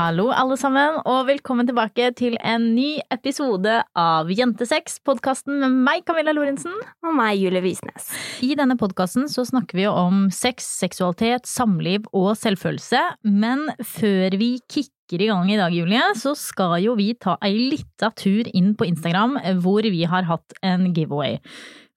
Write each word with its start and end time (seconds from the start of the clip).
Hallo, 0.00 0.30
alle 0.32 0.56
sammen, 0.56 0.94
og 1.04 1.26
velkommen 1.28 1.66
tilbake 1.68 2.06
til 2.16 2.38
en 2.40 2.70
ny 2.72 3.02
episode 3.12 3.74
av 4.00 4.30
Jentesex, 4.32 4.94
podkasten 5.04 5.58
med 5.60 5.74
meg, 5.84 6.06
Camilla 6.08 6.32
Lorentzen. 6.32 6.72
Og 7.04 7.12
meg, 7.18 7.34
Julie 7.36 7.60
Visnes. 7.60 8.06
I 8.40 8.54
denne 8.56 8.78
podkasten 8.80 9.28
så 9.28 9.44
snakker 9.44 9.76
vi 9.76 9.84
om 9.90 10.22
sex, 10.32 10.64
seksualitet, 10.80 11.44
samliv 11.50 12.08
og 12.16 12.30
selvfølelse. 12.40 13.02
Men 13.28 13.66
før 13.84 14.38
vi 14.40 14.54
kicker 14.72 15.26
i 15.26 15.28
gang 15.34 15.52
i 15.52 15.60
dag, 15.60 15.76
Julie, 15.76 16.06
så 16.16 16.32
skal 16.38 16.78
jo 16.80 16.96
vi 16.96 17.10
ta 17.20 17.36
ei 17.44 17.58
lita 17.74 18.08
tur 18.16 18.48
inn 18.56 18.72
på 18.80 18.88
Instagram 18.88 19.36
hvor 19.60 19.84
vi 19.84 20.06
har 20.08 20.24
hatt 20.32 20.56
en 20.64 20.94
giveaway. 20.96 21.36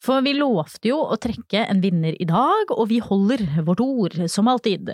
For 0.04 0.24
vi 0.26 0.34
lovte 0.36 0.90
jo 0.90 0.98
å 1.00 1.16
trekke 1.22 1.64
en 1.64 1.80
vinner 1.84 2.18
i 2.20 2.28
dag, 2.28 2.72
og 2.76 2.90
vi 2.90 3.00
holder 3.04 3.46
vårt 3.64 3.84
ord, 3.84 4.18
som 4.32 4.50
alltid. 4.52 4.92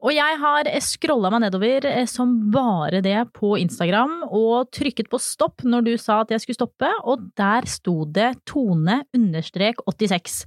Og 0.00 0.14
jeg 0.16 0.38
har 0.40 0.70
scrolla 0.80 1.28
meg 1.34 1.42
nedover 1.44 1.84
eh, 1.90 2.06
som 2.08 2.32
bare 2.52 3.02
det 3.04 3.18
på 3.36 3.52
Instagram, 3.60 4.22
og 4.32 4.70
trykket 4.72 5.10
på 5.12 5.20
stopp 5.20 5.66
når 5.66 5.84
du 5.90 5.92
sa 6.00 6.22
at 6.22 6.32
jeg 6.32 6.44
skulle 6.44 6.60
stoppe, 6.62 6.88
og 7.04 7.28
der 7.36 7.68
sto 7.68 8.06
det 8.08 8.30
Tone 8.48 9.02
understrek 9.16 9.84
86. 9.84 10.40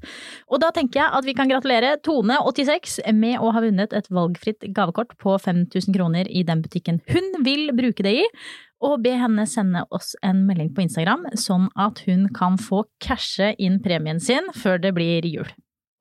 Og 0.49 0.63
da 0.63 0.73
tenker 0.73 1.03
jeg 1.03 1.13
at 1.19 1.29
vi 1.29 1.37
kan 1.37 1.51
gratulere 1.51 1.95
Tone86 2.01 2.97
med 3.13 3.37
å 3.37 3.53
ha 3.53 3.61
vunnet 3.61 3.93
et 3.93 4.09
valgfritt 4.09 4.65
gavekort 4.73 5.13
på 5.21 5.37
5000 5.37 5.93
kroner 5.93 6.29
i 6.33 6.41
den 6.47 6.65
butikken 6.65 7.03
hun 7.13 7.43
vil 7.45 7.69
bruke 7.75 8.05
det 8.05 8.17
i 8.23 8.27
og 8.83 9.03
be 9.05 9.15
henne 9.19 9.45
sende 9.49 9.85
oss 9.95 10.13
en 10.25 10.43
melding 10.47 10.73
på 10.75 10.83
Instagram, 10.85 11.25
sånn 11.39 11.69
at 11.79 12.03
hun 12.07 12.27
kan 12.35 12.59
få 12.59 12.83
cashe 13.03 13.53
inn 13.61 13.79
premien 13.83 14.19
sin 14.23 14.49
før 14.57 14.81
det 14.83 14.93
blir 14.97 15.25
jul. 15.27 15.47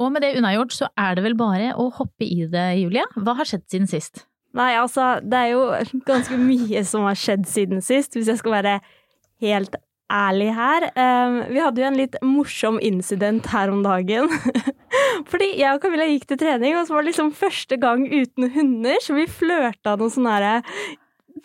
Og 0.02 0.10
med 0.10 0.24
det 0.24 0.34
unnagjort, 0.38 0.74
så 0.74 0.88
er 0.98 1.14
det 1.14 1.24
vel 1.28 1.38
bare 1.38 1.72
å 1.78 1.86
hoppe 1.94 2.26
i 2.26 2.42
det, 2.50 2.66
Julie. 2.80 3.04
Hva 3.14 3.36
har 3.38 3.48
skjedd 3.48 3.68
siden 3.70 3.90
sist? 3.90 4.24
Nei, 4.56 4.74
altså, 4.76 5.14
det 5.24 5.38
er 5.38 5.52
jo 5.54 5.62
ganske 6.08 6.36
mye 6.40 6.82
som 6.88 7.06
har 7.06 7.16
skjedd 7.16 7.46
siden 7.48 7.84
sist, 7.84 8.18
hvis 8.18 8.28
jeg 8.32 8.40
skal 8.42 8.58
være 8.58 8.76
helt 9.44 9.78
ærlig 10.12 10.50
her. 10.56 10.88
Um, 10.92 11.38
vi 11.48 11.62
hadde 11.62 11.80
jo 11.80 11.88
en 11.88 11.98
litt 11.98 12.18
morsom 12.26 12.80
incident 12.84 13.46
her 13.52 13.72
om 13.72 13.80
dagen. 13.86 14.28
Fordi 15.30 15.48
jeg 15.60 15.70
og 15.70 15.80
Camilla 15.84 16.08
gikk 16.10 16.26
til 16.28 16.40
trening, 16.42 16.76
og 16.76 16.86
så 16.86 16.96
var 16.96 17.04
det 17.04 17.12
liksom 17.12 17.32
første 17.36 17.78
gang 17.80 18.04
uten 18.10 18.50
hunder, 18.52 18.98
så 19.00 19.16
vi 19.16 19.28
flørta 19.30 19.96
noe 19.96 20.12
sånn 20.12 20.28
herre 20.28 20.58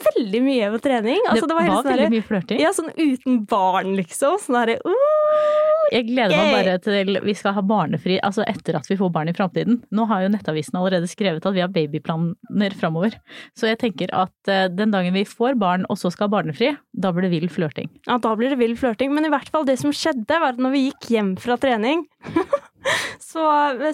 veldig 0.05 0.41
mye 0.45 0.69
med 0.73 0.83
trening. 0.83 1.21
Altså, 1.27 1.45
det, 1.45 1.51
det, 1.51 1.57
var, 1.57 1.69
var 1.69 1.81
sånn 1.81 1.93
veldig 1.93 2.11
mye 2.13 2.27
flørting? 2.27 2.61
Ja, 2.63 2.73
sånn 2.75 2.91
uten 2.95 3.41
barn, 3.49 3.95
liksom. 3.97 4.37
Sånn 4.43 4.59
derre 4.59 4.77
uh, 4.85 5.66
Jeg 5.93 6.07
gleder 6.09 6.35
meg 6.35 6.53
bare 6.55 6.75
til 6.83 7.19
vi 7.23 7.35
skal 7.37 7.55
ha 7.55 7.63
barnefri 7.65 8.17
altså 8.25 8.43
etter 8.47 8.77
at 8.79 8.87
vi 8.89 8.97
får 8.99 9.11
barn 9.13 9.31
i 9.31 9.35
framtiden. 9.37 9.81
Nå 9.95 10.07
har 10.09 10.25
jo 10.25 10.31
Nettavisen 10.33 10.77
allerede 10.79 11.09
skrevet 11.09 11.45
at 11.45 11.55
vi 11.55 11.63
har 11.63 11.71
babyplaner 11.73 12.75
framover. 12.79 13.17
Så 13.57 13.69
jeg 13.69 13.79
tenker 13.81 14.11
at 14.15 14.51
uh, 14.51 14.67
den 14.73 14.93
dagen 14.93 15.15
vi 15.15 15.25
får 15.27 15.57
barn 15.59 15.87
og 15.87 15.99
så 15.99 16.11
skal 16.13 16.27
ha 16.27 16.35
barnefri, 16.37 16.73
da 16.91 17.13
blir 17.15 17.27
det 17.27 17.33
vill 17.35 17.51
flørting. 17.51 17.91
Ja, 18.09 18.19
da 18.21 18.33
blir 18.39 18.53
det 18.53 18.59
vill 18.61 18.75
flørting. 18.79 19.13
Men 19.15 19.27
i 19.27 19.31
hvert 19.33 19.51
fall 19.53 19.67
det 19.67 19.77
som 19.81 19.95
skjedde, 19.95 20.41
var 20.41 20.55
at 20.55 20.61
når 20.61 20.75
vi 20.75 20.87
gikk 20.87 21.11
hjem 21.13 21.35
fra 21.41 21.59
trening 21.61 22.05
så 23.31 23.45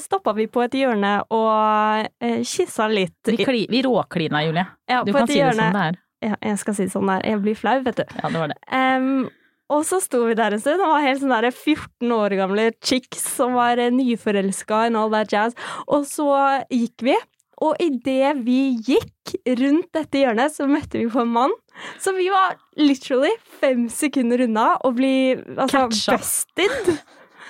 stoppa 0.02 0.34
vi 0.38 0.48
på 0.52 0.64
et 0.66 0.78
hjørne 0.78 1.16
og 1.34 2.10
eh, 2.24 2.42
kyssa 2.48 2.90
litt. 2.92 3.20
Vi, 3.30 3.38
kli, 3.46 3.66
vi 3.72 3.84
råklina, 3.86 4.44
Julie. 4.46 4.66
Ja, 4.90 5.04
du 5.06 5.14
kan 5.16 5.30
si 5.30 5.40
hjørne. 5.40 5.54
det 5.54 5.70
som 5.70 5.80
det 5.80 5.86
er. 5.92 6.02
Ja, 6.24 6.36
jeg 6.40 6.60
skal 6.62 6.76
si 6.78 6.86
det 6.88 6.94
sånn 6.94 7.10
der. 7.12 7.24
Jeg 7.28 7.42
blir 7.44 7.58
flau, 7.60 7.80
vet 7.84 8.00
du. 8.00 8.06
Ja, 8.22 8.30
det 8.32 8.44
var 8.44 8.54
det. 8.54 8.60
Um, 8.72 9.26
og 9.74 9.86
så 9.88 10.00
sto 10.04 10.24
vi 10.28 10.38
der 10.38 10.56
en 10.56 10.62
stund 10.62 10.84
og 10.84 10.94
var 10.94 11.06
helt 11.06 11.22
sånn 11.24 11.34
der 11.34 11.50
14 11.50 12.14
år 12.16 12.36
gamle 12.40 12.70
chicks 12.86 13.24
som 13.38 13.58
var 13.58 13.82
eh, 13.82 13.94
nyforelska 13.94 14.86
and 14.88 15.00
all 15.00 15.12
that 15.14 15.34
jazz. 15.34 15.58
Og 15.88 16.06
så 16.10 16.30
gikk 16.70 17.06
vi, 17.10 17.18
og 17.64 17.80
idet 17.82 18.36
vi 18.44 18.76
gikk 18.84 19.36
rundt 19.62 19.90
dette 19.96 20.22
hjørnet, 20.24 20.54
så 20.54 20.68
møtte 20.70 21.00
vi 21.00 21.10
på 21.10 21.24
en 21.24 21.34
mann. 21.34 21.58
Så 22.02 22.14
vi 22.18 22.30
var 22.34 22.58
literally 22.78 23.32
fem 23.62 23.88
sekunder 23.90 24.46
unna 24.46 24.74
å 24.84 24.94
bli 24.96 25.34
altså, 25.56 25.88
busted. 25.90 26.94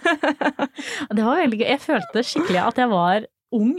det 1.16 1.24
var 1.24 1.42
veldig 1.42 1.60
gøy. 1.60 1.68
Jeg 1.68 1.84
følte 1.84 2.26
skikkelig 2.28 2.62
at 2.64 2.82
jeg 2.84 2.92
var 2.94 3.28
ung. 3.56 3.76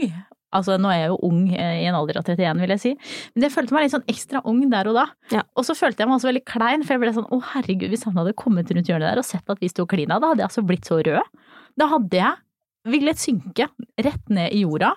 Altså, 0.55 0.77
nå 0.81 0.91
er 0.91 1.01
jeg 1.01 1.11
jo 1.11 1.17
ung 1.27 1.41
eh, 1.53 1.81
i 1.83 1.87
en 1.89 1.97
alder 1.97 2.21
av 2.21 2.29
31, 2.31 2.61
vil 2.63 2.73
jeg 2.75 2.83
si. 2.83 2.93
Men 3.35 3.47
jeg 3.47 3.55
følte 3.55 3.75
meg 3.75 3.85
litt 3.85 3.95
sånn 3.95 4.07
ekstra 4.11 4.41
ung 4.47 4.61
der 4.71 4.89
og 4.91 4.97
da. 4.97 5.05
Ja. 5.33 5.43
Og 5.55 5.67
så 5.67 5.75
følte 5.77 6.03
jeg 6.03 6.11
meg 6.11 6.19
også 6.19 6.31
veldig 6.31 6.45
klein, 6.47 6.85
for 6.85 6.95
jeg 6.95 7.03
ble 7.03 7.13
sånn 7.17 7.29
å 7.35 7.41
herregud, 7.53 7.91
hvis 7.93 8.05
han 8.07 8.17
hadde 8.21 8.35
kommet 8.39 8.71
rundt 8.71 8.91
hjørnet 8.91 9.11
der 9.11 9.21
og 9.21 9.27
sett 9.27 9.51
at 9.51 9.61
vi 9.63 9.71
sto 9.71 9.87
klina, 9.89 10.19
da 10.21 10.31
hadde 10.31 10.45
jeg 10.45 10.49
altså 10.51 10.65
blitt 10.67 10.89
så 10.89 11.01
rød. 11.05 11.43
Da 11.75 11.89
hadde 11.91 12.21
jeg 12.21 12.93
villet 12.95 13.19
synke 13.19 13.69
rett 13.97 14.31
ned 14.31 14.53
i 14.53 14.63
jorda 14.63 14.93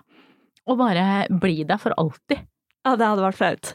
og 0.69 0.81
bare 0.81 1.27
bli 1.33 1.63
der 1.69 1.81
for 1.81 1.97
alltid. 2.01 2.45
Ja, 2.85 2.95
det 2.97 3.07
hadde 3.09 3.25
vært 3.25 3.39
flaut. 3.39 3.75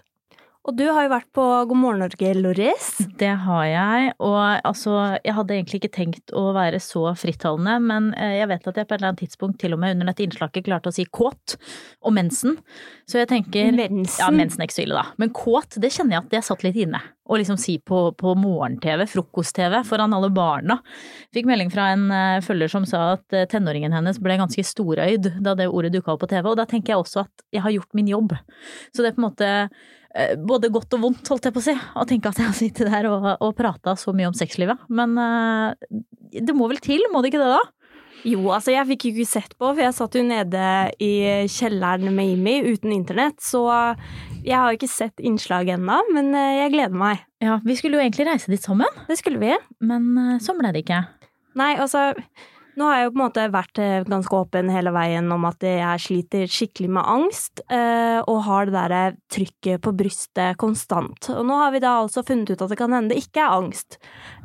Og 0.63 0.77
du 0.79 0.85
har 0.87 1.03
jo 1.03 1.11
vært 1.11 1.27
på 1.35 1.43
God 1.67 1.75
morgen 1.75 1.99
Norge, 2.05 2.29
Loris. 2.39 2.85
Det 3.19 3.33
har 3.43 3.63
jeg. 3.67 4.11
Og 4.23 4.37
altså, 4.63 4.93
jeg 5.19 5.35
hadde 5.35 5.57
egentlig 5.57 5.81
ikke 5.81 5.91
tenkt 5.97 6.31
å 6.31 6.43
være 6.55 6.79
så 6.79 7.09
frittalende, 7.19 7.73
men 7.83 8.07
eh, 8.15 8.37
jeg 8.37 8.47
vet 8.47 8.69
at 8.71 8.77
jeg 8.79 8.87
på 8.87 8.95
et 8.95 9.01
eller 9.01 9.09
annet 9.09 9.23
tidspunkt 9.25 9.57
til 9.59 9.75
og 9.75 9.81
med 9.81 9.97
under 9.97 10.07
dette 10.13 10.23
innslaget 10.23 10.63
klarte 10.63 10.87
å 10.87 10.95
si 10.95 11.03
kåt 11.11 11.57
og 11.99 12.15
mensen. 12.15 12.55
Så 13.03 13.19
jeg 13.19 13.27
tenker 13.33 13.73
Mensen? 13.75 14.21
Ja, 14.21 14.29
mensen 14.31 14.63
er 14.63 14.69
ikke 14.69 14.77
så 14.77 14.85
ille, 14.85 15.01
da. 15.01 15.17
Men 15.19 15.33
kåt, 15.35 15.75
det 15.83 15.91
kjenner 15.91 16.15
jeg 16.15 16.23
at 16.29 16.37
jeg 16.37 16.47
satt 16.47 16.63
litt 16.63 16.79
inne. 16.85 17.01
Å 17.27 17.39
liksom 17.39 17.59
si 17.59 17.75
på, 17.83 17.99
på 18.19 18.31
morgen-TV, 18.39 19.03
frokost-TV, 19.11 19.81
foran 19.87 20.15
alle 20.15 20.29
barna. 20.31 20.77
Fikk 21.35 21.47
melding 21.47 21.71
fra 21.71 21.89
en 21.95 22.05
uh, 22.11 22.43
følger 22.43 22.71
som 22.71 22.87
sa 22.87 23.17
at 23.17 23.35
uh, 23.35 23.43
tenåringen 23.51 23.95
hennes 23.95 24.19
ble 24.23 24.39
ganske 24.39 24.63
storøyd 24.67 25.27
da 25.43 25.55
det 25.59 25.67
ordet 25.71 25.91
dukka 25.95 26.15
opp 26.15 26.23
på 26.23 26.31
TV, 26.31 26.47
og 26.51 26.59
da 26.59 26.67
tenker 26.67 26.95
jeg 26.95 27.03
også 27.03 27.25
at 27.25 27.45
jeg 27.55 27.63
har 27.63 27.75
gjort 27.75 27.99
min 27.99 28.11
jobb. 28.11 28.35
Så 28.91 29.03
det 29.03 29.11
er 29.11 29.17
på 29.19 29.23
en 29.23 29.27
måte 29.27 29.51
Eh, 29.57 30.02
både 30.45 30.69
godt 30.73 30.93
og 30.97 31.05
vondt, 31.07 31.29
holdt 31.31 31.47
jeg 31.47 31.55
på 31.55 31.61
å 31.61 31.65
si, 31.65 31.73
å 31.73 32.05
tenke 32.09 32.29
at 32.29 32.41
jeg 32.41 32.49
har 32.49 32.57
sittet 32.57 32.91
der 32.91 33.07
og, 33.09 33.25
og 33.33 33.55
prata 33.57 33.95
så 33.97 34.13
mye 34.13 34.29
om 34.29 34.35
sexlivet. 34.37 34.83
Men 34.93 35.15
uh, 35.17 35.73
det 36.33 36.53
må 36.53 36.67
vel 36.69 36.81
til, 36.83 37.01
må 37.13 37.23
det 37.23 37.31
ikke 37.31 37.41
det 37.41 37.55
da? 37.55 37.63
Jo, 38.23 38.43
altså 38.55 38.71
jeg 38.71 38.87
fikk 38.93 39.07
jo 39.07 39.11
ikke 39.17 39.31
sett 39.33 39.55
på, 39.57 39.65
for 39.65 39.81
jeg 39.83 39.95
satt 39.97 40.13
jo 40.15 40.21
nede 40.23 40.67
i 41.03 41.11
kjelleren 41.51 42.13
med 42.15 42.37
Imi 42.37 42.53
uten 42.69 42.93
internett, 42.95 43.41
så 43.43 43.65
jeg 44.45 44.55
har 44.55 44.77
ikke 44.77 44.87
sett 44.87 45.19
innslaget 45.19 45.75
ennå, 45.75 45.97
men 46.15 46.31
eh, 46.37 46.61
jeg 46.61 46.71
gleder 46.77 47.01
meg. 47.01 47.25
Ja, 47.43 47.57
Vi 47.65 47.75
skulle 47.75 47.99
jo 47.99 48.05
egentlig 48.05 48.29
reise 48.29 48.53
dit 48.53 48.63
sammen. 48.63 48.87
Det 49.09 49.17
skulle 49.19 49.41
vi. 49.41 49.57
Men 49.83 50.39
sånn 50.43 50.61
ble 50.61 50.71
det 50.71 50.85
ikke. 50.85 51.01
Nei, 51.59 51.73
altså 51.75 52.13
nå 52.79 52.87
har 52.87 52.97
jeg 52.97 53.05
jo 53.05 53.11
på 53.13 53.19
en 53.19 53.23
måte 53.23 53.45
vært 53.53 53.79
eh, 53.81 54.05
ganske 54.07 54.37
åpen 54.37 54.71
hele 54.73 54.93
veien 54.95 55.29
om 55.33 55.45
at 55.45 55.61
jeg 55.65 56.01
sliter 56.01 56.49
skikkelig 56.49 56.89
med 56.97 57.09
angst, 57.09 57.61
eh, 57.69 58.19
og 58.19 58.39
har 58.47 58.67
det 58.67 58.75
derre 58.75 59.01
trykket 59.33 59.83
på 59.85 59.93
brystet 59.97 60.57
konstant. 60.61 61.29
Og 61.33 61.45
nå 61.45 61.59
har 61.59 61.73
vi 61.75 61.83
da 61.83 61.95
altså 62.01 62.25
funnet 62.25 62.49
ut 62.49 62.63
at 62.65 62.73
det 62.73 62.79
kan 62.79 62.95
hende 62.95 63.13
det 63.13 63.21
ikke 63.21 63.43
er 63.45 63.57
angst. 63.59 63.99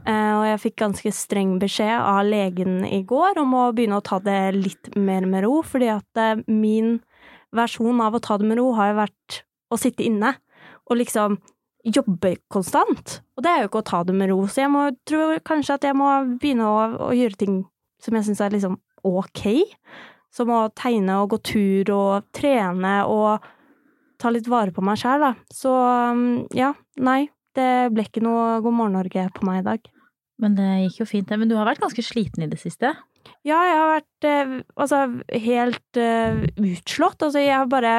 Eh, 0.04 0.32
og 0.36 0.44
jeg 0.50 0.62
fikk 0.66 0.78
ganske 0.84 1.14
streng 1.16 1.56
beskjed 1.62 1.94
av 1.96 2.24
legen 2.28 2.82
i 2.88 3.00
går 3.08 3.40
om 3.40 3.56
å 3.56 3.68
begynne 3.76 4.00
å 4.02 4.04
ta 4.04 4.20
det 4.24 4.40
litt 4.58 4.92
mer 4.96 5.28
med 5.28 5.46
ro, 5.46 5.62
fordi 5.64 5.92
at 5.96 6.24
min 6.50 6.98
versjon 7.56 8.02
av 8.04 8.16
å 8.16 8.22
ta 8.22 8.36
det 8.36 8.48
med 8.48 8.60
ro 8.60 8.74
har 8.76 8.92
jo 8.92 9.00
vært 9.00 9.40
å 9.72 9.78
sitte 9.80 10.04
inne 10.04 10.34
og 10.88 11.00
liksom 11.00 11.38
jobbe 11.88 12.34
konstant. 12.52 13.20
Og 13.36 13.44
det 13.44 13.50
er 13.50 13.62
jo 13.62 13.70
ikke 13.70 13.82
å 13.82 13.88
ta 13.88 14.02
det 14.04 14.16
med 14.16 14.28
ro, 14.32 14.42
så 14.50 14.64
jeg 14.64 14.72
må, 14.72 14.84
tror 15.08 15.38
kanskje 15.46 15.78
at 15.78 15.88
jeg 15.88 15.96
må 15.96 16.10
begynne 16.36 16.68
å, 16.68 16.86
å 17.08 17.10
gjøre 17.16 17.40
ting 17.40 17.58
som 18.02 18.16
jeg 18.16 18.28
syns 18.28 18.42
er 18.44 18.54
liksom 18.54 18.78
ok. 19.06 19.44
Som 20.34 20.52
å 20.52 20.66
tegne 20.76 21.20
og 21.22 21.32
gå 21.32 21.40
tur 21.50 21.92
og 21.94 22.28
trene 22.36 23.00
og 23.08 23.46
ta 24.18 24.32
litt 24.34 24.48
vare 24.50 24.74
på 24.74 24.82
meg 24.84 24.98
sjæl, 25.00 25.22
da. 25.22 25.32
Så 25.54 25.72
um, 25.72 26.24
ja, 26.56 26.74
nei. 27.00 27.26
Det 27.56 27.90
ble 27.90 28.04
ikke 28.04 28.22
noe 28.22 28.58
God 28.62 28.74
morgen 28.76 28.94
Norge 28.94 29.24
på 29.34 29.46
meg 29.48 29.62
i 29.62 29.66
dag. 29.66 29.86
Men 30.38 30.54
det 30.54 30.68
gikk 30.84 31.00
jo 31.00 31.06
fint, 31.10 31.26
det. 31.30 31.38
Men 31.40 31.50
du 31.50 31.56
har 31.58 31.66
vært 31.66 31.82
ganske 31.82 32.04
sliten 32.06 32.44
i 32.44 32.50
det 32.50 32.60
siste? 32.60 32.92
Ja, 33.46 33.58
jeg 33.66 33.78
har 33.80 33.88
vært 33.90 34.26
eh, 34.28 34.52
altså 34.78 35.00
helt 35.42 35.98
uh, 35.98 36.44
utslått. 36.62 37.24
Altså, 37.24 37.42
jeg 37.42 37.56
har 37.56 37.66
bare 37.70 37.96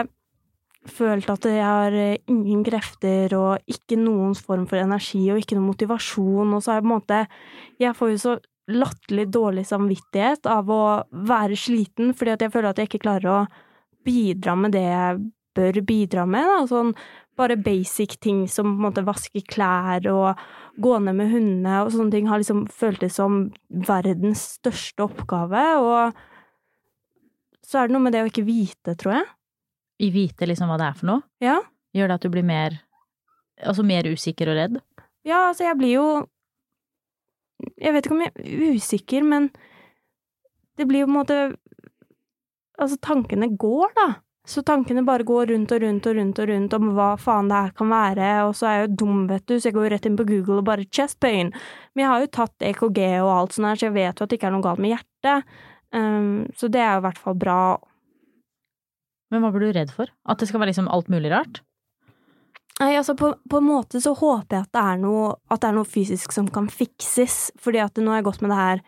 følt 0.90 1.28
at 1.32 1.48
jeg 1.50 1.66
har 1.66 1.96
eh, 1.96 2.22
ingen 2.32 2.64
krefter 2.66 3.34
og 3.38 3.70
ikke 3.70 3.98
noen 4.00 4.36
form 4.38 4.66
for 4.70 4.80
energi 4.80 5.26
og 5.34 5.42
ikke 5.42 5.58
noen 5.58 5.74
motivasjon, 5.74 6.54
og 6.56 6.64
så 6.64 6.72
har 6.72 6.80
jeg 6.80 6.86
på 6.86 6.90
en 6.90 6.96
måte 6.96 7.20
Jeg 7.84 7.98
får 7.98 8.14
jo 8.14 8.22
så 8.24 8.38
latterlig 8.70 9.28
dårlig 9.34 9.66
samvittighet 9.70 10.48
av 10.50 10.70
å 10.72 10.84
være 11.10 11.58
sliten, 11.60 12.14
fordi 12.18 12.36
at 12.36 12.46
jeg 12.46 12.54
føler 12.54 12.70
at 12.72 12.80
jeg 12.82 12.90
ikke 12.90 13.04
klarer 13.06 13.30
å 13.34 13.40
bidra 14.08 14.56
med 14.56 14.74
det 14.78 14.86
jeg 14.86 15.20
bør 15.60 15.82
bidra 15.88 16.26
med. 16.30 16.48
Da. 16.48 16.62
Sånn 16.70 16.94
bare 17.40 17.56
basic 17.60 18.18
ting 18.20 18.44
som 18.52 18.74
på 18.74 18.76
en 18.76 18.86
måte 18.90 19.06
vaske 19.08 19.42
klær 19.48 20.04
og 20.12 20.42
gå 20.80 20.96
ned 21.00 21.16
med 21.16 21.32
hundene 21.32 21.78
og 21.86 21.94
sånne 21.94 22.12
ting 22.12 22.28
har 22.28 22.42
liksom 22.42 22.66
føltes 22.72 23.16
som 23.20 23.46
verdens 23.88 24.42
største 24.60 25.06
oppgave, 25.08 25.64
og 25.80 26.20
så 27.64 27.80
er 27.80 27.88
det 27.88 27.96
noe 27.96 28.04
med 28.08 28.16
det 28.16 28.24
å 28.26 28.30
ikke 28.32 28.48
vite, 28.48 28.96
tror 29.00 29.20
jeg. 29.20 29.28
i 30.00 30.10
vite 30.12 30.48
liksom 30.48 30.72
hva 30.72 30.78
det 30.80 30.88
er 30.88 31.00
for 31.00 31.12
noe? 31.12 31.22
Ja. 31.44 31.60
Gjør 31.96 32.08
det 32.10 32.20
at 32.20 32.28
du 32.28 32.32
blir 32.34 32.48
mer 32.48 32.80
Altså 33.60 33.84
mer 33.84 34.08
usikker 34.08 34.48
og 34.48 34.56
redd? 34.56 34.76
Ja, 35.28 35.50
altså, 35.50 35.66
jeg 35.66 35.76
blir 35.76 35.90
jo 35.92 36.04
Jeg 37.80 37.96
vet 37.96 38.06
ikke 38.06 38.16
om 38.16 38.24
jeg 38.24 38.34
er 38.36 38.80
usikker, 38.80 39.26
men 39.28 39.50
det 40.80 40.88
blir 40.88 41.04
jo 41.04 41.10
på 41.10 41.14
en 41.16 41.20
måte 41.22 41.42
Altså, 42.80 42.96
tankene 43.04 43.50
går, 43.60 43.90
da. 43.98 44.06
Så 44.48 44.62
tankene 44.64 45.02
bare 45.04 45.26
går 45.28 45.50
rundt 45.52 45.74
og 45.76 45.82
rundt 45.84 46.06
og 46.08 46.16
rundt 46.16 46.40
og 46.40 46.48
rundt 46.48 46.76
om 46.78 46.86
hva 46.96 47.10
faen 47.20 47.50
det 47.52 47.58
her 47.58 47.74
kan 47.76 47.90
være, 47.92 48.30
og 48.48 48.54
så 48.56 48.70
er 48.70 48.78
jeg 48.78 48.86
jo 48.86 48.94
dum, 49.02 49.18
vet 49.28 49.44
du, 49.52 49.58
så 49.58 49.68
jeg 49.68 49.76
går 49.76 49.86
jo 49.86 49.92
rett 49.94 50.08
inn 50.08 50.16
på 50.18 50.26
Google 50.30 50.62
og 50.62 50.68
bare 50.70 50.88
chest 50.88 51.20
pain. 51.20 51.52
Men 51.92 52.06
jeg 52.06 52.10
har 52.10 52.24
jo 52.24 52.32
tatt 52.40 52.66
EKG 52.70 53.02
og 53.20 53.34
alt 53.34 53.58
sånt 53.58 53.68
her, 53.68 53.82
så 53.82 53.90
jeg 53.90 53.98
vet 54.00 54.16
jo 54.16 54.26
at 54.26 54.32
det 54.32 54.40
ikke 54.40 54.48
er 54.50 54.56
noe 54.56 54.66
galt 54.66 54.82
med 54.82 54.96
hjertet. 54.96 55.54
Um, 55.92 56.48
så 56.56 56.72
det 56.72 56.82
er 56.82 56.96
jo 56.96 57.04
i 57.04 57.06
hvert 57.10 57.22
fall 57.26 57.38
bra. 57.44 57.60
Men 59.30 59.44
hva 59.44 59.52
blir 59.54 59.68
du 59.68 59.76
redd 59.76 59.92
for? 59.94 60.10
At 60.26 60.42
det 60.42 60.50
skal 60.50 60.64
være 60.64 60.72
liksom 60.72 60.90
alt 60.90 61.12
mulig 61.12 61.34
rart? 61.36 61.62
Nei, 62.80 62.94
altså 62.96 63.12
på, 63.20 63.34
på 63.52 63.60
en 63.60 63.68
måte 63.68 64.00
så 64.00 64.14
håper 64.16 64.56
jeg 64.56 64.66
at 64.68 64.78
det, 64.78 64.84
noe, 65.02 65.34
at 65.52 65.60
det 65.60 65.68
er 65.68 65.76
noe 65.76 65.88
fysisk 65.88 66.32
som 66.32 66.48
kan 66.48 66.70
fikses, 66.72 67.50
fordi 67.60 67.82
at 67.84 68.00
nå 68.00 68.14
har 68.14 68.22
jeg 68.22 68.30
gått 68.30 68.44
med 68.46 68.54
det 68.54 68.60
her 68.60 68.84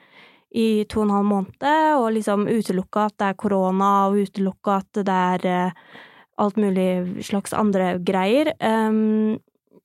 i 0.52 0.68
to 0.92 1.02
og 1.02 1.10
en 1.10 1.14
halv 1.18 1.28
måned, 1.28 1.68
og 2.00 2.08
liksom 2.16 2.48
utelukka 2.48 3.10
at 3.10 3.18
det 3.20 3.28
er 3.32 3.38
korona, 3.40 3.92
og 4.08 4.22
utelukka 4.24 4.78
at 4.80 5.02
det 5.08 5.18
er 5.36 5.46
uh, 5.48 6.00
alt 6.44 6.60
mulig 6.60 6.88
slags 7.28 7.56
andre 7.56 7.94
greier. 8.08 8.54
Um, 8.64 9.40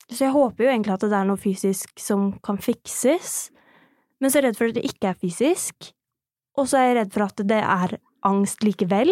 så 0.06 0.28
jeg 0.28 0.34
håper 0.36 0.66
jo 0.66 0.70
egentlig 0.70 0.94
at 0.94 1.06
det 1.06 1.18
er 1.18 1.26
noe 1.26 1.42
fysisk 1.42 1.98
som 1.98 2.28
kan 2.46 2.62
fikses, 2.62 3.34
men 4.22 4.30
så 4.30 4.38
er 4.38 4.46
jeg 4.46 4.48
redd 4.50 4.60
for 4.60 4.70
at 4.70 4.78
det 4.78 4.86
ikke 4.86 5.10
er 5.10 5.22
fysisk, 5.22 5.90
og 6.56 6.70
så 6.70 6.78
er 6.78 6.86
jeg 6.88 6.98
redd 7.00 7.16
for 7.16 7.26
at 7.26 7.42
det 7.42 7.58
er 7.58 7.98
angst 8.26 8.62
likevel, 8.62 9.10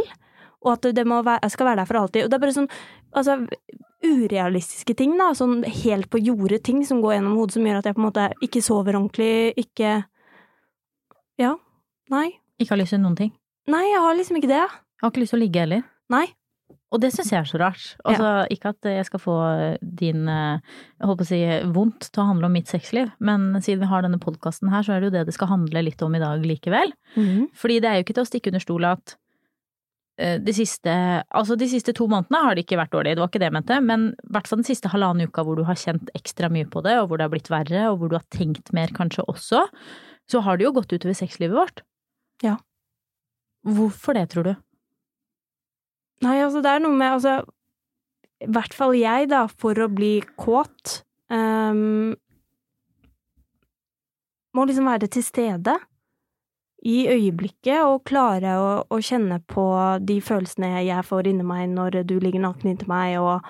og 0.64 0.76
at 0.76 0.86
det 0.96 1.04
være, 1.06 1.50
skal 1.52 1.68
være 1.68 1.82
der 1.82 1.90
for 1.90 2.00
alltid. 2.00 2.24
Og 2.24 2.30
det 2.30 2.38
er 2.38 2.44
bare 2.46 2.54
sånn 2.56 2.70
altså, 3.12 3.42
urealistiske 4.04 4.96
ting, 4.98 5.16
da, 5.20 5.30
sånn 5.36 5.62
helt 5.82 6.10
på 6.12 6.20
jordet 6.22 6.62
ting 6.66 6.84
som 6.86 7.00
går 7.02 7.16
gjennom 7.16 7.38
hodet, 7.40 7.56
som 7.56 7.66
gjør 7.66 7.80
at 7.80 7.88
jeg 7.88 7.96
på 7.96 8.02
en 8.02 8.08
måte 8.08 8.28
ikke 8.44 8.62
sover 8.64 8.98
ordentlig, 9.00 9.54
ikke 9.60 10.04
Ja. 11.40 11.56
Nei. 12.12 12.28
Ikke 12.60 12.76
har 12.76 12.82
lyst 12.84 12.94
til 12.94 13.02
noen 13.02 13.16
ting? 13.18 13.32
Nei, 13.66 13.82
jeg 13.88 14.00
har 14.04 14.14
liksom 14.14 14.36
ikke 14.38 14.52
det. 14.52 14.62
Jeg 14.62 15.02
har 15.02 15.10
ikke 15.10 15.22
lyst 15.24 15.32
til 15.34 15.40
å 15.40 15.44
ligge 15.44 15.62
heller. 15.64 15.84
Nei. 16.12 16.26
Og 16.94 17.00
det 17.02 17.10
syns 17.10 17.32
jeg 17.32 17.40
er 17.40 17.48
så 17.48 17.58
rart. 17.58 17.86
Altså, 18.06 18.28
ikke 18.54 18.70
at 18.70 18.86
jeg 18.86 19.06
skal 19.08 19.22
få 19.22 19.34
din, 19.82 20.28
jeg 20.30 21.08
håper 21.08 21.26
å 21.26 21.26
si, 21.26 21.40
vondt 21.74 22.06
til 22.12 22.22
å 22.22 22.28
handle 22.28 22.46
om 22.46 22.54
mitt 22.54 22.70
sexliv, 22.70 23.10
men 23.18 23.48
siden 23.58 23.82
vi 23.82 23.90
har 23.90 24.04
denne 24.06 24.20
podkasten 24.22 24.70
her, 24.70 24.84
så 24.86 24.94
er 24.94 25.02
det 25.02 25.10
jo 25.10 25.14
det 25.16 25.24
det 25.26 25.34
skal 25.34 25.50
handle 25.50 25.82
litt 25.82 26.04
om 26.06 26.14
i 26.14 26.22
dag 26.22 26.44
likevel. 26.46 26.94
Mm. 27.18 27.48
Fordi 27.58 27.80
det 27.82 27.90
er 27.90 27.98
jo 27.98 28.06
ikke 28.06 28.16
til 28.20 28.26
å 28.26 28.30
stikke 28.30 28.52
under 28.52 28.62
stol 28.62 28.86
at 28.92 29.16
eh, 29.16 29.18
de 30.14 30.52
siste, 30.54 30.92
altså 31.34 31.56
de 31.58 31.66
siste 31.66 31.90
to 31.96 32.04
månedene 32.06 32.42
har 32.44 32.54
det 32.54 32.62
ikke 32.62 32.78
vært 32.78 32.92
dårlig, 32.94 33.16
det 33.16 33.22
var 33.22 33.30
ikke 33.32 33.40
det 33.42 33.48
jeg 33.48 33.56
mente, 33.56 33.78
men 33.82 34.04
i 34.14 34.34
hvert 34.36 34.46
fall 34.46 34.60
den 34.60 34.68
siste 34.68 34.92
halvannen 34.92 35.26
uka 35.26 35.42
hvor 35.42 35.58
du 35.58 35.64
har 35.66 35.78
kjent 35.80 36.12
ekstra 36.14 36.50
mye 36.54 36.68
på 36.70 36.84
det, 36.86 36.94
og 37.00 37.08
hvor 37.10 37.18
det 37.18 37.26
har 37.26 37.32
blitt 37.32 37.50
verre, 37.50 37.88
og 37.90 37.98
hvor 37.98 38.12
du 38.12 38.14
har 38.18 38.26
tenkt 38.30 38.70
mer 38.76 38.94
kanskje 38.94 39.26
også, 39.32 39.64
så 40.30 40.44
har 40.46 40.60
det 40.60 40.68
jo 40.68 40.74
gått 40.76 40.94
utover 40.94 41.18
sexlivet 41.18 41.56
vårt. 41.58 41.82
Ja. 42.44 42.56
Hvorfor 43.64 44.14
det, 44.14 44.28
tror 44.32 44.46
du? 44.46 44.54
Nei, 46.24 46.38
altså, 46.44 46.62
det 46.64 46.70
er 46.70 46.84
noe 46.84 46.96
med 46.96 47.16
Altså, 47.16 47.38
i 48.44 48.50
hvert 48.52 48.76
fall 48.76 48.94
jeg, 48.98 49.28
da, 49.32 49.44
for 49.48 49.78
å 49.80 49.88
bli 49.92 50.18
kåt 50.40 51.00
um, 51.32 52.12
Må 54.54 54.66
liksom 54.68 54.88
være 54.88 55.08
til 55.10 55.24
stede 55.26 55.74
i 56.84 56.96
øyeblikket 57.08 57.80
og 57.86 58.02
klare 58.08 58.56
å, 58.60 58.68
å, 58.92 59.00
kjenne 59.00 59.38
på 59.48 59.64
de 60.04 60.18
følelsene 60.24 60.84
jeg 60.84 61.06
får 61.08 61.30
inni 61.30 61.46
meg 61.46 61.70
når 61.72 62.02
du 62.08 62.18
ligger 62.20 62.44
naken 62.44 62.74
inntil 62.74 62.90
meg, 62.92 63.16
og, 63.22 63.46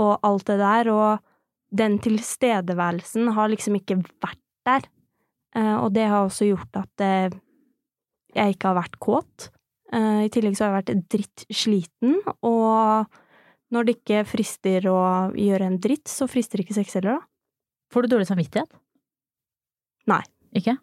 og, 0.00 0.14
alt 0.24 0.46
det 0.48 0.56
der. 0.62 0.90
Og 0.94 1.76
den 1.76 1.98
tilstedeværelsen 2.02 3.30
har 3.36 3.52
liksom 3.52 3.76
ikke 3.78 4.00
vært 4.22 4.42
der. 4.68 4.88
Uh, 5.56 5.76
og 5.84 5.92
det 5.96 6.06
har 6.08 6.24
også 6.24 6.48
gjort 6.48 6.78
at 6.78 7.04
uh, 7.04 7.38
jeg 8.36 8.54
ikke 8.54 8.70
har 8.70 8.80
vært 8.80 9.00
kåt. 9.02 9.50
Uh, 9.92 10.24
I 10.24 10.30
tillegg 10.32 10.56
så 10.56 10.66
har 10.66 10.72
jeg 10.72 10.80
vært 10.80 11.08
drittsliten, 11.12 12.20
og 12.46 13.10
når 13.74 13.86
det 13.86 13.96
ikke 13.98 14.26
frister 14.30 14.86
å 14.90 15.00
gjøre 15.36 15.66
en 15.66 15.80
dritt, 15.82 16.06
så 16.10 16.30
frister 16.30 16.62
ikke 16.62 16.78
sex 16.78 16.96
heller, 16.96 17.18
da. 17.18 17.26
Får 17.90 18.06
du 18.06 18.14
dårlig 18.14 18.30
samvittighet? 18.30 18.70
Nei. 20.10 20.22
Ikke? 20.56 20.78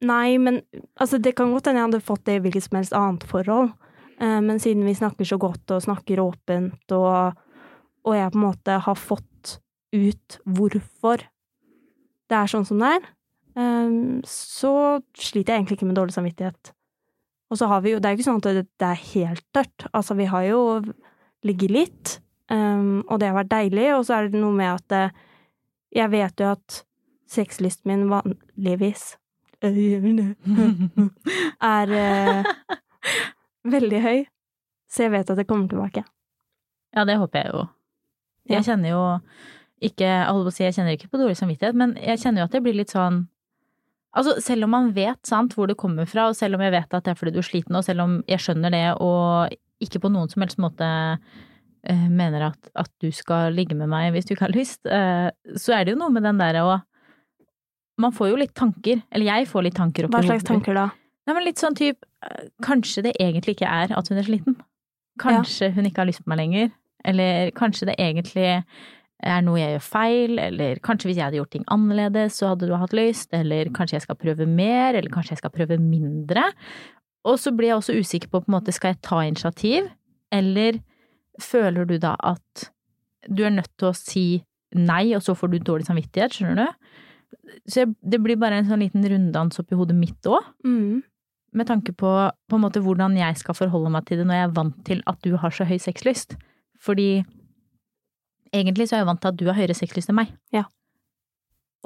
Nei, 0.00 0.38
men 0.40 0.62
altså, 0.96 1.18
det 1.20 1.34
kan 1.36 1.52
godt 1.52 1.68
hende 1.68 1.82
jeg 1.82 1.88
hadde 1.90 2.04
fått 2.04 2.24
det 2.28 2.38
i 2.38 2.42
hvilket 2.44 2.66
som 2.66 2.78
helst 2.78 2.96
annet 2.96 3.26
forhold, 3.28 3.74
uh, 4.22 4.40
men 4.40 4.60
siden 4.62 4.86
vi 4.88 4.96
snakker 4.96 5.28
så 5.28 5.36
godt 5.40 5.74
og 5.76 5.84
snakker 5.84 6.22
åpent, 6.22 6.94
og, 6.96 7.36
og 8.08 8.16
jeg 8.16 8.32
på 8.32 8.40
en 8.40 8.46
måte 8.46 8.78
har 8.86 8.98
fått 8.98 9.58
ut 9.92 10.40
hvorfor 10.46 11.26
det 12.30 12.38
er 12.38 12.50
sånn 12.50 12.64
som 12.64 12.80
det 12.80 12.94
er, 12.96 13.06
um, 13.58 14.20
så 14.24 14.72
sliter 15.18 15.52
jeg 15.52 15.64
egentlig 15.64 15.80
ikke 15.80 15.90
med 15.90 15.98
dårlig 15.98 16.16
samvittighet. 16.16 16.72
Og 17.50 17.58
så 17.58 17.66
har 17.66 17.80
vi 17.82 17.96
jo 17.96 17.98
Det 17.98 18.06
er 18.06 18.14
jo 18.14 18.20
ikke 18.20 18.28
sånn 18.28 18.38
at 18.38 18.68
det 18.78 18.86
er 18.86 19.06
helt 19.10 19.42
tørt. 19.50 19.88
Altså, 19.90 20.14
vi 20.14 20.28
har 20.30 20.44
jo 20.46 20.60
ligget 21.42 21.74
litt, 21.74 22.12
um, 22.46 23.02
og 23.08 23.18
det 23.18 23.28
har 23.28 23.40
vært 23.40 23.52
deilig, 23.52 23.88
og 23.96 24.04
så 24.06 24.16
er 24.16 24.30
det 24.30 24.40
noe 24.40 24.54
med 24.54 24.70
at 24.78 25.10
uh, 25.10 25.24
jeg 25.90 26.12
vet 26.12 26.40
jo 26.40 26.52
at 26.54 26.84
sexlysten 27.30 27.90
min 27.90 28.06
vanligvis 28.10 29.16
er 31.74 31.92
uh, 31.92 32.46
veldig 33.76 34.00
høy, 34.04 34.22
så 34.90 35.06
jeg 35.06 35.14
vet 35.14 35.32
at 35.32 35.40
det 35.40 35.48
kommer 35.48 35.70
tilbake. 35.70 36.04
Ja, 36.96 37.04
det 37.06 37.20
håper 37.20 37.44
jeg 37.44 37.54
jo. 37.54 37.66
Jeg 38.50 38.66
kjenner 38.66 38.90
jo 38.90 39.02
ikke 39.80 40.04
Jeg 40.04 40.24
holder 40.26 40.48
på 40.48 40.50
å 40.50 40.54
si 40.54 40.64
jeg 40.64 40.74
kjenner 40.76 40.96
ikke 40.96 41.10
på 41.12 41.20
dårlig 41.20 41.36
samvittighet, 41.38 41.76
men 41.78 41.92
jeg 42.02 42.20
kjenner 42.20 42.42
jo 42.42 42.48
at 42.48 42.56
det 42.56 42.62
blir 42.64 42.76
litt 42.76 42.92
sånn 42.92 43.28
Altså, 44.10 44.40
selv 44.42 44.66
om 44.66 44.72
man 44.74 44.88
vet 44.90 45.22
sant, 45.28 45.52
hvor 45.54 45.70
det 45.70 45.76
kommer 45.78 46.08
fra, 46.10 46.24
og 46.26 46.34
selv 46.34 46.58
om 46.58 46.64
jeg 46.64 46.72
vet 46.74 46.94
at 46.98 47.04
det 47.06 47.12
er 47.12 47.18
fordi 47.20 47.32
du 47.36 47.38
er 47.38 47.46
sliten, 47.46 47.76
og 47.78 47.84
selv 47.86 48.02
om 48.02 48.16
jeg 48.26 48.42
skjønner 48.42 48.72
det 48.74 48.80
og 48.98 49.54
ikke 49.86 50.00
på 50.02 50.10
noen 50.10 50.26
som 50.32 50.42
helst 50.42 50.58
måte 50.58 50.88
uh, 51.86 52.08
mener 52.10 52.48
at, 52.48 52.72
at, 52.74 52.90
du 52.98 53.06
skal 53.14 53.54
ligge 53.54 53.78
med 53.78 53.86
meg 53.92 54.08
hvis 54.10 54.26
du 54.26 54.34
ikke 54.34 54.48
har 54.48 54.56
lyst, 54.56 54.82
uh, 54.90 55.30
så 55.54 55.76
er 55.76 55.86
det 55.86 55.94
jo 55.94 56.00
noe 56.02 56.10
med 56.16 56.26
den 56.26 56.42
derre 56.42 56.64
å 56.66 56.74
Man 58.00 58.14
får 58.16 58.32
jo 58.32 58.40
litt 58.40 58.54
tanker, 58.56 59.02
eller 59.10 59.28
jeg 59.28 59.48
får 59.50 59.66
litt 59.66 59.76
tanker 59.78 60.06
oppi 60.06 60.16
hodet. 60.16 60.28
Hva 60.28 60.34
slags 60.34 60.48
tanker 60.48 60.78
da? 60.78 60.86
Nei, 61.28 61.36
men 61.36 61.46
litt 61.46 61.60
sånn 61.60 61.76
type 61.78 62.06
uh, 62.24 62.46
Kanskje 62.64 63.04
det 63.06 63.12
egentlig 63.20 63.58
ikke 63.58 63.68
er 63.70 63.92
at 63.96 64.08
hun 64.10 64.20
er 64.20 64.26
sliten. 64.26 64.56
Kanskje 65.20 65.68
ja. 65.68 65.74
hun 65.76 65.88
ikke 65.88 66.02
har 66.02 66.08
lyst 66.08 66.24
på 66.24 66.32
meg 66.32 66.40
lenger. 66.40 66.72
Eller 67.06 67.52
kanskje 67.56 67.90
det 67.90 67.96
egentlig 68.00 68.48
er 69.20 69.42
noe 69.44 69.60
jeg 69.60 69.74
gjør 69.74 69.84
feil, 69.84 70.38
eller 70.40 70.80
kanskje 70.84 71.10
hvis 71.10 71.18
jeg 71.18 71.26
hadde 71.26 71.40
gjort 71.40 71.52
ting 71.52 71.66
annerledes, 71.72 72.38
så 72.40 72.52
hadde 72.52 72.68
du 72.68 72.74
hatt 72.80 72.94
lyst, 72.96 73.28
eller 73.36 73.68
kanskje 73.76 73.98
jeg 73.98 74.06
skal 74.06 74.18
prøve 74.20 74.46
mer, 74.48 74.96
eller 74.96 75.12
kanskje 75.12 75.34
jeg 75.34 75.42
skal 75.42 75.52
prøve 75.54 75.76
mindre. 75.80 76.46
Og 77.28 77.36
så 77.40 77.52
blir 77.52 77.72
jeg 77.72 77.80
også 77.80 77.98
usikker 78.00 78.32
på 78.32 78.40
på 78.40 78.48
en 78.48 78.56
måte, 78.56 78.72
skal 78.72 78.94
jeg 78.94 79.02
ta 79.04 79.20
initiativ, 79.26 79.90
eller 80.32 80.80
føler 81.40 81.88
du 81.88 81.98
da 82.00 82.14
at 82.32 82.70
du 83.28 83.44
er 83.44 83.52
nødt 83.52 83.72
til 83.76 83.90
å 83.90 83.96
si 83.96 84.26
nei, 84.76 85.12
og 85.16 85.24
så 85.24 85.34
får 85.36 85.52
du 85.52 85.58
dårlig 85.58 85.88
samvittighet, 85.88 86.36
skjønner 86.36 86.62
du? 86.62 86.89
Så 87.68 87.86
det 88.00 88.20
blir 88.22 88.38
bare 88.40 88.60
en 88.60 88.68
sånn 88.68 88.82
liten 88.84 89.04
runddans 89.06 89.60
oppi 89.62 89.78
hodet 89.78 89.96
mitt 89.98 90.28
òg. 90.28 90.44
Mm. 90.66 91.00
Med 91.56 91.66
tanke 91.66 91.94
på, 91.96 92.10
på 92.30 92.58
en 92.58 92.62
måte 92.62 92.82
hvordan 92.84 93.16
jeg 93.18 93.40
skal 93.40 93.56
forholde 93.58 93.90
meg 93.90 94.06
til 94.06 94.20
det 94.20 94.26
når 94.28 94.38
jeg 94.38 94.48
er 94.48 94.56
vant 94.60 94.80
til 94.86 95.02
at 95.10 95.18
du 95.26 95.34
har 95.40 95.54
så 95.54 95.66
høy 95.66 95.78
sexlyst. 95.82 96.36
Fordi 96.80 97.24
egentlig 98.54 98.88
så 98.88 98.96
er 98.96 99.02
jeg 99.02 99.10
vant 99.10 99.22
til 99.22 99.32
at 99.32 99.40
du 99.40 99.46
har 99.50 99.58
høyere 99.58 99.76
sexlyst 99.76 100.12
enn 100.12 100.20
meg. 100.20 100.34
Ja. 100.54 100.66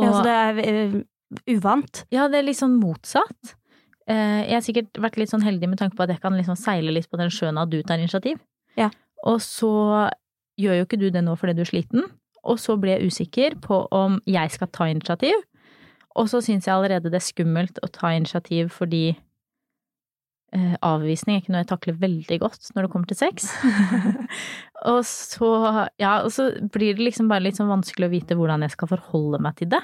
Og, 0.01 0.07
ja, 0.07 0.11
så 0.13 0.23
det 0.27 0.35
er 0.35 0.81
uh, 0.95 0.99
uvant? 1.55 2.03
Ja, 2.15 2.27
det 2.31 2.41
er 2.41 2.49
litt 2.49 2.61
sånn 2.61 2.77
motsatt. 2.81 3.55
Uh, 4.11 4.43
jeg 4.45 4.57
har 4.57 4.67
sikkert 4.67 5.01
vært 5.01 5.17
litt 5.21 5.33
sånn 5.33 5.45
heldig 5.45 5.71
med 5.71 5.81
tanke 5.81 5.97
på 5.97 6.05
at 6.05 6.13
jeg 6.13 6.23
kan 6.23 6.37
liksom 6.37 6.59
seile 6.61 6.93
litt 6.93 7.09
på 7.11 7.21
den 7.21 7.33
sjøen 7.33 7.61
at 7.61 7.73
du 7.73 7.81
tar 7.87 8.03
initiativ. 8.03 8.43
Ja. 8.81 8.91
Og 9.25 9.41
så 9.45 9.73
gjør 10.61 10.81
jo 10.81 10.87
ikke 10.87 11.01
du 11.01 11.09
det 11.15 11.25
nå 11.25 11.35
fordi 11.39 11.57
du 11.57 11.65
er 11.65 11.71
sliten, 11.71 12.05
og 12.45 12.61
så 12.61 12.77
blir 12.79 12.99
jeg 12.99 13.11
usikker 13.11 13.57
på 13.65 13.85
om 13.95 14.21
jeg 14.29 14.53
skal 14.53 14.71
ta 14.75 14.89
initiativ. 14.93 15.35
Og 16.15 16.29
så 16.31 16.41
syns 16.45 16.69
jeg 16.69 16.75
allerede 16.75 17.11
det 17.11 17.19
er 17.19 17.27
skummelt 17.27 17.81
å 17.83 17.91
ta 17.91 18.13
initiativ 18.15 18.71
fordi 18.75 19.15
Eh, 20.55 20.75
avvisning 20.87 21.35
er 21.35 21.41
ikke 21.43 21.51
noe 21.51 21.65
jeg 21.65 21.71
takler 21.73 21.97
veldig 21.99 22.37
godt 22.45 22.69
når 22.75 22.87
det 22.87 22.91
kommer 22.93 23.11
til 23.11 23.19
sex. 23.19 23.49
og 24.93 25.01
så, 25.09 25.51
ja, 25.99 26.21
og 26.23 26.31
så 26.35 26.53
blir 26.71 26.95
det 26.95 27.09
liksom 27.09 27.31
bare 27.31 27.43
litt 27.43 27.59
sånn 27.59 27.73
vanskelig 27.73 28.07
å 28.07 28.13
vite 28.13 28.37
hvordan 28.39 28.63
jeg 28.63 28.77
skal 28.77 28.93
forholde 28.93 29.43
meg 29.43 29.59
til 29.59 29.73
det. 29.75 29.83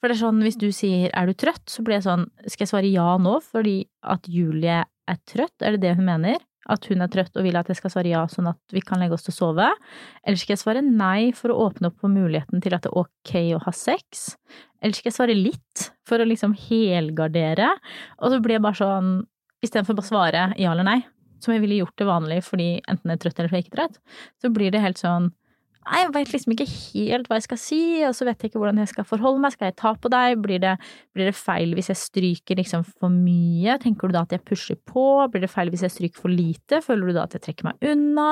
For 0.00 0.10
det 0.10 0.16
er 0.16 0.24
sånn, 0.24 0.42
hvis 0.42 0.58
du 0.58 0.66
sier 0.74 1.14
er 1.14 1.30
du 1.30 1.36
trøtt, 1.38 1.64
så 1.70 1.86
blir 1.86 2.00
jeg 2.00 2.06
sånn, 2.08 2.26
skal 2.50 2.66
jeg 2.66 2.72
svare 2.72 2.90
ja 2.90 3.14
nå 3.22 3.38
fordi 3.46 3.78
at 4.10 4.26
Julie 4.30 4.82
er 4.82 5.22
trøtt, 5.30 5.54
er 5.62 5.76
det 5.76 5.84
det 5.86 5.94
hun 6.00 6.10
mener? 6.10 6.42
At 6.66 6.90
hun 6.90 7.04
er 7.04 7.10
trøtt 7.12 7.38
og 7.38 7.46
vil 7.46 7.54
at 7.54 7.70
jeg 7.70 7.78
skal 7.78 7.92
svare 7.94 8.10
ja 8.10 8.24
sånn 8.26 8.50
at 8.50 8.58
vi 8.74 8.82
kan 8.82 8.98
legge 8.98 9.14
oss 9.14 9.28
til 9.28 9.36
å 9.36 9.38
sove? 9.38 9.70
Eller 10.26 10.40
skal 10.40 10.56
jeg 10.56 10.64
svare 10.64 10.82
nei 10.82 11.30
for 11.30 11.54
å 11.54 11.68
åpne 11.68 11.92
opp 11.92 12.02
for 12.02 12.10
muligheten 12.10 12.58
til 12.64 12.74
at 12.74 12.82
det 12.82 12.90
er 12.90 13.04
ok 13.06 13.36
å 13.54 13.62
ha 13.68 13.74
sex? 13.86 14.32
Eller 14.86 14.94
skal 14.94 15.10
jeg 15.10 15.16
svare 15.16 15.34
litt 15.34 15.86
for 16.06 16.22
å 16.22 16.26
liksom 16.30 16.52
helgardere? 16.68 17.72
Og 18.22 18.30
så 18.30 18.38
blir 18.44 18.60
jeg 18.60 18.62
bare 18.68 18.78
sånn 18.78 19.08
istedenfor 19.66 19.96
bare 19.98 20.06
å 20.06 20.10
svare 20.12 20.42
ja 20.62 20.70
eller 20.70 20.86
nei. 20.86 21.00
som 21.42 21.52
jeg 21.52 21.60
ville 21.64 21.80
gjort 21.82 21.96
det 21.98 22.06
vanlig 22.06 22.38
fordi 22.46 22.68
enten 22.88 23.10
jeg 23.10 23.18
er 23.18 23.22
trøtt 23.24 23.40
eller 23.42 23.58
ikke 23.58 23.74
trøtt, 23.74 23.98
så 24.40 24.50
blir 24.54 24.70
det 24.72 24.84
helt 24.84 25.02
sånn 25.02 25.32
Nei, 25.86 26.00
jeg 26.02 26.08
vet 26.16 26.30
liksom 26.32 26.50
ikke 26.50 26.64
helt 26.66 27.28
hva 27.30 27.36
jeg 27.38 27.44
skal 27.44 27.58
si, 27.62 27.76
og 28.08 28.14
så 28.18 28.26
vet 28.26 28.40
jeg 28.42 28.50
ikke 28.50 28.58
hvordan 28.58 28.80
jeg 28.82 28.90
skal 28.90 29.04
forholde 29.06 29.38
meg. 29.38 29.52
Skal 29.54 29.68
jeg 29.68 29.76
ta 29.78 29.92
på 29.94 30.10
deg? 30.10 30.32
Blir 30.42 30.58
det, 30.58 30.72
blir 31.14 31.28
det 31.30 31.36
feil 31.38 31.76
hvis 31.78 31.92
jeg 31.92 32.00
stryker 32.00 32.58
liksom 32.58 32.82
for 32.88 33.06
mye? 33.14 33.76
Tenker 33.84 34.10
du 34.10 34.16
da 34.16 34.24
at 34.26 34.34
jeg 34.34 34.42
pusher 34.42 34.80
på? 34.90 35.04
Blir 35.30 35.44
det 35.44 35.52
feil 35.52 35.70
hvis 35.70 35.84
jeg 35.86 35.94
stryker 35.94 36.24
for 36.24 36.34
lite? 36.34 36.80
Føler 36.82 37.06
du 37.06 37.14
da 37.14 37.28
at 37.28 37.38
jeg 37.38 37.44
trekker 37.46 37.68
meg 37.68 37.86
unna? 37.86 38.26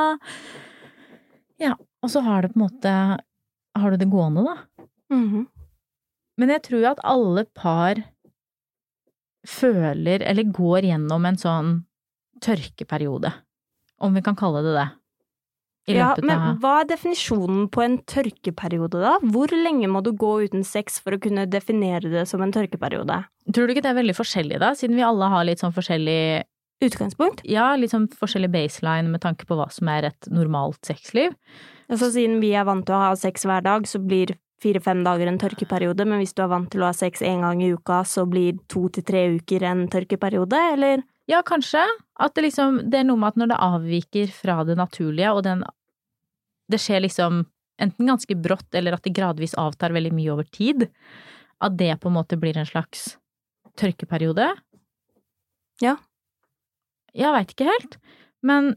Ja, 1.62 1.76
og 1.78 2.10
så 2.10 2.24
har 2.26 2.42
det 2.42 2.50
på 2.56 2.58
en 2.58 2.64
måte 2.66 2.96
Har 3.78 3.94
du 3.94 4.02
det 4.02 4.10
gående, 4.10 4.42
da? 4.50 4.88
Mhm. 5.14 5.46
Men 6.40 6.50
jeg 6.56 6.64
tror 6.66 6.82
jo 6.82 6.90
at 6.90 7.02
alle 7.06 7.44
par 7.54 8.00
føler, 9.46 10.24
eller 10.24 10.52
går 10.56 10.88
gjennom 10.88 11.28
en 11.28 11.38
sånn 11.38 11.72
tørkeperiode. 12.44 13.30
Om 14.02 14.16
vi 14.16 14.22
kan 14.24 14.36
kalle 14.38 14.64
det 14.64 14.74
det. 14.74 14.88
Ja, 15.94 16.14
men 16.24 16.32
av 16.32 16.62
hva 16.62 16.78
er 16.80 16.86
definisjonen 16.88 17.66
på 17.72 17.82
en 17.84 17.98
tørkeperiode, 18.08 19.02
da? 19.02 19.18
Hvor 19.20 19.52
lenge 19.52 19.90
må 19.92 20.00
du 20.04 20.14
gå 20.16 20.32
uten 20.46 20.64
sex 20.64 20.96
for 21.04 21.16
å 21.16 21.20
kunne 21.20 21.44
definere 21.50 22.08
det 22.08 22.24
som 22.30 22.40
en 22.40 22.54
tørkeperiode? 22.54 23.18
Tror 23.52 23.68
du 23.68 23.74
ikke 23.74 23.84
det 23.84 23.92
er 23.92 24.00
veldig 24.00 24.16
forskjellig, 24.16 24.62
da? 24.62 24.72
Siden 24.78 24.96
vi 24.96 25.04
alle 25.04 25.28
har 25.28 25.44
litt 25.44 25.60
sånn 25.60 25.76
forskjellig 25.76 26.48
Utgangspunkt? 26.82 27.44
Ja, 27.48 27.68
litt 27.78 27.92
sånn 27.92 28.08
forskjellig 28.12 28.50
baseline 28.52 29.12
med 29.12 29.22
tanke 29.22 29.46
på 29.48 29.56
hva 29.56 29.68
som 29.72 29.88
er 29.92 30.08
et 30.10 30.26
normalt 30.32 30.80
sexliv. 30.84 31.36
Altså, 31.86 32.10
siden 32.10 32.40
vi 32.42 32.50
er 32.56 32.66
vant 32.66 32.84
til 32.88 32.96
å 32.96 33.02
ha 33.04 33.12
sex 33.18 33.46
hver 33.46 33.62
dag, 33.64 33.86
så 33.88 34.00
blir 34.02 34.34
fire-fem 34.64 35.04
dager 35.04 35.28
en 35.30 35.38
tørkeperiode, 35.40 36.06
men 36.08 36.22
hvis 36.22 36.34
du 36.34 36.42
er 36.44 36.50
vant 36.52 36.70
til 36.72 36.82
å 36.82 36.88
ha 36.88 36.96
sex 36.96 37.22
én 37.24 37.44
gang 37.44 37.60
i 37.62 37.70
uka, 37.76 38.02
så 38.08 38.24
blir 38.28 38.58
to 38.72 38.88
til 38.92 39.06
tre 39.06 39.26
uker 39.36 39.66
en 39.68 39.84
tørkeperiode, 39.92 40.60
eller? 40.74 41.04
Ja, 41.30 41.40
kanskje. 41.46 41.84
At 42.20 42.34
det 42.36 42.44
liksom 42.44 42.90
Det 42.90 43.00
er 43.00 43.06
noe 43.08 43.16
med 43.16 43.32
at 43.32 43.38
når 43.40 43.52
det 43.52 43.62
avviker 43.64 44.32
fra 44.32 44.62
det 44.64 44.76
naturlige, 44.76 45.32
og 45.32 45.42
den 45.44 45.64
Det 46.70 46.80
skjer 46.80 47.04
liksom 47.04 47.44
enten 47.78 48.06
ganske 48.06 48.34
brått, 48.38 48.70
eller 48.72 48.94
at 48.94 49.02
det 49.02 49.14
gradvis 49.14 49.56
avtar 49.58 49.92
veldig 49.92 50.12
mye 50.14 50.32
over 50.32 50.44
tid. 50.44 50.88
At 51.60 51.76
det 51.76 52.00
på 52.00 52.08
en 52.08 52.16
måte 52.16 52.38
blir 52.40 52.56
en 52.56 52.68
slags 52.68 53.18
tørkeperiode. 53.76 54.46
Ja. 55.82 55.96
Jeg 57.14 57.34
veit 57.34 57.52
ikke 57.52 57.68
helt. 57.68 57.98
Men 58.42 58.74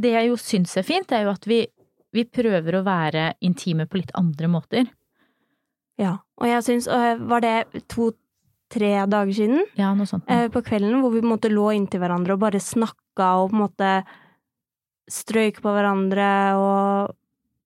det 0.00 0.14
jeg 0.16 0.30
jo 0.30 0.40
syns 0.40 0.74
er 0.80 0.86
fint, 0.86 1.12
er 1.12 1.26
jo 1.26 1.34
at 1.34 1.46
vi, 1.46 1.66
vi 2.12 2.24
prøver 2.24 2.78
å 2.78 2.84
være 2.86 3.34
intime 3.44 3.86
på 3.86 4.00
litt 4.00 4.12
andre 4.18 4.48
måter. 4.48 4.88
Ja. 6.00 6.16
Og 6.40 6.48
jeg 6.48 6.64
syns 6.64 6.88
øh, 6.88 7.20
Var 7.28 7.44
det 7.44 7.82
to-tre 7.92 8.92
dager 9.06 9.32
siden? 9.36 9.64
Ja, 9.78 9.92
noe 9.94 10.08
sånt. 10.08 10.24
Ja. 10.28 10.48
på 10.52 10.62
kvelden 10.64 11.00
hvor 11.02 11.12
vi 11.12 11.20
på 11.20 11.28
en 11.28 11.34
måte 11.34 11.52
lå 11.52 11.70
inntil 11.76 12.00
hverandre 12.02 12.36
og 12.36 12.44
bare 12.44 12.60
snakka 12.62 13.28
og 13.42 13.52
på 13.52 13.58
en 13.58 13.64
måte 13.66 13.90
strøyk 15.12 15.60
på 15.62 15.74
hverandre 15.74 16.28
og 16.60 17.18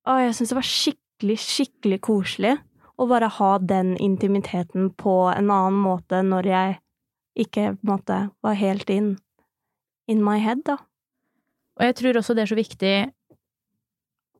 Å, 0.07 0.13
jeg 0.23 0.35
syns 0.37 0.53
det 0.53 0.55
var 0.55 0.67
skikkelig, 0.67 1.35
skikkelig 1.43 1.97
koselig 2.05 2.53
å 2.95 3.07
bare 3.09 3.27
ha 3.27 3.49
den 3.59 3.97
intimiteten 3.99 4.87
på 4.95 5.15
en 5.33 5.51
annen 5.51 5.79
måte 5.83 6.21
når 6.23 6.47
jeg 6.47 6.77
ikke 7.43 7.73
på 7.75 7.83
en 7.83 7.91
måte 7.91 8.19
var 8.45 8.55
helt 8.55 8.89
in 8.89 9.17
in 10.07 10.23
my 10.23 10.37
head, 10.39 10.63
da. 10.63 10.77
Og 11.77 11.83
jeg 11.85 11.95
tror 11.99 12.17
også 12.21 12.33
det 12.37 12.45
er 12.45 12.51
så 12.51 12.57
viktig 12.57 12.93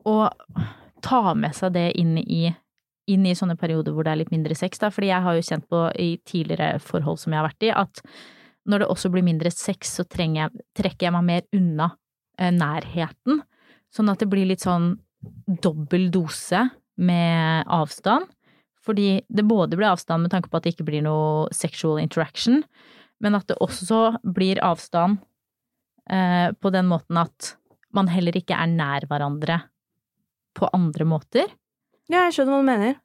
å 0.08 0.16
ta 1.04 1.22
med 1.36 1.56
seg 1.58 1.76
det 1.76 1.90
inn 2.00 2.16
i, 2.22 2.54
inn 3.08 3.26
i 3.28 3.36
sånne 3.38 3.58
perioder 3.60 3.96
hvor 3.96 4.06
det 4.06 4.14
er 4.14 4.22
litt 4.22 4.34
mindre 4.34 4.56
sex, 4.58 4.82
da. 4.82 4.92
Fordi 4.94 5.12
jeg 5.12 5.24
har 5.26 5.38
jo 5.38 5.46
kjent 5.50 5.68
på 5.72 5.84
i 6.00 6.10
tidligere 6.28 6.82
forhold 6.84 7.22
som 7.22 7.34
jeg 7.34 7.42
har 7.42 7.48
vært 7.48 7.68
i, 7.68 7.72
at 7.72 8.02
når 8.68 8.84
det 8.84 8.90
også 8.92 9.12
blir 9.14 9.24
mindre 9.24 9.52
sex, 9.54 9.94
så 9.96 10.04
jeg, 10.04 10.64
trekker 10.76 11.08
jeg 11.08 11.16
meg 11.16 11.28
mer 11.28 11.46
unna 11.56 11.92
eh, 12.38 12.52
nærheten. 12.52 13.42
Sånn 13.94 14.12
at 14.12 14.20
det 14.20 14.28
blir 14.32 14.50
litt 14.50 14.66
sånn 14.66 14.98
dobbel 15.64 16.10
dose 16.12 16.68
med 17.00 17.64
avstand. 17.72 18.28
Fordi 18.88 19.22
det 19.28 19.48
både 19.48 19.78
blir 19.78 19.90
avstand 19.90 20.26
med 20.26 20.32
tanke 20.32 20.52
på 20.52 20.60
at 20.60 20.68
det 20.68 20.76
ikke 20.76 20.88
blir 20.88 21.04
noe 21.04 21.48
sexual 21.56 22.00
interaction, 22.00 22.62
men 23.24 23.36
at 23.36 23.48
det 23.50 23.58
også 23.64 24.18
blir 24.24 24.62
avstand 24.64 25.20
eh, 26.12 26.54
på 26.56 26.72
den 26.72 26.88
måten 26.92 27.20
at 27.20 27.56
man 27.96 28.12
heller 28.12 28.36
ikke 28.38 28.56
er 28.56 28.70
nær 28.72 29.08
hverandre 29.10 29.62
på 30.58 30.70
andre 30.76 31.08
måter. 31.08 31.50
Ja, 32.08 32.24
jeg 32.28 32.38
skjønner 32.38 32.56
hva 32.56 32.64
du 32.64 32.68
mener. 32.70 32.98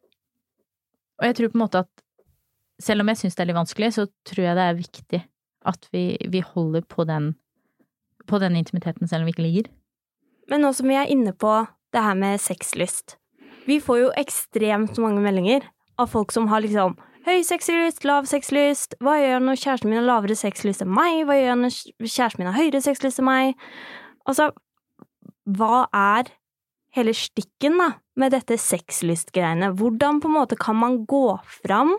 Og 1.20 1.28
jeg 1.28 1.36
tror 1.38 1.52
på 1.52 1.58
en 1.58 1.64
måte 1.64 1.82
at 1.84 2.02
selv 2.82 3.04
om 3.04 3.10
jeg 3.10 3.20
syns 3.20 3.36
det 3.36 3.44
er 3.44 3.50
litt 3.50 3.58
vanskelig, 3.58 3.92
så 3.96 4.06
tror 4.26 4.46
jeg 4.46 4.58
det 4.58 4.66
er 4.66 4.78
viktig 4.78 5.20
at 5.72 5.86
vi, 5.94 6.04
vi 6.30 6.42
holder 6.42 6.82
på 6.90 7.06
den, 7.06 7.32
på 8.26 8.40
den 8.42 8.58
intimiteten 8.58 9.10
selv 9.10 9.22
om 9.22 9.30
vi 9.30 9.34
ikke 9.36 9.46
ligger. 9.46 9.70
Men 10.50 10.64
nå 10.64 10.72
som 10.74 10.90
vi 10.90 10.98
er 10.98 11.10
inne 11.10 11.34
på 11.34 11.52
det 11.94 12.02
her 12.02 12.18
med 12.18 12.40
sexlyst. 12.42 13.16
Vi 13.68 13.78
får 13.82 14.00
jo 14.00 14.10
ekstremt 14.18 14.98
mange 15.02 15.22
meldinger 15.22 15.68
av 16.02 16.10
folk 16.10 16.34
som 16.34 16.48
har 16.50 16.64
liksom 16.64 16.96
høy 17.26 17.44
sexlyst, 17.46 18.02
lav 18.08 18.26
sexlyst, 18.26 18.96
hva 19.02 19.14
gjør 19.20 19.36
jeg 19.36 19.42
når 19.46 19.60
kjæresten 19.62 19.92
min 19.92 20.00
har 20.00 20.08
lavere 20.08 20.34
sexlyst 20.38 20.82
enn 20.82 20.90
meg, 20.90 21.22
hva 21.28 21.36
gjør 21.38 21.50
jeg 21.52 21.60
når 21.60 21.76
kjæresten 21.76 22.42
min 22.42 22.50
har 22.50 22.58
høyere 22.58 22.82
sexlyst 22.82 23.22
enn 23.22 23.28
meg? 23.28 23.66
Altså, 24.26 24.48
hva 25.46 25.84
er 25.94 26.32
hele 26.96 27.14
stikken 27.16 27.78
da, 27.80 27.90
med 28.20 28.34
dette 28.34 28.58
sexlyst-greiene? 28.60 29.72
Hvordan 29.78 30.20
på 30.22 30.30
en 30.30 30.38
måte 30.38 30.58
kan 30.60 30.78
man 30.78 31.02
gå 31.08 31.26
fram 31.62 31.94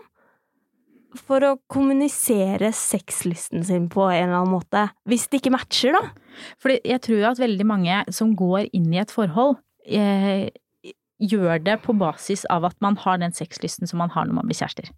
for 1.14 1.44
å 1.46 1.54
kommunisere 1.70 2.72
sexlysten 2.74 3.62
sin 3.66 3.86
på 3.92 4.06
en 4.08 4.28
eller 4.28 4.40
annen 4.40 4.54
måte, 4.56 4.88
hvis 5.08 5.28
det 5.30 5.40
ikke 5.40 5.54
matcher, 5.54 5.94
da? 5.94 6.02
Fordi 6.62 6.80
jeg 6.90 7.02
tror 7.06 7.28
at 7.30 7.42
veldig 7.42 7.66
mange 7.68 8.00
som 8.14 8.34
går 8.38 8.72
inn 8.74 8.90
i 8.94 9.00
et 9.02 9.14
forhold, 9.14 9.60
eh, 9.86 10.50
gjør 11.22 11.62
det 11.62 11.78
på 11.84 11.94
basis 11.96 12.44
av 12.50 12.66
at 12.66 12.76
man 12.82 12.96
har 13.00 13.20
den 13.22 13.34
sexlysten 13.34 13.88
som 13.88 14.02
man 14.02 14.10
har 14.10 14.26
når 14.26 14.40
man 14.40 14.50
blir 14.50 14.58
kjærester. 14.58 14.90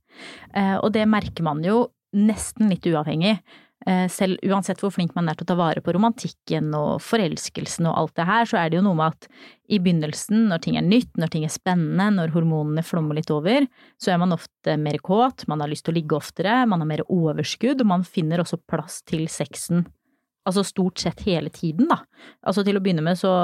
Eh, 0.55 0.77
og 0.81 0.93
det 0.97 1.05
merker 1.09 1.45
man 1.45 1.63
jo 1.65 1.89
nesten 2.17 2.71
litt 2.73 2.87
uavhengig. 2.89 3.37
Eh, 3.85 4.07
selv 4.09 4.41
uansett 4.43 4.81
hvor 4.81 4.91
flink 4.95 5.13
man 5.15 5.29
er 5.29 5.37
til 5.37 5.45
å 5.45 5.51
ta 5.51 5.57
vare 5.59 5.83
på 5.85 5.93
romantikken 5.95 6.73
og 6.75 7.03
forelskelsen 7.05 7.87
og 7.91 7.99
alt 8.01 8.15
det 8.17 8.25
her, 8.27 8.49
så 8.49 8.59
er 8.59 8.71
det 8.73 8.79
jo 8.79 8.87
noe 8.87 8.97
med 8.97 9.13
at 9.13 9.29
i 9.69 9.79
begynnelsen, 9.83 10.47
når 10.49 10.63
ting 10.65 10.79
er 10.81 10.87
nytt, 10.87 11.13
når 11.21 11.31
ting 11.35 11.45
er 11.45 11.53
spennende, 11.53 12.09
når 12.17 12.33
hormonene 12.35 12.83
flommer 12.87 13.19
litt 13.19 13.31
over, 13.35 13.69
så 14.01 14.15
er 14.15 14.23
man 14.23 14.33
ofte 14.35 14.79
mer 14.81 14.97
kåt, 15.05 15.45
man 15.51 15.61
har 15.63 15.71
lyst 15.71 15.87
til 15.87 15.93
å 15.93 15.99
ligge 15.99 16.17
oftere, 16.17 16.63
man 16.67 16.83
har 16.83 16.89
mer 16.89 17.05
overskudd, 17.05 17.85
og 17.85 17.93
man 17.93 18.07
finner 18.07 18.43
også 18.43 18.59
plass 18.65 19.03
til 19.07 19.29
sexen. 19.31 19.85
Altså 20.47 20.65
stort 20.65 21.03
sett 21.03 21.21
hele 21.27 21.53
tiden, 21.53 21.91
da. 21.91 22.01
Altså 22.47 22.65
til 22.65 22.79
å 22.79 22.83
begynne 22.83 23.05
med 23.05 23.21
så 23.21 23.35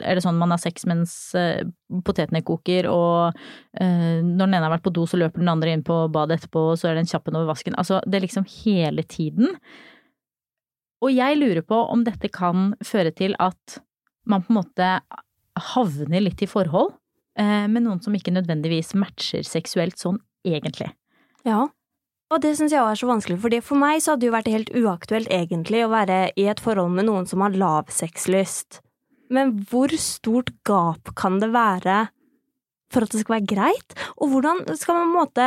er 0.00 0.16
det 0.16 0.22
sånn 0.24 0.38
man 0.38 0.54
har 0.54 0.60
sex 0.62 0.86
mens 0.88 1.14
uh, 1.38 1.62
potetene 2.06 2.42
koker, 2.46 2.88
og 2.90 3.32
uh, 3.34 4.18
når 4.22 4.44
den 4.44 4.54
ene 4.54 4.64
har 4.66 4.74
vært 4.76 4.86
på 4.86 4.94
do, 4.94 5.06
så 5.08 5.20
løper 5.20 5.42
den 5.42 5.52
andre 5.52 5.74
inn 5.74 5.84
på 5.86 6.04
badet 6.14 6.40
etterpå, 6.40 6.68
og 6.72 6.78
så 6.80 6.90
er 6.90 6.96
det 6.96 7.06
en 7.06 7.12
kjappen 7.12 7.38
over 7.38 7.50
vasken. 7.50 7.76
Altså, 7.80 8.00
det 8.06 8.18
er 8.18 8.26
liksom 8.26 8.46
hele 8.62 9.04
tiden. 9.06 9.56
Og 11.02 11.10
jeg 11.10 11.38
lurer 11.40 11.64
på 11.66 11.78
om 11.90 12.04
dette 12.06 12.30
kan 12.32 12.72
føre 12.86 13.10
til 13.14 13.34
at 13.42 13.80
man 14.30 14.44
på 14.44 14.52
en 14.52 14.60
måte 14.60 14.88
havner 15.72 16.22
litt 16.22 16.44
i 16.44 16.50
forhold 16.50 16.94
uh, 16.94 17.66
med 17.68 17.82
noen 17.82 18.02
som 18.04 18.14
ikke 18.16 18.34
nødvendigvis 18.34 18.94
matcher 18.98 19.46
seksuelt 19.46 19.98
sånn 19.98 20.22
egentlig. 20.46 20.92
Ja. 21.46 21.66
Og 22.32 22.40
det 22.40 22.54
syns 22.56 22.72
jeg 22.72 22.80
er 22.80 22.96
så 22.96 23.10
vanskelig, 23.10 23.40
fordi 23.42 23.58
for 23.64 23.76
meg 23.80 24.00
så 24.00 24.14
hadde 24.14 24.24
det 24.24 24.30
jo 24.30 24.36
vært 24.38 24.54
helt 24.54 24.72
uaktuelt 24.78 25.34
egentlig 25.34 25.82
å 25.84 25.90
være 25.92 26.22
i 26.38 26.46
et 26.48 26.62
forhold 26.64 26.94
med 26.96 27.10
noen 27.10 27.28
som 27.28 27.44
har 27.44 27.52
lav 27.52 27.92
sexlyst. 27.92 28.80
Men 29.32 29.54
hvor 29.70 29.92
stort 30.00 30.52
gap 30.68 31.14
kan 31.18 31.40
det 31.42 31.52
være 31.54 32.06
for 32.92 33.06
at 33.06 33.14
det 33.14 33.22
skal 33.22 33.38
være 33.38 33.50
greit? 33.54 33.96
Og 34.20 34.32
hvordan 34.32 34.64
skal 34.76 34.98
man 34.98 35.06
på 35.06 35.10
en 35.10 35.20
måte 35.20 35.46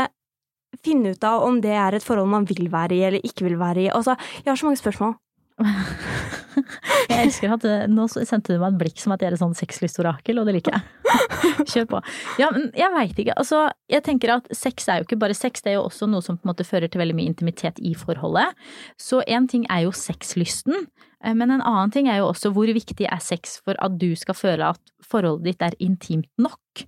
finne 0.86 1.14
ut 1.16 1.28
av 1.28 1.46
om 1.46 1.62
det 1.64 1.76
er 1.78 1.96
et 1.96 2.06
forhold 2.06 2.32
man 2.32 2.48
vil 2.50 2.68
være 2.74 2.98
i 2.98 3.04
eller 3.08 3.28
ikke 3.28 3.48
vil 3.48 3.60
være 3.62 3.86
i? 3.86 3.92
Altså, 3.94 4.18
jeg 4.42 4.52
har 4.52 4.60
så 4.60 4.72
mange 4.72 4.82
spørsmål. 4.82 5.16
Jeg 7.10 7.18
elsker 7.28 7.54
at 7.56 7.66
eh, 7.70 7.86
nå 7.92 8.08
sendte 8.12 8.54
du 8.54 8.62
meg 8.62 8.74
et 8.74 8.80
blikk 8.84 9.02
som 9.02 9.14
at 9.16 9.22
jeg 9.24 9.32
er 9.32 9.36
et 9.38 9.42
sånn 9.42 9.56
sexlystorakel, 9.58 10.40
og 10.42 10.48
det 10.48 10.56
liker 10.58 10.76
jeg. 10.76 11.12
Kjør 11.72 11.88
på. 11.92 12.02
Ja, 12.42 12.50
men 12.56 12.70
jeg 12.78 12.92
veit 12.96 13.20
ikke. 13.22 13.36
Altså, 13.40 13.66
jeg 13.92 14.04
tenker 14.06 14.36
at 14.38 14.50
sex 14.56 14.90
er 14.90 15.02
jo 15.02 15.08
ikke 15.08 15.20
bare 15.22 15.38
sex, 15.38 15.64
det 15.66 15.74
er 15.74 15.78
jo 15.80 15.86
også 15.88 16.10
noe 16.12 16.26
som 16.26 16.40
på 16.40 16.48
en 16.48 16.54
måte 16.54 16.68
fører 16.68 16.92
til 16.92 17.02
veldig 17.04 17.18
mye 17.18 17.32
intimitet 17.32 17.80
i 17.84 17.94
forholdet. 17.98 18.56
Så 19.02 19.22
én 19.26 19.48
ting 19.52 19.68
er 19.72 19.86
jo 19.86 19.94
sexlysten, 19.96 20.88
eh, 21.24 21.36
men 21.38 21.54
en 21.54 21.64
annen 21.64 21.94
ting 21.94 22.10
er 22.12 22.22
jo 22.22 22.32
også 22.32 22.54
hvor 22.56 22.72
viktig 22.72 23.08
er 23.08 23.24
sex 23.24 23.60
for 23.66 23.80
at 23.84 24.00
du 24.02 24.12
skal 24.20 24.38
føle 24.38 24.74
at 24.76 24.82
forholdet 25.06 25.52
ditt 25.52 25.66
er 25.70 25.78
intimt 25.84 26.32
nok. 26.42 26.88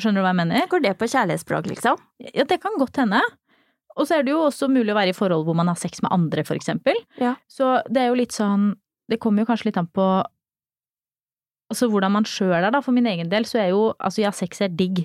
Skjønner 0.00 0.22
du 0.22 0.24
hva 0.24 0.32
jeg 0.32 0.40
mener? 0.40 0.70
Går 0.70 0.84
det 0.86 0.96
på 0.98 1.08
kjærlighetsspråk, 1.12 1.70
liksom? 1.74 2.00
Ja, 2.32 2.46
det 2.48 2.60
kan 2.62 2.78
godt 2.80 3.02
hende. 3.02 3.20
Og 3.98 4.06
så 4.06 4.16
er 4.16 4.24
det 4.24 4.32
jo 4.32 4.44
også 4.46 4.68
mulig 4.70 4.94
å 4.94 4.98
være 4.98 5.12
i 5.12 5.16
forhold 5.16 5.44
hvor 5.48 5.56
man 5.58 5.68
har 5.70 5.78
sex 5.78 6.00
med 6.04 6.12
andre, 6.14 6.44
for 6.46 6.58
eksempel. 6.58 6.96
Ja. 7.20 7.34
Så 7.50 7.80
det 7.90 8.04
er 8.04 8.12
jo 8.12 8.20
litt 8.20 8.36
sånn 8.36 8.72
Det 9.10 9.18
kommer 9.22 9.42
jo 9.42 9.50
kanskje 9.50 9.70
litt 9.70 9.80
an 9.80 9.90
på 9.90 10.06
altså 11.70 11.86
hvordan 11.90 12.14
man 12.16 12.26
sjøl 12.26 12.58
er, 12.64 12.70
da. 12.74 12.82
For 12.82 12.94
min 12.94 13.08
egen 13.10 13.30
del 13.30 13.46
så 13.48 13.62
er 13.62 13.72
jo 13.74 13.90
Altså, 13.98 14.24
ja, 14.24 14.32
sex 14.34 14.62
er 14.62 14.72
digg. 14.74 15.04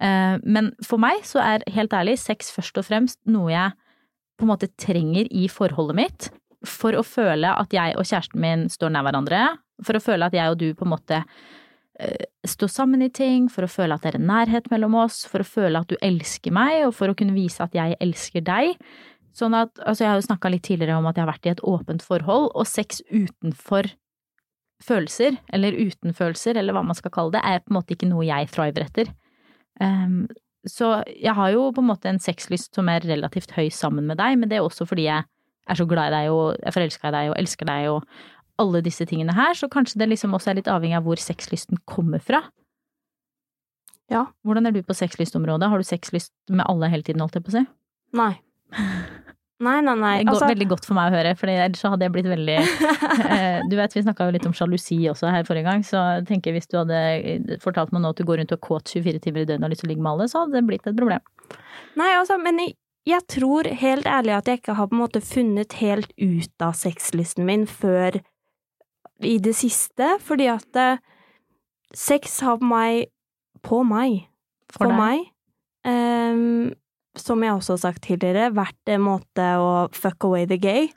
Eh, 0.00 0.36
men 0.42 0.72
for 0.86 1.02
meg 1.02 1.22
så 1.28 1.42
er 1.44 1.66
helt 1.74 1.94
ærlig 1.94 2.18
sex 2.22 2.50
først 2.54 2.80
og 2.80 2.88
fremst 2.88 3.20
noe 3.30 3.52
jeg 3.52 3.76
på 4.40 4.46
en 4.46 4.52
måte 4.54 4.70
trenger 4.80 5.28
i 5.30 5.48
forholdet 5.52 5.98
mitt. 5.98 6.30
for 6.60 6.92
å 6.92 7.00
føle 7.00 7.48
at 7.56 7.72
jeg 7.72 7.94
og 7.96 8.04
kjæresten 8.04 8.40
min 8.42 8.66
står 8.68 8.90
nær 8.92 9.06
hverandre, 9.06 9.38
for 9.80 9.96
å 9.96 10.02
føle 10.04 10.26
at 10.28 10.34
jeg 10.36 10.52
og 10.52 10.58
du 10.60 10.66
på 10.76 10.84
en 10.84 10.92
måte 10.92 11.22
eh, 11.96 12.26
står 12.44 12.68
sammen 12.68 13.00
i 13.00 13.08
ting, 13.08 13.46
for 13.48 13.64
å 13.64 13.70
føle 13.70 13.96
at 13.96 14.04
det 14.04 14.10
er 14.10 14.18
en 14.18 14.28
nærhet 14.28 14.68
mellom 14.68 14.98
oss, 15.00 15.22
for 15.24 15.40
å 15.40 15.48
føle 15.48 15.80
at 15.80 15.88
du 15.88 15.96
elsker 16.04 16.52
meg, 16.52 16.82
og 16.84 16.92
for 16.98 17.08
å 17.08 17.16
kunne 17.16 17.32
vise 17.32 17.64
at 17.64 17.72
jeg 17.72 17.96
elsker 18.04 18.44
deg. 18.44 18.76
Sånn 19.40 19.56
at, 19.56 19.72
altså 19.80 20.04
jeg 20.04 20.12
har 20.12 20.20
jo 20.20 20.26
snakka 20.28 20.52
litt 20.52 20.66
tidligere 20.66 20.98
om 21.00 21.08
at 21.08 21.16
jeg 21.16 21.24
har 21.24 21.32
vært 21.32 21.48
i 21.48 21.52
et 21.54 21.64
åpent 21.64 22.04
forhold, 22.04 22.50
og 22.52 22.68
sex 22.68 23.00
utenfor 23.08 23.88
følelser, 24.84 25.36
eller 25.52 25.76
uten 25.76 26.14
følelser, 26.16 26.58
eller 26.60 26.76
hva 26.76 26.84
man 26.84 26.96
skal 26.96 27.12
kalle 27.14 27.34
det, 27.36 27.42
er 27.44 27.62
på 27.64 27.72
en 27.72 27.78
måte 27.78 27.96
ikke 27.96 28.08
noe 28.10 28.26
jeg 28.26 28.48
thriver 28.52 28.86
etter. 28.86 29.12
Um, 29.80 30.24
så 30.68 30.98
jeg 31.08 31.32
har 31.36 31.52
jo 31.54 31.68
på 31.72 31.80
en 31.80 31.88
måte 31.88 32.10
en 32.10 32.20
sexlyst 32.20 32.76
som 32.76 32.88
er 32.92 33.04
relativt 33.08 33.54
høy 33.56 33.70
sammen 33.72 34.08
med 34.08 34.20
deg, 34.20 34.36
men 34.40 34.50
det 34.50 34.58
er 34.58 34.66
også 34.66 34.86
fordi 34.88 35.06
jeg 35.08 35.24
er 35.70 35.78
så 35.78 35.86
glad 35.88 36.10
i 36.10 36.16
deg 36.16 36.34
og 36.34 36.60
er 36.66 36.74
forelska 36.74 37.08
i 37.08 37.14
deg 37.16 37.32
og 37.32 37.38
elsker 37.40 37.68
deg 37.68 37.88
og 37.92 38.20
alle 38.60 38.82
disse 38.84 39.06
tingene 39.08 39.32
her, 39.36 39.54
så 39.56 39.70
kanskje 39.72 40.02
det 40.02 40.10
liksom 40.10 40.34
også 40.36 40.52
er 40.52 40.60
litt 40.60 40.68
avhengig 40.68 40.98
av 40.98 41.06
hvor 41.06 41.20
sexlysten 41.20 41.80
kommer 41.88 42.20
fra. 42.20 42.42
Ja. 44.12 44.26
Hvordan 44.44 44.68
er 44.68 44.74
du 44.74 44.82
på 44.84 44.96
sexlystområdet? 44.96 45.70
Har 45.70 45.80
du 45.80 45.86
sexlyst 45.86 46.34
med 46.50 46.66
alle 46.68 46.90
hele 46.92 47.06
tiden, 47.06 47.22
holdt 47.22 47.38
jeg 47.38 47.46
på 47.46 47.54
å 47.54 47.56
si? 47.60 47.64
Nei. 48.20 48.34
Nei, 49.60 49.76
nei, 49.84 49.94
nei. 50.00 50.12
Altså, 50.24 50.46
veldig 50.48 50.66
godt 50.70 50.86
for 50.88 50.96
meg 50.96 51.10
å 51.10 51.18
høre, 51.18 51.34
for 51.36 51.52
ellers 51.52 51.82
hadde 51.84 52.06
jeg 52.06 52.14
blitt 52.14 52.28
veldig 52.30 52.54
eh, 53.36 53.58
Du 53.68 53.74
vet, 53.76 53.92
vi 53.96 54.02
snakka 54.06 54.28
jo 54.28 54.34
litt 54.36 54.46
om 54.48 54.54
sjalusi 54.56 54.96
også 55.12 55.28
her 55.34 55.44
forrige 55.48 55.68
gang, 55.68 55.84
så 55.84 56.00
jeg 56.16 56.28
tenker 56.30 56.56
hvis 56.56 56.70
du 56.70 56.78
hadde 56.80 57.58
fortalt 57.60 57.92
meg 57.92 58.00
nå 58.00 58.14
at 58.14 58.20
du 58.20 58.24
går 58.28 58.40
rundt 58.40 58.54
og 58.56 58.60
er 58.60 58.64
kåt 58.64 58.94
24 58.96 59.20
timer 59.26 59.44
i 59.44 59.48
døgnet 59.50 59.60
og 59.60 59.68
har 59.68 59.74
lyst 59.74 59.84
til 59.84 59.90
å 59.90 59.92
ligge 59.92 60.06
med 60.06 60.14
alle, 60.14 60.30
så 60.32 60.44
hadde 60.44 60.56
det 60.56 60.64
blitt 60.70 60.88
et 60.88 60.96
problem. 60.96 61.26
nei, 62.00 62.08
altså, 62.16 62.40
men 62.40 62.62
jeg, 62.64 62.74
jeg 63.12 63.26
tror 63.36 63.68
helt 63.84 64.08
ærlig 64.08 64.36
at 64.38 64.48
jeg 64.48 64.62
ikke 64.62 64.78
har 64.80 64.88
på 64.88 64.96
en 64.96 65.02
måte 65.04 65.24
funnet 65.24 65.76
helt 65.82 66.16
ut 66.16 66.64
av 66.64 66.76
sexlysten 66.80 67.44
min 67.48 67.68
før 67.68 68.22
i 69.20 69.36
det 69.44 69.54
siste, 69.60 70.14
fordi 70.24 70.48
at 70.52 70.80
eh, 70.80 71.00
sex 71.92 72.40
har 72.46 72.56
på 72.56 72.64
meg 72.64 73.10
På 73.60 73.82
meg. 73.84 74.22
For 74.72 74.86
For, 74.86 74.96
meg. 74.96 75.26
ehm, 75.84 76.72
som 77.18 77.42
jeg 77.42 77.54
også 77.56 77.74
har 77.74 77.82
sagt 77.82 78.04
tidligere, 78.06 78.52
vært 78.54 78.92
en 78.92 79.02
måte 79.02 79.46
å 79.58 79.88
fuck 79.96 80.24
away 80.26 80.46
the 80.46 80.58
gay. 80.60 80.88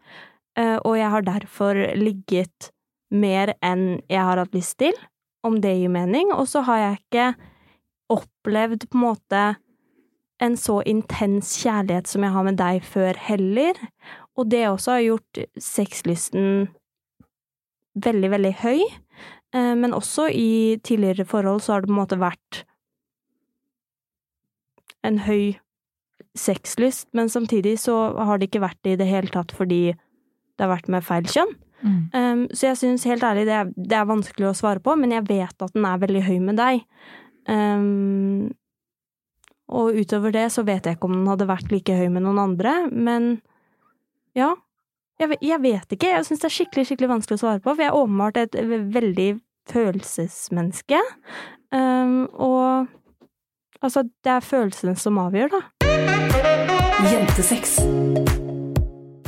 Eh, 0.60 0.78
og 0.84 0.98
jeg 1.00 1.10
har 1.10 1.26
derfor 1.26 1.80
ligget 1.98 2.70
mer 3.14 3.54
enn 3.66 4.02
jeg 4.10 4.22
har 4.22 4.42
hatt 4.42 4.54
lyst 4.54 4.78
til, 4.82 4.94
om 5.46 5.60
det 5.62 5.74
gir 5.80 5.92
mening. 5.94 6.32
Og 6.34 6.48
så 6.50 6.64
har 6.68 6.82
jeg 6.82 7.02
ikke 7.02 7.28
opplevd 8.14 8.88
på 8.90 9.00
en 9.00 9.06
måte 9.08 9.44
en 10.44 10.58
så 10.60 10.82
intens 10.90 11.54
kjærlighet 11.62 12.10
som 12.10 12.26
jeg 12.26 12.36
har 12.36 12.46
med 12.46 12.60
deg 12.60 12.86
før 12.86 13.18
heller. 13.30 13.80
Og 14.38 14.50
det 14.52 14.66
også 14.68 14.98
har 14.98 15.06
gjort 15.08 15.42
sexlysten 15.62 16.68
veldig, 18.04 18.30
veldig 18.34 18.54
høy. 18.62 18.84
Eh, 19.54 19.74
Men 19.76 19.94
også 19.94 20.30
i 20.30 20.80
tidligere 20.84 21.26
forhold 21.26 21.62
så 21.62 21.74
har 21.74 21.82
det 21.82 21.90
på 21.90 21.98
en 21.98 22.02
måte 22.02 22.22
vært 22.22 22.64
en 25.04 25.20
høy 25.26 25.60
sexlyst, 26.38 27.08
men 27.14 27.30
samtidig 27.30 27.78
så 27.84 27.96
har 28.18 28.40
det 28.40 28.50
ikke 28.50 28.64
vært 28.64 28.80
det 28.86 28.96
i 28.96 29.02
det 29.04 29.10
hele 29.10 29.30
tatt 29.34 29.54
fordi 29.54 29.94
det 29.94 30.66
har 30.66 30.72
vært 30.72 30.90
med 30.92 31.06
feil 31.06 31.28
kjønn. 31.30 31.54
Mm. 31.84 32.00
Um, 32.16 32.44
så 32.56 32.70
jeg 32.70 32.80
syns 32.80 33.06
helt 33.10 33.26
ærlig 33.28 33.46
det 33.50 33.56
er, 33.58 33.72
det 33.76 33.98
er 33.98 34.08
vanskelig 34.08 34.50
å 34.50 34.58
svare 34.58 34.82
på, 34.84 34.96
men 35.00 35.12
jeg 35.12 35.28
vet 35.28 35.66
at 35.66 35.74
den 35.76 35.88
er 35.88 36.02
veldig 36.02 36.26
høy 36.26 36.38
med 36.46 36.60
deg. 36.62 36.84
Um, 37.50 38.54
og 39.74 39.98
utover 39.98 40.34
det 40.36 40.48
så 40.54 40.64
vet 40.68 40.86
jeg 40.86 40.98
ikke 40.98 41.10
om 41.10 41.18
den 41.18 41.32
hadde 41.32 41.50
vært 41.50 41.74
like 41.74 41.98
høy 41.98 42.08
med 42.14 42.26
noen 42.26 42.42
andre, 42.44 42.78
men 42.92 43.36
ja. 44.38 44.54
Jeg, 45.22 45.38
jeg 45.46 45.62
vet 45.62 45.94
ikke. 45.94 46.10
Jeg 46.10 46.26
syns 46.28 46.42
det 46.42 46.50
er 46.50 46.56
skikkelig, 46.56 46.88
skikkelig 46.90 47.12
vanskelig 47.12 47.38
å 47.38 47.44
svare 47.44 47.62
på, 47.62 47.70
for 47.70 47.84
jeg 47.84 47.92
er 47.92 48.00
åpenbart 48.00 48.40
et 48.42 48.58
veldig 48.96 49.30
følelsesmenneske. 49.70 51.00
Um, 51.74 52.26
og 52.34 52.90
altså, 53.82 54.08
det 54.26 54.36
er 54.40 54.50
følelsene 54.50 54.98
som 55.00 55.22
avgjør, 55.22 55.54
da. 55.54 56.13
Jentesex. 57.04 57.76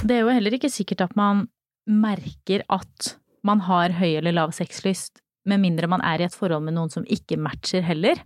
Det 0.06 0.16
er 0.16 0.22
jo 0.24 0.32
heller 0.32 0.56
ikke 0.56 0.72
sikkert 0.72 1.02
at 1.06 1.16
man 1.20 1.48
merker 1.90 2.64
at 2.72 3.16
man 3.46 3.62
har 3.68 3.96
høy 3.98 4.16
eller 4.16 4.36
lav 4.36 4.54
sexlyst, 4.56 5.20
med 5.46 5.62
mindre 5.62 5.90
man 5.92 6.04
er 6.06 6.24
i 6.24 6.28
et 6.28 6.38
forhold 6.38 6.64
med 6.66 6.78
noen 6.78 6.94
som 6.94 7.06
ikke 7.06 7.38
matcher 7.42 7.84
heller. 7.86 8.22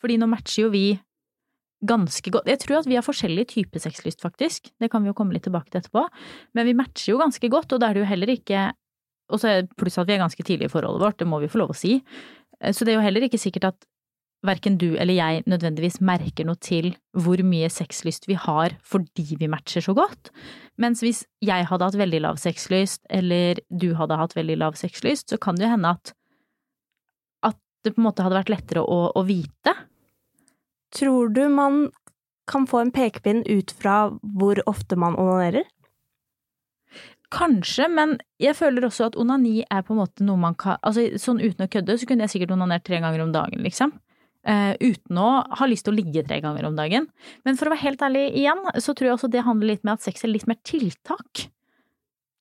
Fordi 0.00 0.16
nå 0.20 0.28
matcher 0.30 0.66
jo 0.66 0.70
vi 0.72 0.86
ganske 1.84 2.30
godt 2.32 2.46
Jeg 2.48 2.62
tror 2.62 2.78
at 2.78 2.86
vi 2.88 2.96
har 2.96 3.04
forskjellig 3.04 3.48
type 3.50 3.80
sexlyst, 3.82 4.22
faktisk. 4.24 4.70
Det 4.80 4.88
kan 4.92 5.02
vi 5.04 5.10
jo 5.10 5.16
komme 5.18 5.34
litt 5.36 5.44
tilbake 5.44 5.68
til 5.68 5.82
etterpå. 5.82 6.06
Men 6.56 6.70
vi 6.70 6.78
matcher 6.78 7.12
jo 7.12 7.20
ganske 7.20 7.50
godt, 7.52 7.74
og 7.74 7.82
da 7.82 7.90
er 7.90 7.98
det 7.98 8.04
jo 8.06 8.12
heller 8.14 8.32
ikke 8.32 8.70
og 9.32 9.40
så 9.40 9.62
Pluss 9.80 9.98
at 10.00 10.08
vi 10.08 10.16
er 10.16 10.22
ganske 10.22 10.44
tidlig 10.44 10.68
i 10.68 10.72
forholdet 10.72 11.00
vårt, 11.00 11.18
det 11.20 11.28
må 11.28 11.40
vi 11.40 11.50
få 11.50 11.62
lov 11.62 11.72
å 11.72 11.78
si. 11.78 11.98
Så 12.60 12.84
det 12.84 12.94
er 12.94 13.00
jo 13.00 13.04
heller 13.06 13.24
ikke 13.26 13.40
sikkert 13.40 13.70
at 13.72 13.86
verken 14.44 14.76
du 14.80 14.94
eller 15.00 15.16
jeg 15.16 15.44
nødvendigvis 15.50 16.00
merker 16.04 16.46
noe 16.46 16.60
til 16.60 16.92
hvor 17.16 17.40
mye 17.46 17.70
sexlyst 17.72 18.28
vi 18.28 18.36
har 18.38 18.76
fordi 18.84 19.38
vi 19.40 19.48
matcher 19.50 19.84
så 19.84 19.94
godt. 19.96 20.30
Mens 20.80 21.02
hvis 21.04 21.24
jeg 21.44 21.68
hadde 21.70 21.88
hatt 21.88 21.98
veldig 21.98 22.20
lav 22.24 22.38
sexlyst, 22.42 23.02
eller 23.08 23.60
du 23.70 23.92
hadde 23.98 24.18
hatt 24.20 24.36
veldig 24.36 24.58
lav 24.60 24.78
sexlyst, 24.78 25.30
så 25.30 25.40
kan 25.40 25.58
det 25.58 25.66
jo 25.66 25.74
hende 25.74 25.94
at, 25.96 26.14
at 27.46 27.58
det 27.84 27.94
på 27.94 28.02
en 28.02 28.08
måte 28.08 28.26
hadde 28.26 28.40
vært 28.40 28.52
lettere 28.52 28.84
å, 28.84 29.00
å 29.14 29.26
vite. 29.26 29.76
Tror 30.94 31.32
du 31.34 31.46
man 31.50 31.86
kan 32.50 32.66
få 32.68 32.82
en 32.84 32.92
pekepinn 32.92 33.44
ut 33.48 33.72
fra 33.80 34.10
hvor 34.36 34.60
ofte 34.68 34.98
man 35.00 35.16
onanerer? 35.16 35.64
Kanskje, 37.34 37.88
men 37.90 38.18
jeg 38.38 38.54
føler 38.54 38.84
også 38.86 39.08
at 39.08 39.16
onani 39.18 39.64
er 39.64 39.82
på 39.82 39.94
en 39.94 40.02
måte 40.04 40.26
noe 40.26 40.38
man 40.38 40.54
kan 40.54 40.76
Altså 40.86 41.06
sånn 41.18 41.40
uten 41.42 41.64
å 41.64 41.70
kødde, 41.70 41.96
så 41.98 42.06
kunne 42.06 42.26
jeg 42.26 42.34
sikkert 42.34 42.52
onanert 42.54 42.84
tre 42.86 43.00
ganger 43.02 43.24
om 43.24 43.32
dagen, 43.34 43.64
liksom. 43.64 43.94
Eh, 44.44 44.74
uten 44.80 45.16
å 45.16 45.28
ha 45.56 45.66
lyst 45.68 45.86
til 45.86 45.94
å 45.94 45.96
ligge 45.96 46.24
tre 46.26 46.40
ganger 46.44 46.66
om 46.68 46.76
dagen. 46.76 47.08
Men 47.48 47.56
for 47.56 47.68
å 47.68 47.72
være 47.72 47.84
helt 47.86 48.02
ærlig 48.04 48.26
igjen, 48.36 48.60
så 48.76 48.92
tror 48.92 49.08
jeg 49.08 49.16
også 49.16 49.32
det 49.32 49.44
handler 49.46 49.72
litt 49.72 49.84
med 49.86 49.96
at 49.96 50.04
sex 50.04 50.24
er 50.26 50.34
litt 50.34 50.46
mer 50.50 50.60
tiltak. 50.68 51.46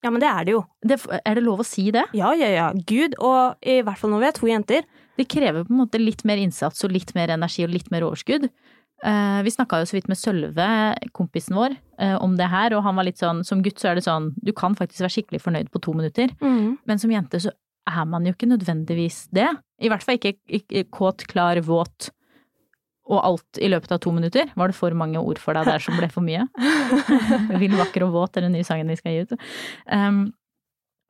Ja, 0.04 0.12
men 0.12 0.20
det 0.20 0.28
er 0.28 0.44
det 0.44 0.56
jo. 0.58 0.66
Det, 0.84 0.98
er 1.24 1.40
det 1.40 1.46
lov 1.46 1.64
å 1.64 1.68
si 1.68 1.88
det? 1.96 2.04
Ja, 2.18 2.34
ja, 2.36 2.50
ja. 2.52 2.68
Gud. 2.76 3.16
Og 3.24 3.56
i 3.64 3.80
hvert 3.88 4.02
fall 4.02 4.12
når 4.12 4.24
vi 4.26 4.28
er 4.28 4.36
to 4.36 4.52
jenter. 4.52 4.88
Det 5.16 5.30
krever 5.32 5.64
på 5.64 5.72
en 5.72 5.80
måte 5.86 6.02
litt 6.02 6.26
mer 6.28 6.42
innsats 6.42 6.84
og 6.84 6.92
litt 6.92 7.14
mer 7.16 7.32
energi 7.32 7.64
og 7.64 7.72
litt 7.72 7.88
mer 7.94 8.04
overskudd. 8.04 8.50
Eh, 9.04 9.40
vi 9.46 9.52
snakka 9.54 9.80
jo 9.80 9.88
så 9.88 9.96
vidt 9.98 10.10
med 10.12 10.20
Sølve, 10.20 10.68
kompisen 11.16 11.56
vår, 11.56 11.76
eh, 12.04 12.16
om 12.24 12.36
det 12.40 12.48
her, 12.52 12.76
og 12.76 12.84
han 12.86 12.96
var 12.96 13.04
litt 13.04 13.20
sånn 13.20 13.42
Som 13.44 13.60
gutt 13.60 13.82
så 13.82 13.90
er 13.90 13.98
det 14.00 14.06
sånn 14.06 14.30
Du 14.40 14.54
kan 14.56 14.78
faktisk 14.80 15.04
være 15.04 15.12
skikkelig 15.12 15.42
fornøyd 15.44 15.72
på 15.74 15.82
to 15.84 15.92
minutter, 15.92 16.32
men 16.40 17.02
som 17.02 17.12
jente 17.12 17.42
så 17.44 17.52
er 17.90 18.06
man 18.10 18.26
jo 18.28 18.34
ikke 18.34 18.50
nødvendigvis 18.50 19.28
det. 19.36 19.50
I 19.84 19.90
hvert 19.92 20.04
fall 20.04 20.20
ikke, 20.20 20.38
ikke 20.48 20.86
kåt, 20.94 21.26
klar, 21.30 21.60
våt 21.66 22.12
og 23.12 23.20
alt 23.20 23.60
i 23.60 23.68
løpet 23.68 23.92
av 23.92 24.00
to 24.04 24.14
minutter. 24.16 24.52
Var 24.56 24.72
det 24.72 24.78
for 24.78 24.96
mange 24.96 25.20
ord 25.20 25.42
for 25.42 25.58
deg 25.58 25.68
der 25.68 25.84
som 25.84 25.98
ble 26.00 26.08
for 26.12 26.24
mye? 26.24 26.46
Vill, 27.62 27.76
vakker 27.76 28.06
og 28.06 28.14
våt 28.16 28.40
er 28.40 28.48
den 28.48 28.56
nye 28.56 28.68
sangen 28.68 28.92
vi 28.92 29.00
skal 29.00 29.16
gi 29.16 29.26
ut. 29.26 29.36
Um, 29.92 30.30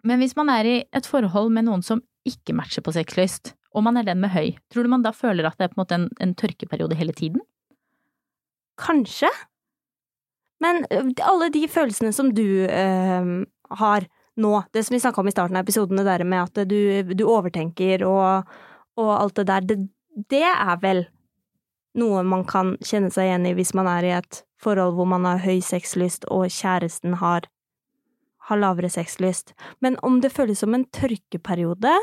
men 0.03 0.23
hvis 0.23 0.33
man 0.36 0.49
er 0.51 0.69
i 0.69 0.77
et 0.89 1.07
forhold 1.07 1.53
med 1.53 1.67
noen 1.69 1.86
som 1.86 2.01
ikke 2.27 2.55
matcher 2.57 2.83
på 2.83 2.95
sexlyst, 2.95 3.53
og 3.73 3.86
man 3.86 3.97
er 3.99 4.07
den 4.07 4.21
med 4.23 4.33
høy, 4.33 4.53
tror 4.71 4.86
du 4.86 4.91
man 4.91 5.05
da 5.05 5.13
føler 5.15 5.47
at 5.47 5.57
det 5.59 5.67
er 5.67 5.73
på 5.73 5.77
en 5.77 5.83
måte 5.83 5.97
en, 5.97 6.09
en 6.23 6.33
tørkeperiode 6.38 6.97
hele 6.97 7.13
tiden? 7.15 7.41
Kanskje. 8.81 9.29
Men 10.63 10.86
alle 10.89 11.49
de 11.53 11.67
følelsene 11.69 12.13
som 12.15 12.31
du 12.33 12.65
øh, 12.65 13.31
har 13.79 14.09
nå, 14.35 14.53
det 14.73 14.83
som 14.83 14.95
vi 14.95 15.01
snakka 15.03 15.21
om 15.21 15.27
i 15.27 15.33
starten 15.33 15.57
av 15.57 15.65
episoden, 15.65 15.99
det 15.99 16.07
der 16.07 16.23
med 16.25 16.47
at 16.47 16.69
du, 16.69 16.79
du 17.13 17.25
overtenker 17.27 18.05
og, 18.07 18.49
og 18.97 19.11
alt 19.17 19.35
det 19.41 19.47
der, 19.49 19.67
det, 19.69 19.77
det 20.31 20.45
er 20.47 20.79
vel 20.81 21.05
noe 21.99 22.23
man 22.25 22.45
kan 22.49 22.73
kjenne 22.81 23.11
seg 23.13 23.29
igjen 23.29 23.47
i 23.49 23.53
hvis 23.57 23.73
man 23.77 23.89
er 23.89 24.07
i 24.07 24.15
et 24.17 24.41
forhold 24.63 24.95
hvor 24.97 25.09
man 25.09 25.27
har 25.27 25.43
høy 25.43 25.59
sexlyst 25.61 26.25
og 26.33 26.47
kjæresten 26.53 27.19
har, 27.21 27.45
har 28.49 28.61
lavere 28.61 28.89
sexlyst. 28.89 29.53
Men 29.83 29.99
om 30.01 30.21
det 30.23 30.33
føles 30.33 30.63
som 30.63 30.73
en 30.73 30.87
tørkeperiode 30.95 31.93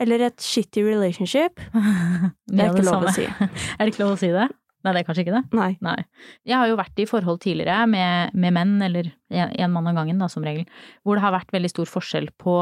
eller 0.00 0.26
et 0.28 0.42
shitty 0.42 0.84
relationship, 0.84 1.60
det 2.52 2.62
er 2.64 2.72
ikke 2.72 2.88
lov 2.88 3.08
å 3.08 3.16
si. 3.16 3.26
Er 3.76 3.84
det 3.84 3.92
ikke 3.92 4.04
lov 4.04 4.16
å 4.16 4.20
si 4.20 4.32
det? 4.32 4.48
Nei, 4.86 4.94
det 4.94 5.02
er 5.02 5.06
kanskje 5.08 5.26
ikke 5.26 5.34
det. 5.34 5.44
Nei. 5.58 5.70
Nei. 5.82 5.98
Jeg 6.46 6.60
har 6.60 6.70
jo 6.70 6.78
vært 6.78 7.00
i 7.02 7.08
forhold 7.10 7.40
tidligere 7.42 7.88
med, 7.90 8.34
med 8.38 8.54
menn, 8.54 8.76
eller 8.86 9.10
en 9.34 9.72
mann 9.74 9.90
av 9.90 9.96
gangen 9.98 10.22
da, 10.22 10.28
som 10.30 10.46
regel, 10.46 10.62
hvor 11.02 11.18
det 11.18 11.24
har 11.24 11.34
vært 11.34 11.54
veldig 11.56 11.72
stor 11.72 11.90
forskjell 11.90 12.30
på 12.38 12.60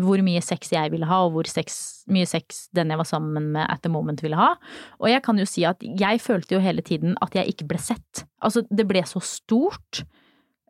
hvor 0.00 0.22
mye 0.24 0.40
sex 0.44 0.70
jeg 0.72 0.92
ville 0.92 1.08
ha, 1.08 1.18
og 1.26 1.34
hvor 1.34 1.48
sex, 1.50 2.04
mye 2.12 2.26
sex 2.28 2.66
den 2.76 2.92
jeg 2.92 3.00
var 3.00 3.08
sammen 3.08 3.50
med 3.56 3.66
at 3.66 3.82
the 3.84 3.90
moment 3.92 4.22
ville 4.24 4.38
ha. 4.38 4.54
Og 5.02 5.10
jeg 5.10 5.24
kan 5.26 5.40
jo 5.40 5.48
si 5.48 5.66
at 5.68 5.82
jeg 5.82 6.22
følte 6.22 6.56
jo 6.56 6.62
hele 6.62 6.84
tiden 6.86 7.16
at 7.24 7.34
jeg 7.36 7.52
ikke 7.52 7.68
ble 7.72 7.80
sett. 7.82 8.24
Altså, 8.40 8.64
det 8.70 8.86
ble 8.88 9.02
så 9.08 9.20
stort. 9.26 10.04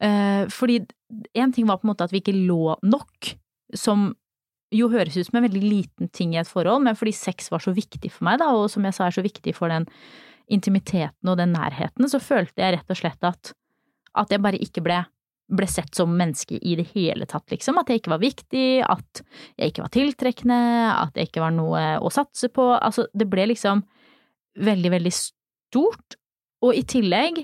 Eh, 0.03 0.49
fordi 0.51 0.81
en 1.39 1.55
ting 1.55 1.69
var 1.69 1.79
på 1.79 1.87
en 1.87 1.93
måte 1.93 2.09
at 2.09 2.15
vi 2.15 2.23
ikke 2.23 2.35
lå 2.35 2.75
nok, 2.83 3.35
som 3.79 4.11
jo 4.73 4.89
høres 4.89 5.19
ut 5.19 5.29
som 5.29 5.39
en 5.39 5.47
veldig 5.47 5.63
liten 5.63 6.09
ting 6.17 6.33
i 6.35 6.41
et 6.41 6.49
forhold, 6.49 6.83
men 6.87 6.97
fordi 6.97 7.13
sex 7.15 7.51
var 7.53 7.63
så 7.63 7.75
viktig 7.77 8.09
for 8.15 8.25
meg, 8.27 8.41
da, 8.41 8.49
og 8.57 8.71
som 8.73 8.85
jeg 8.89 8.97
sa 8.97 9.07
er 9.07 9.17
så 9.19 9.25
viktig 9.25 9.53
for 9.57 9.73
den 9.73 9.87
intimiteten 10.53 11.33
og 11.33 11.39
den 11.41 11.55
nærheten, 11.57 12.09
så 12.09 12.21
følte 12.23 12.63
jeg 12.63 12.77
rett 12.77 12.93
og 12.93 12.99
slett 12.99 13.27
at, 13.27 13.53
at 14.19 14.33
jeg 14.33 14.43
bare 14.45 14.61
ikke 14.61 14.85
ble 14.85 15.03
ble 15.53 15.67
sett 15.69 15.95
som 15.97 16.13
menneske 16.17 16.57
i 16.57 16.77
det 16.79 16.89
hele 16.95 17.27
tatt, 17.29 17.45
liksom. 17.53 17.79
At 17.81 17.91
jeg 17.91 18.01
ikke 18.01 18.15
var 18.15 18.23
viktig, 18.23 18.67
at 18.89 19.23
jeg 19.61 19.73
ikke 19.73 19.85
var 19.85 19.93
tiltrekkende, 19.93 20.61
at 20.95 21.19
jeg 21.19 21.29
ikke 21.29 21.45
var 21.45 21.55
noe 21.57 21.83
å 22.01 22.13
satse 22.15 22.49
på. 22.53 22.71
Altså, 22.79 23.07
det 23.13 23.29
ble 23.31 23.51
liksom 23.53 23.85
veldig, 24.63 24.93
veldig 24.97 25.13
stort. 25.17 26.17
Og 26.63 26.79
i 26.79 26.85
tillegg, 26.89 27.43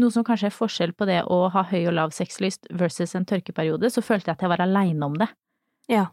noe 0.00 0.14
som 0.14 0.24
kanskje 0.26 0.48
er 0.50 0.56
forskjell 0.56 0.94
på 0.96 1.08
det 1.10 1.20
å 1.26 1.42
ha 1.52 1.66
høy 1.72 1.82
og 1.82 1.96
lav 1.98 2.14
sexlyst 2.16 2.70
versus 2.80 3.16
en 3.18 3.26
tørkeperiode, 3.28 3.90
så 3.92 4.04
følte 4.04 4.30
jeg 4.30 4.38
at 4.38 4.46
jeg 4.46 4.54
var 4.54 4.64
aleine 4.64 5.10
om 5.10 5.18
det. 5.20 5.28
Ja. 5.90 6.08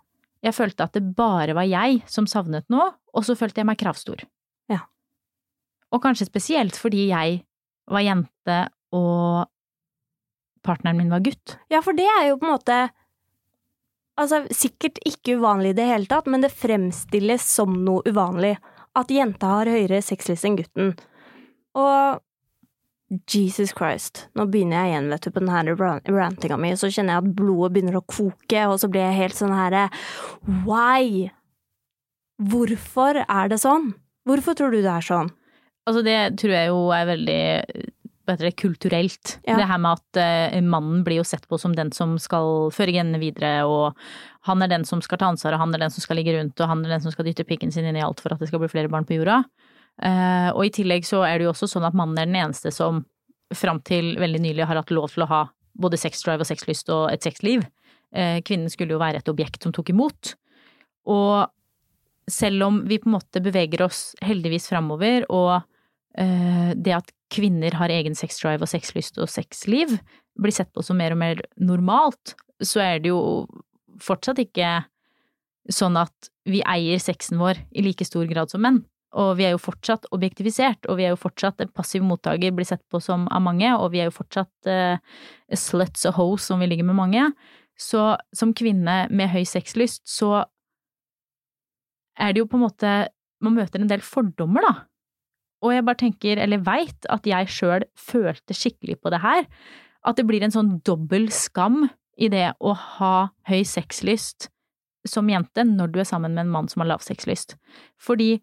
Jeg 0.46 0.54
følte 0.54 0.86
at 0.86 0.98
det 0.98 1.16
bare 1.18 1.56
var 1.58 1.66
jeg 1.66 2.04
som 2.10 2.28
savnet 2.30 2.68
noe, 2.74 2.92
og 3.14 3.26
så 3.26 3.38
følte 3.38 3.62
jeg 3.62 3.70
meg 3.70 3.80
kravstor. 3.82 4.22
Og 5.98 6.04
kanskje 6.04 6.30
spesielt 6.30 6.78
fordi 6.78 7.10
jeg 7.10 7.42
var 7.90 8.06
jente 8.06 8.62
og 8.96 9.48
partneren 10.68 11.00
min 11.00 11.12
var 11.12 11.24
gutt. 11.26 11.58
Ja, 11.74 11.82
for 11.82 11.98
det 11.98 12.08
er 12.12 12.30
jo 12.30 12.40
på 12.40 12.50
en 12.50 12.56
måte 12.58 12.80
Altså, 14.18 14.40
sikkert 14.50 14.98
ikke 15.06 15.36
uvanlig 15.38 15.76
i 15.76 15.78
det 15.78 15.84
hele 15.86 16.10
tatt, 16.10 16.26
men 16.26 16.42
det 16.42 16.50
fremstilles 16.50 17.44
som 17.54 17.76
noe 17.86 18.02
uvanlig. 18.10 18.56
At 18.98 19.12
jenta 19.14 19.52
har 19.60 19.70
høyere 19.70 20.00
sexlyst 20.02 20.48
enn 20.48 20.56
gutten. 20.58 20.88
Og 21.78 22.24
Jesus 23.30 23.76
Christ, 23.78 24.26
nå 24.34 24.48
begynner 24.50 24.82
jeg 24.82 24.96
igjen, 24.96 25.12
vet 25.14 25.28
du, 25.28 25.30
på 25.32 25.44
den 25.44 25.54
her 25.54 25.70
rantinga 26.10 26.58
mi, 26.60 26.74
så 26.74 26.90
kjenner 26.90 27.14
jeg 27.14 27.28
at 27.28 27.36
blodet 27.38 27.76
begynner 27.76 28.00
å 28.02 28.06
koke, 28.10 28.64
og 28.66 28.82
så 28.82 28.90
blir 28.92 29.06
jeg 29.06 29.20
helt 29.22 29.38
sånn 29.38 29.54
herre 29.56 29.86
Why? 30.66 31.30
Hvorfor 32.42 33.22
er 33.22 33.54
det 33.54 33.62
sånn? 33.62 33.94
Hvorfor 34.28 34.58
tror 34.58 34.74
du 34.74 34.82
det 34.82 34.92
er 34.92 35.06
sånn? 35.06 35.30
Altså, 35.88 36.04
det 36.04 36.18
tror 36.42 36.52
jeg 36.52 36.70
jo 36.72 36.80
er 36.92 37.08
veldig 37.08 37.42
det, 38.28 38.52
kulturelt. 38.60 39.38
Ja. 39.48 39.56
Det 39.56 39.68
her 39.70 39.80
med 39.80 40.02
at 40.02 40.20
uh, 40.20 40.62
mannen 40.66 41.04
blir 41.08 41.22
jo 41.22 41.28
sett 41.28 41.48
på 41.48 41.60
som 41.62 41.76
den 41.76 41.94
som 41.96 42.18
skal 42.20 42.68
føre 42.76 42.92
genene 42.92 43.22
videre, 43.22 43.64
og 43.64 43.96
han 44.50 44.64
er 44.64 44.72
den 44.72 44.84
som 44.88 45.02
skal 45.04 45.22
ta 45.22 45.30
ansvar, 45.32 45.56
og 45.56 45.64
han 45.64 45.76
er 45.76 45.86
den 45.86 45.94
som 45.94 46.04
skal 46.04 46.20
ligge 46.20 46.36
rundt, 46.36 46.60
og 46.60 46.72
han 46.72 46.84
er 46.84 46.98
den 46.98 47.06
som 47.06 47.14
skal 47.16 47.28
dytte 47.28 47.48
pikken 47.48 47.72
sin 47.72 47.88
inn 47.88 48.00
i 48.00 48.04
alt 48.04 48.20
for 48.24 48.36
at 48.36 48.44
det 48.44 48.50
skal 48.52 48.60
bli 48.64 48.72
flere 48.72 48.92
barn 48.92 49.08
på 49.08 49.16
jorda. 49.16 49.44
Uh, 49.98 50.52
og 50.54 50.66
i 50.68 50.74
tillegg 50.76 51.08
så 51.08 51.24
er 51.26 51.40
det 51.40 51.48
jo 51.48 51.54
også 51.54 51.70
sånn 51.72 51.88
at 51.88 51.96
mannen 51.98 52.20
er 52.20 52.28
den 52.28 52.38
eneste 52.38 52.74
som 52.76 53.06
fram 53.56 53.80
til 53.88 54.18
veldig 54.20 54.44
nylig 54.44 54.68
har 54.68 54.78
hatt 54.78 54.92
lov 54.92 55.08
til 55.14 55.24
å 55.24 55.32
ha 55.32 55.46
både 55.80 55.98
sexdrive 55.98 56.44
og 56.44 56.50
sexlyst 56.50 56.92
og 56.92 57.08
et 57.14 57.24
sexliv. 57.24 57.64
Uh, 58.12 58.44
kvinnen 58.44 58.70
skulle 58.72 58.98
jo 58.98 59.02
være 59.02 59.24
et 59.24 59.32
objekt 59.32 59.64
som 59.64 59.72
tok 59.76 59.94
imot. 59.96 60.36
Og 61.08 61.48
selv 62.28 62.66
om 62.66 62.82
vi 62.88 63.00
på 63.00 63.08
en 63.08 63.16
måte 63.16 63.40
beveger 63.40 63.86
oss 63.86 64.12
heldigvis 64.26 64.68
framover, 64.68 65.24
og 65.32 65.64
det 66.18 66.94
at 66.96 67.12
kvinner 67.30 67.76
har 67.78 67.92
egen 67.94 68.16
sexdrive 68.18 68.66
og 68.66 68.72
sexlyst 68.72 69.20
og 69.22 69.30
sexliv, 69.30 69.92
blir 70.42 70.56
sett 70.56 70.72
på 70.74 70.82
som 70.82 70.98
mer 70.98 71.14
og 71.14 71.20
mer 71.22 71.42
normalt, 71.62 72.34
så 72.64 72.82
er 72.82 73.04
det 73.04 73.12
jo 73.12 73.46
fortsatt 74.02 74.42
ikke 74.42 74.72
sånn 75.74 75.98
at 76.00 76.30
vi 76.48 76.62
eier 76.66 77.02
sexen 77.02 77.40
vår 77.42 77.60
i 77.76 77.84
like 77.86 78.06
stor 78.08 78.26
grad 78.30 78.54
som 78.54 78.64
menn. 78.64 78.82
Og 79.18 79.38
vi 79.40 79.48
er 79.48 79.56
jo 79.56 79.62
fortsatt 79.62 80.06
objektifisert, 80.14 80.86
og 80.92 81.00
vi 81.00 81.08
er 81.08 81.14
jo 81.14 81.20
fortsatt 81.20 81.62
en 81.64 81.72
passiv 81.74 82.04
mottaker, 82.06 82.54
blir 82.54 82.68
sett 82.68 82.84
på 82.92 83.00
som 83.04 83.26
av 83.34 83.42
mange, 83.44 83.70
og 83.80 83.92
vi 83.94 84.02
er 84.04 84.10
jo 84.10 84.18
fortsatt 84.18 84.70
uh, 84.70 85.00
sluts 85.56 86.06
og 86.10 86.18
hoes 86.20 86.48
som 86.50 86.62
vi 86.62 86.68
ligger 86.70 86.88
med 86.88 87.00
mange. 87.00 87.24
Så 87.80 88.16
som 88.36 88.54
kvinne 88.58 89.06
med 89.10 89.32
høy 89.32 89.44
sexlyst, 89.48 90.04
så 90.10 90.44
er 92.18 92.34
det 92.34 92.44
jo 92.44 92.50
på 92.50 92.58
en 92.58 92.66
måte 92.66 92.96
Man 93.38 93.54
møter 93.54 93.78
en 93.78 93.90
del 93.90 94.02
fordommer, 94.02 94.66
da. 94.66 94.87
Og 95.66 95.74
jeg 95.74 95.86
bare 95.88 96.00
tenker, 96.00 96.42
eller 96.42 96.62
veit, 96.62 97.08
at 97.10 97.26
jeg 97.26 97.50
sjøl 97.50 97.86
følte 97.98 98.56
skikkelig 98.56 99.00
på 99.02 99.14
det 99.14 99.22
her. 99.24 99.48
At 100.06 100.20
det 100.20 100.28
blir 100.30 100.44
en 100.46 100.54
sånn 100.54 100.78
dobbel 100.86 101.32
skam 101.34 101.88
i 102.18 102.30
det 102.34 102.52
å 102.62 102.74
ha 102.74 103.16
høy 103.50 103.64
sexlyst 103.68 104.50
som 105.08 105.30
jente 105.32 105.64
når 105.64 105.94
du 105.94 106.02
er 106.02 106.10
sammen 106.10 106.36
med 106.36 106.46
en 106.46 106.54
mann 106.54 106.70
som 106.70 106.84
har 106.84 106.92
lav 106.92 107.04
sexlyst. 107.06 107.56
Fordi 108.02 108.38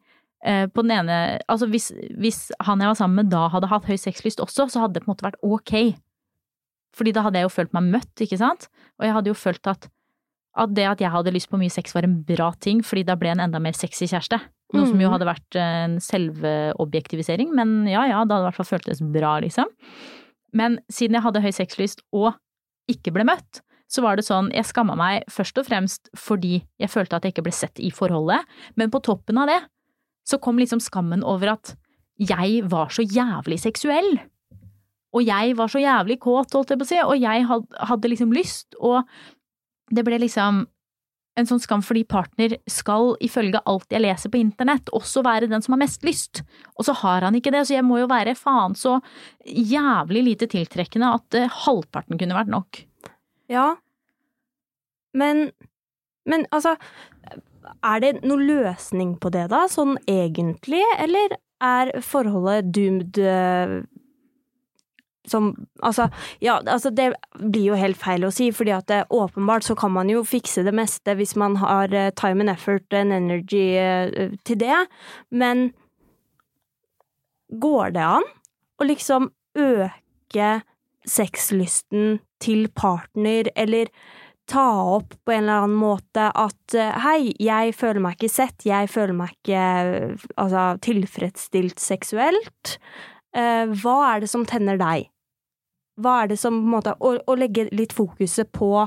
eh, 0.46 0.66
på 0.70 0.84
den 0.84 0.94
ene 0.96 1.18
Altså 1.50 1.68
hvis, 1.70 1.90
hvis 2.18 2.46
han 2.64 2.80
jeg 2.80 2.92
var 2.92 2.98
sammen 2.98 3.22
med 3.22 3.32
da 3.34 3.46
hadde 3.52 3.70
hatt 3.70 3.88
høy 3.88 3.98
sexlyst 4.00 4.42
også, 4.42 4.68
så 4.72 4.84
hadde 4.84 4.98
det 4.98 5.04
på 5.04 5.10
en 5.10 5.14
måte 5.14 5.28
vært 5.28 5.42
ok. 5.44 5.74
Fordi 6.94 7.14
da 7.14 7.26
hadde 7.26 7.42
jeg 7.42 7.48
jo 7.48 7.54
følt 7.56 7.74
meg 7.74 7.90
møtt, 7.96 8.14
ikke 8.22 8.38
sant? 8.40 8.68
Og 8.98 9.08
jeg 9.08 9.16
hadde 9.16 9.32
jo 9.32 9.38
følt 9.38 9.70
at, 9.70 9.88
at 10.54 10.74
det 10.74 10.86
at 10.86 11.02
jeg 11.02 11.10
hadde 11.10 11.34
lyst 11.34 11.50
på 11.50 11.58
mye 11.60 11.72
sex 11.72 11.94
var 11.94 12.06
en 12.06 12.20
bra 12.26 12.52
ting, 12.62 12.84
fordi 12.86 13.02
da 13.06 13.18
ble 13.18 13.34
en 13.34 13.42
enda 13.48 13.60
mer 13.62 13.74
sexy 13.74 14.06
kjæreste. 14.06 14.38
Noe 14.72 14.86
som 14.88 14.98
jo 15.00 15.08
Mhm. 15.08 15.12
hadde 15.12 15.26
vært 15.28 15.56
en 15.60 15.98
selvobjektivisering, 16.00 17.52
men 17.54 17.86
ja 17.86 18.06
ja, 18.08 18.24
det 18.24 18.32
hadde 18.34 18.42
i 18.46 18.50
hvert 18.50 18.58
fall 18.60 18.78
føltes 18.78 19.02
bra, 19.12 19.36
liksom. 19.40 19.66
Men 20.52 20.78
siden 20.90 21.12
jeg 21.18 21.22
hadde 21.22 21.42
høy 21.42 21.52
sexlyst 21.52 22.00
og 22.12 22.34
ikke 22.90 23.12
ble 23.12 23.24
møtt, 23.24 23.60
så 23.90 24.02
var 24.02 24.16
det 24.16 24.24
sånn, 24.24 24.50
jeg 24.52 24.64
skamma 24.64 24.96
meg 24.96 25.24
først 25.30 25.58
og 25.58 25.66
fremst 25.66 26.08
fordi 26.16 26.64
jeg 26.80 26.88
følte 26.90 27.14
at 27.16 27.22
jeg 27.22 27.34
ikke 27.34 27.44
ble 27.46 27.52
sett 27.52 27.78
i 27.78 27.90
forholdet, 27.90 28.44
men 28.76 28.90
på 28.90 29.02
toppen 29.02 29.38
av 29.38 29.46
det 29.48 29.60
så 30.26 30.40
kom 30.40 30.56
liksom 30.58 30.80
skammen 30.80 31.22
over 31.22 31.52
at 31.52 31.74
jeg 32.18 32.62
var 32.68 32.88
så 32.88 33.04
jævlig 33.04 33.58
seksuell. 33.60 34.20
Og 35.14 35.22
jeg 35.26 35.54
var 35.56 35.68
så 35.68 35.78
jævlig 35.82 36.18
kåt, 36.18 36.50
holdt 36.56 36.70
jeg 36.70 36.78
på 36.78 36.82
å 36.82 36.86
si, 36.86 36.98
og 36.98 37.18
jeg 37.20 37.44
had- 37.46 37.66
hadde 37.86 38.08
liksom 38.10 38.32
lyst, 38.32 38.74
og 38.80 39.04
det 39.92 40.04
ble 40.04 40.18
liksom 40.18 40.66
en 41.38 41.48
sånn 41.48 41.62
skam 41.62 41.82
fordi 41.82 42.04
partner 42.06 42.56
skal, 42.70 43.14
ifølge 43.24 43.62
alt 43.70 43.90
jeg 43.92 44.04
leser 44.04 44.30
på 44.30 44.38
internett, 44.38 44.90
også 44.94 45.24
være 45.26 45.50
den 45.50 45.64
som 45.64 45.74
har 45.74 45.82
mest 45.82 46.06
lyst. 46.06 46.44
Og 46.78 46.86
så 46.86 46.94
har 47.02 47.26
han 47.26 47.38
ikke 47.38 47.52
det, 47.54 47.64
så 47.66 47.76
jeg 47.76 47.86
må 47.86 48.00
jo 48.02 48.10
være 48.10 48.36
faen 48.38 48.76
så 48.78 49.00
jævlig 49.44 50.24
lite 50.30 50.48
tiltrekkende 50.50 51.14
at 51.18 51.38
eh, 51.38 51.60
halvparten 51.64 52.20
kunne 52.20 52.38
vært 52.38 52.52
nok. 52.54 52.84
Ja. 53.52 53.74
Men, 55.14 55.48
men 56.26 56.46
altså 56.50 56.74
Er 57.86 58.00
det 58.02 58.24
noen 58.26 58.42
løsning 58.44 59.14
på 59.22 59.30
det, 59.32 59.46
da, 59.52 59.64
sånn 59.70 59.96
egentlig, 60.10 60.82
eller 61.00 61.38
er 61.64 61.90
forholdet 62.04 62.72
doomed 62.76 63.18
eh, 63.18 63.78
som 65.28 65.54
Altså, 65.82 66.08
ja, 66.40 66.58
altså 66.66 66.90
det 66.90 67.12
blir 67.36 67.72
jo 67.72 67.78
helt 67.78 67.98
feil 68.00 68.24
å 68.24 68.32
si, 68.32 68.50
fordi 68.54 68.72
at 68.76 68.88
det, 68.88 69.02
åpenbart 69.12 69.66
så 69.66 69.76
kan 69.76 69.92
man 69.92 70.08
jo 70.12 70.24
fikse 70.24 70.64
det 70.64 70.72
meste 70.76 71.16
hvis 71.18 71.34
man 71.40 71.58
har 71.60 71.92
eh, 71.94 72.12
time 72.16 72.44
and 72.44 72.52
effort 72.52 72.96
and 72.96 73.12
energy 73.12 73.74
eh, 73.76 74.32
til 74.48 74.60
det, 74.60 74.84
men 75.30 75.70
går 77.52 77.94
det 77.96 78.06
an 78.06 78.28
å 78.80 78.88
liksom 78.88 79.30
øke 79.60 80.50
sexlysten 81.04 82.18
til 82.42 82.66
partner, 82.72 83.50
eller 83.54 83.90
ta 84.48 84.64
opp 84.96 85.14
på 85.24 85.32
en 85.32 85.44
eller 85.44 85.66
annen 85.66 85.78
måte 85.78 86.30
at 86.32 86.76
eh, 86.76 86.96
hei, 87.04 87.34
jeg 87.40 87.76
føler 87.76 88.02
meg 88.04 88.16
ikke 88.16 88.32
sett, 88.32 88.64
jeg 88.66 88.88
føler 88.92 89.16
meg 89.16 89.36
ikke 89.36 89.64
altså, 90.40 90.68
tilfredsstilt 90.84 91.82
seksuelt. 91.82 92.78
Hva 93.34 93.94
er 94.12 94.20
det 94.22 94.28
som 94.30 94.44
tenner 94.46 94.78
deg? 94.78 95.08
Hva 96.00 96.22
er 96.22 96.32
det 96.32 96.40
som 96.40 96.56
på 96.58 96.66
en 96.66 96.74
måte 96.74 96.94
Å, 96.98 97.16
å 97.30 97.38
legge 97.38 97.68
litt 97.72 97.94
fokuset 97.96 98.50
på 98.54 98.86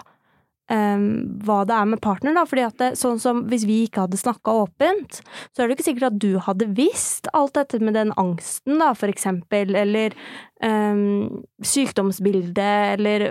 Um, 0.67 1.39
hva 1.47 1.61
det 1.63 1.71
er 1.71 1.85
med 1.87 2.01
partner, 2.03 2.33
da. 2.35 2.41
Fordi 2.43 2.63
at 2.65 2.79
det, 2.81 2.87
sånn 2.99 3.21
som 3.23 3.45
hvis 3.47 3.63
vi 3.69 3.77
ikke 3.85 4.03
hadde 4.03 4.19
snakka 4.19 4.51
åpent, 4.65 5.21
så 5.55 5.63
er 5.63 5.69
det 5.69 5.77
ikke 5.77 5.85
sikkert 5.85 6.09
at 6.09 6.17
du 6.19 6.41
hadde 6.43 6.67
visst 6.75 7.29
alt 7.31 7.55
dette 7.55 7.79
med 7.79 7.95
den 7.95 8.11
angsten, 8.19 8.75
da, 8.81 8.89
for 8.91 9.07
eksempel, 9.07 9.71
eller 9.79 10.11
um, 10.59 11.45
sykdomsbildet, 11.63 12.97
eller 12.97 13.27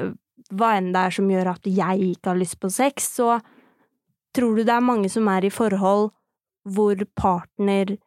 hva 0.56 0.72
enn 0.78 0.94
det 0.94 1.02
er 1.02 1.16
som 1.18 1.28
gjør 1.28 1.52
at 1.52 1.68
jeg 1.68 2.10
ikke 2.14 2.32
har 2.32 2.40
lyst 2.40 2.60
på 2.62 2.72
sex, 2.72 3.10
så 3.18 3.36
tror 4.36 4.56
du 4.56 4.64
det 4.64 4.72
er 4.72 4.88
mange 4.88 5.12
som 5.12 5.28
er 5.32 5.44
i 5.44 5.52
forhold 5.52 6.10
hvor 6.72 7.04
partner 7.18 7.98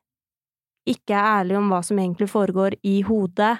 ikke 0.90 1.14
er 1.14 1.44
ærlig 1.44 1.58
om 1.60 1.70
hva 1.70 1.84
som 1.86 2.00
egentlig 2.02 2.32
foregår 2.32 2.76
i 2.88 3.00
hodet, 3.06 3.60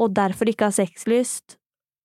og 0.00 0.14
derfor 0.16 0.50
ikke 0.50 0.68
har 0.68 0.74
sexlyst, 0.74 1.58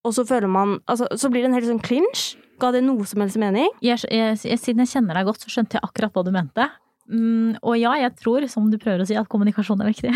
og 0.07 0.13
så 0.15 0.23
føler 0.25 0.47
man 0.47 0.77
Altså, 0.87 1.07
så 1.17 1.29
blir 1.29 1.43
det 1.43 1.49
en 1.49 1.57
helt 1.57 1.67
sånn 1.67 1.81
clinch. 1.83 2.37
Ga 2.59 2.71
det 2.75 2.83
noe 2.85 3.05
som 3.07 3.21
helst 3.23 3.39
mening? 3.39 3.67
Jeg, 3.83 4.03
jeg, 4.11 4.37
jeg, 4.43 4.59
siden 4.59 4.83
jeg 4.83 4.91
kjenner 4.93 5.17
deg 5.17 5.27
godt, 5.27 5.43
så 5.43 5.51
skjønte 5.51 5.77
jeg 5.77 5.85
akkurat 5.85 6.15
hva 6.15 6.23
du 6.27 6.31
mente. 6.35 6.67
Mm, 7.09 7.57
og 7.63 7.75
ja, 7.79 7.95
jeg 8.03 8.13
tror, 8.19 8.45
som 8.51 8.67
du 8.71 8.77
prøver 8.81 9.03
å 9.03 9.07
si, 9.07 9.17
at 9.17 9.29
kommunikasjon 9.31 9.81
er 9.81 9.89
viktig. 9.89 10.11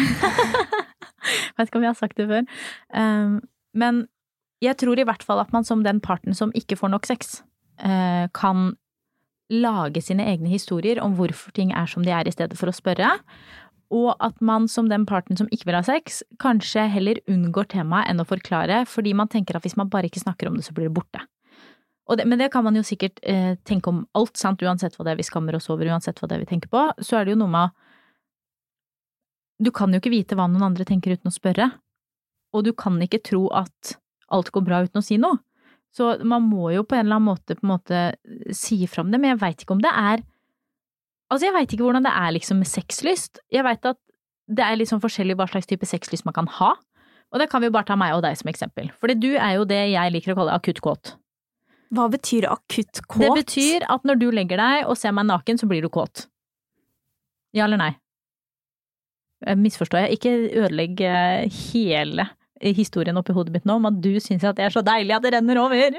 Vet 1.58 1.70
ikke 1.70 1.80
om 1.80 1.86
jeg 1.86 1.94
har 1.94 2.00
sagt 2.00 2.20
det 2.20 2.28
før. 2.30 2.46
Um, 2.94 3.40
men 3.74 4.04
jeg 4.64 4.78
tror 4.80 5.00
i 5.00 5.08
hvert 5.08 5.24
fall 5.26 5.42
at 5.42 5.52
man 5.56 5.66
som 5.68 5.84
den 5.86 6.02
parten 6.04 6.36
som 6.38 6.54
ikke 6.56 6.78
får 6.80 6.94
nok 6.94 7.08
sex, 7.10 7.40
uh, 7.84 8.28
kan 8.36 8.74
lage 9.54 10.02
sine 10.04 10.26
egne 10.32 10.52
historier 10.52 11.02
om 11.04 11.16
hvorfor 11.18 11.54
ting 11.56 11.74
er 11.76 11.90
som 11.90 12.06
de 12.06 12.14
er, 12.14 12.28
i 12.28 12.34
stedet 12.34 12.58
for 12.60 12.72
å 12.72 12.76
spørre. 12.76 13.16
Og 13.94 14.16
at 14.26 14.40
man 14.42 14.66
som 14.72 14.90
den 14.90 15.06
parten 15.06 15.38
som 15.38 15.50
ikke 15.54 15.70
vil 15.70 15.78
ha 15.78 15.84
sex, 15.86 16.24
kanskje 16.42 16.88
heller 16.90 17.20
unngår 17.30 17.70
temaet 17.76 18.10
enn 18.10 18.24
å 18.24 18.28
forklare, 18.28 18.84
fordi 18.90 19.14
man 19.18 19.30
tenker 19.30 19.58
at 19.58 19.68
hvis 19.68 19.78
man 19.78 19.92
bare 19.94 20.10
ikke 20.10 20.24
snakker 20.24 20.50
om 20.50 20.58
det, 20.58 20.66
så 20.66 20.74
blir 20.74 20.90
det 20.90 20.96
borte. 20.98 21.22
Det, 22.18 22.26
men 22.28 22.42
det 22.42 22.50
kan 22.52 22.66
man 22.66 22.76
jo 22.76 22.84
sikkert 22.84 23.22
eh, 23.24 23.54
tenke 23.64 23.90
om 23.90 24.02
alt, 24.18 24.36
sant, 24.38 24.62
uansett 24.66 24.98
hva 24.98 25.06
det 25.06 25.14
er 25.14 25.22
vi 25.22 25.28
skammer 25.28 25.56
oss 25.56 25.70
over, 25.72 25.88
uansett 25.88 26.20
hva 26.20 26.28
det 26.28 26.36
er 26.36 26.44
vi 26.44 26.50
tenker 26.50 26.72
på. 26.74 26.82
Så 27.00 27.16
er 27.18 27.26
det 27.26 27.36
jo 27.36 27.40
noe 27.40 27.54
med 27.54 27.80
Du 29.64 29.72
kan 29.72 29.94
jo 29.94 30.02
ikke 30.02 30.12
vite 30.12 30.36
hva 30.36 30.50
noen 30.50 30.66
andre 30.72 30.86
tenker 30.90 31.14
uten 31.14 31.32
å 31.32 31.34
spørre. 31.34 31.70
Og 32.54 32.66
du 32.66 32.74
kan 32.76 33.00
ikke 33.02 33.22
tro 33.24 33.46
at 33.56 33.96
alt 34.34 34.52
går 34.52 34.66
bra 34.66 34.82
uten 34.84 35.00
å 35.00 35.06
si 35.06 35.18
noe. 35.22 35.40
Så 35.94 36.18
man 36.26 36.46
må 36.50 36.72
jo 36.74 36.84
på 36.84 36.98
en 36.98 37.06
eller 37.06 37.22
annen 37.22 37.30
måte 37.30 37.56
måte 37.62 38.02
si 38.56 38.82
fra 38.90 39.06
om 39.06 39.12
det, 39.14 39.20
men 39.22 39.36
jeg 39.36 39.42
veit 39.44 39.64
ikke 39.64 39.76
om 39.78 39.84
det 39.84 39.94
er 39.94 40.24
Altså, 41.34 41.48
jeg 41.50 41.56
veit 41.56 41.72
ikke 41.74 41.86
hvordan 41.88 42.06
det 42.06 42.14
er 42.14 42.34
liksom 42.36 42.60
med 42.62 42.70
sexlyst. 42.70 43.42
Jeg 43.52 43.66
veit 43.66 43.86
at 43.90 43.98
det 44.54 44.66
er 44.66 44.84
sånn 44.86 45.02
forskjellig 45.02 45.38
hva 45.40 45.48
slags 45.50 45.70
type 45.70 45.88
sexlyst 45.88 46.28
man 46.28 46.36
kan 46.36 46.50
ha. 46.60 46.76
Og 47.34 47.42
det 47.42 47.50
kan 47.50 47.64
vi 47.64 47.72
jo 47.72 47.74
bare 47.74 47.88
ta 47.90 47.98
meg 47.98 48.14
og 48.14 48.22
deg 48.26 48.38
som 48.38 48.52
eksempel. 48.52 48.92
Fordi 49.02 49.16
du 49.18 49.32
er 49.34 49.56
jo 49.58 49.66
det 49.66 49.82
jeg 49.90 50.14
liker 50.14 50.36
å 50.36 50.38
kalle 50.38 50.58
akutt 50.60 50.84
kåt. 50.86 51.16
Hva 51.94 52.06
betyr 52.14 52.46
akutt 52.52 53.02
kåt? 53.08 53.24
Det 53.24 53.32
betyr 53.40 53.88
at 53.90 54.06
når 54.06 54.22
du 54.22 54.28
legger 54.34 54.62
deg 54.62 54.86
og 54.90 54.98
ser 55.00 55.16
meg 55.16 55.26
naken, 55.30 55.58
så 55.62 55.70
blir 55.70 55.82
du 55.86 55.90
kåt. 55.94 56.28
Ja 57.58 57.66
eller 57.66 57.82
nei? 57.82 57.92
Jeg 59.44 59.60
Misforstår 59.60 60.06
jeg? 60.06 60.20
Ikke 60.20 60.34
ødelegg 60.64 61.02
eh, 61.06 61.60
hele 61.74 62.30
historien 62.64 63.18
oppi 63.20 63.34
hodet 63.36 63.52
mitt 63.56 63.66
nå 63.68 63.76
om 63.76 63.90
at 63.90 63.98
du 64.00 64.14
syns 64.24 64.46
at 64.48 64.56
det 64.56 64.68
er 64.68 64.74
så 64.74 64.84
deilig 64.86 65.18
at 65.18 65.26
det 65.26 65.34
renner 65.36 65.60
over. 65.60 65.98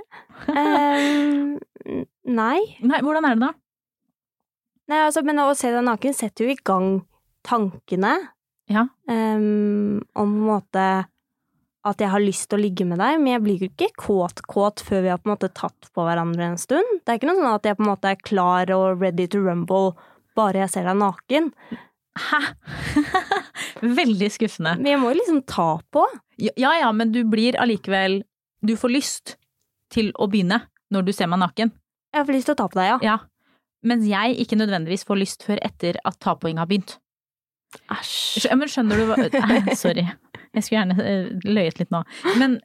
um, 0.48 1.58
nei. 2.24 2.60
Nei, 2.80 3.02
hvordan 3.04 3.28
er 3.28 3.36
det 3.36 3.44
da? 3.44 3.52
Nei 4.90 5.00
altså, 5.06 5.22
men 5.24 5.40
å 5.42 5.50
se 5.56 5.70
deg 5.72 5.84
naken 5.86 6.14
setter 6.16 6.46
jo 6.46 6.54
i 6.54 6.60
gang 6.64 6.88
tankene 7.46 8.14
Ja. 8.70 8.86
um, 9.10 10.00
om 10.14 10.14
på 10.14 10.22
en 10.24 10.46
måte 10.48 10.84
at 11.84 12.00
jeg 12.00 12.08
har 12.08 12.22
lyst 12.22 12.46
til 12.48 12.56
å 12.56 12.62
ligge 12.62 12.86
med 12.88 12.96
deg, 12.96 13.18
men 13.20 13.34
jeg 13.34 13.42
blir 13.44 13.58
jo 13.60 13.66
ikke 13.68 13.90
kåt-kåt 14.00 14.80
før 14.86 15.02
vi 15.04 15.10
har 15.12 15.18
på 15.20 15.28
en 15.28 15.34
måte 15.34 15.50
tatt 15.52 15.90
på 15.92 16.06
hverandre 16.06 16.46
en 16.48 16.56
stund. 16.56 16.94
Det 17.04 17.12
er 17.12 17.18
ikke 17.18 17.28
noe 17.28 17.36
sånn 17.42 17.50
at 17.58 17.68
jeg 17.68 17.76
på 17.76 17.84
en 17.84 17.90
måte 17.90 18.08
er 18.14 18.22
klar 18.24 18.72
og 18.72 19.02
ready 19.04 19.26
to 19.28 19.42
rumble 19.44 19.90
bare 20.38 20.62
jeg 20.62 20.72
ser 20.72 20.88
deg 20.88 20.96
naken. 21.02 21.50
Hæ? 22.16 22.40
Veldig 24.00 24.30
skuffende. 24.32 24.76
Men 24.80 24.94
jeg 24.94 25.00
må 25.02 25.12
jo 25.12 25.18
liksom 25.20 25.42
ta 25.50 25.68
på. 25.92 26.06
Ja 26.40 26.72
ja, 26.80 26.88
men 26.96 27.12
du 27.14 27.20
blir 27.30 27.54
allikevel 27.60 28.22
Du 28.64 28.72
får 28.80 28.90
lyst 28.90 29.34
til 29.92 30.08
å 30.16 30.26
begynne 30.30 30.62
når 30.94 31.04
du 31.06 31.12
ser 31.12 31.28
meg 31.30 31.42
naken. 31.44 31.70
Jeg 32.14 32.24
får 32.26 32.36
lyst 32.38 32.48
til 32.48 32.56
å 32.56 32.60
ta 32.62 32.66
på 32.72 32.78
deg, 32.80 32.88
ja. 32.94 32.98
Ja. 33.04 33.18
Mens 33.84 34.06
jeg 34.08 34.36
ikke 34.40 34.58
nødvendigvis 34.58 35.04
får 35.08 35.20
lyst 35.20 35.46
før 35.46 35.60
etter 35.64 35.98
at 36.04 36.20
tapoing 36.24 36.60
har 36.60 36.68
begynt. 36.70 36.96
Æsj. 37.92 38.46
Men 38.54 38.70
skjønner 38.70 39.00
du 39.00 39.08
hva 39.08 39.18
Nei, 39.50 39.74
Sorry. 39.76 40.06
Jeg 40.54 40.64
skulle 40.64 40.78
gjerne 40.78 41.04
eh, 41.04 41.32
løyet 41.44 41.80
litt 41.82 41.92
nå. 41.92 42.04
Men, 42.38 42.58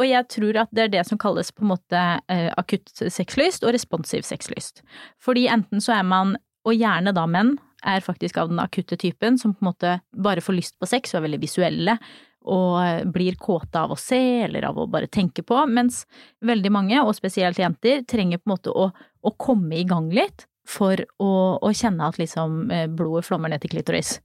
og 0.00 0.08
jeg 0.08 0.26
tror 0.32 0.62
at 0.64 0.72
det 0.74 0.86
er 0.86 0.94
det 0.96 1.04
som 1.08 1.20
kalles 1.20 1.52
på 1.52 1.66
en 1.66 1.74
måte 1.74 2.02
eh, 2.32 2.48
akutt 2.58 2.90
sexlyst 3.12 3.66
og 3.66 3.74
responsiv 3.76 4.24
sexlyst. 4.26 4.82
Fordi 5.22 5.46
enten 5.52 5.84
så 5.84 5.98
er 5.98 6.08
man, 6.08 6.38
og 6.64 6.76
gjerne 6.76 7.14
da 7.14 7.26
menn, 7.30 7.56
er 7.84 8.00
faktisk 8.00 8.38
av 8.40 8.48
den 8.48 8.62
akutte 8.62 8.96
typen 8.96 9.36
som 9.36 9.52
på 9.52 9.60
en 9.60 9.68
måte 9.68 9.98
bare 10.16 10.40
får 10.40 10.56
lyst 10.56 10.78
på 10.80 10.88
sex 10.88 11.12
og 11.12 11.18
er 11.18 11.26
veldig 11.26 11.42
visuelle 11.42 11.98
og 12.44 12.78
eh, 12.80 13.02
blir 13.08 13.36
kåte 13.40 13.80
av 13.80 13.92
å 13.92 14.00
se 14.00 14.20
eller 14.46 14.66
av 14.68 14.80
å 14.80 14.88
bare 14.90 15.08
tenke 15.12 15.44
på, 15.46 15.58
mens 15.68 16.02
veldig 16.44 16.72
mange, 16.72 16.98
og 17.04 17.16
spesielt 17.16 17.60
jenter, 17.60 18.02
trenger 18.08 18.40
på 18.40 18.48
en 18.48 18.54
måte 18.56 18.72
å, 18.72 18.88
å 18.90 19.34
komme 19.40 19.78
i 19.78 19.86
gang 19.88 20.10
litt 20.12 20.46
for 20.68 21.00
å, 21.20 21.32
å 21.60 21.72
kjenne 21.76 22.08
at 22.08 22.18
liksom 22.20 22.70
eh, 22.72 22.86
blodet 22.88 23.26
flommer 23.28 23.52
ned 23.52 23.62
til 23.62 23.74
klitoris. 23.74 24.16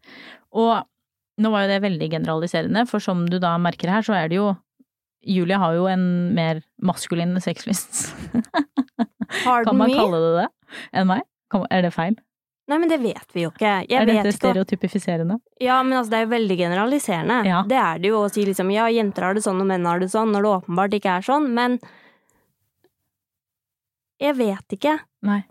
Og 0.55 0.79
nå 1.39 1.51
var 1.51 1.65
jo 1.65 1.71
det 1.73 1.83
veldig 1.83 2.09
generaliserende, 2.15 2.85
for 2.89 3.03
som 3.03 3.25
du 3.29 3.37
da 3.41 3.53
merker 3.61 3.91
her, 3.91 4.05
så 4.05 4.15
er 4.17 4.31
det 4.31 4.39
jo 4.39 4.53
Julie 5.27 5.57
har 5.59 5.75
jo 5.75 5.83
en 5.91 6.03
mer 6.35 6.61
maskulin 6.79 7.35
sexlyst, 7.43 8.13
kan 9.43 9.75
man 9.75 9.91
kalle 9.91 10.21
det 10.23 10.31
det, 10.37 10.47
enn 10.95 11.09
meg? 11.11 11.25
Er 11.67 11.83
det 11.83 11.91
feil? 11.91 12.15
Nei, 12.69 12.77
men 12.77 12.91
det 12.91 12.99
vet 13.01 13.33
vi 13.33 13.43
jo 13.47 13.49
ikke. 13.49 13.69
Jeg 13.89 13.97
er 13.97 14.05
dette 14.05 14.31
stereotypifiserende? 14.35 15.39
Ja, 15.63 15.79
men 15.81 15.97
altså, 15.97 16.13
det 16.13 16.19
er 16.19 16.27
jo 16.27 16.33
veldig 16.35 16.57
generaliserende. 16.59 17.39
Ja. 17.49 17.63
Det 17.67 17.79
er 17.81 18.01
det 18.03 18.11
jo 18.11 18.19
å 18.21 18.27
si 18.29 18.43
liksom 18.45 18.69
ja, 18.71 18.85
jenter 18.93 19.25
har 19.25 19.35
det 19.35 19.41
sånn 19.41 19.63
og 19.63 19.69
menn 19.71 19.87
har 19.89 20.03
det 20.03 20.11
sånn, 20.13 20.29
når 20.35 20.45
det 20.45 20.51
åpenbart 20.51 20.97
ikke 20.99 21.15
er 21.17 21.25
sånn, 21.25 21.47
men 21.57 21.79
jeg 24.19 24.35
vet 24.35 24.75
ikke 24.75 24.97
Nei, 25.25 25.41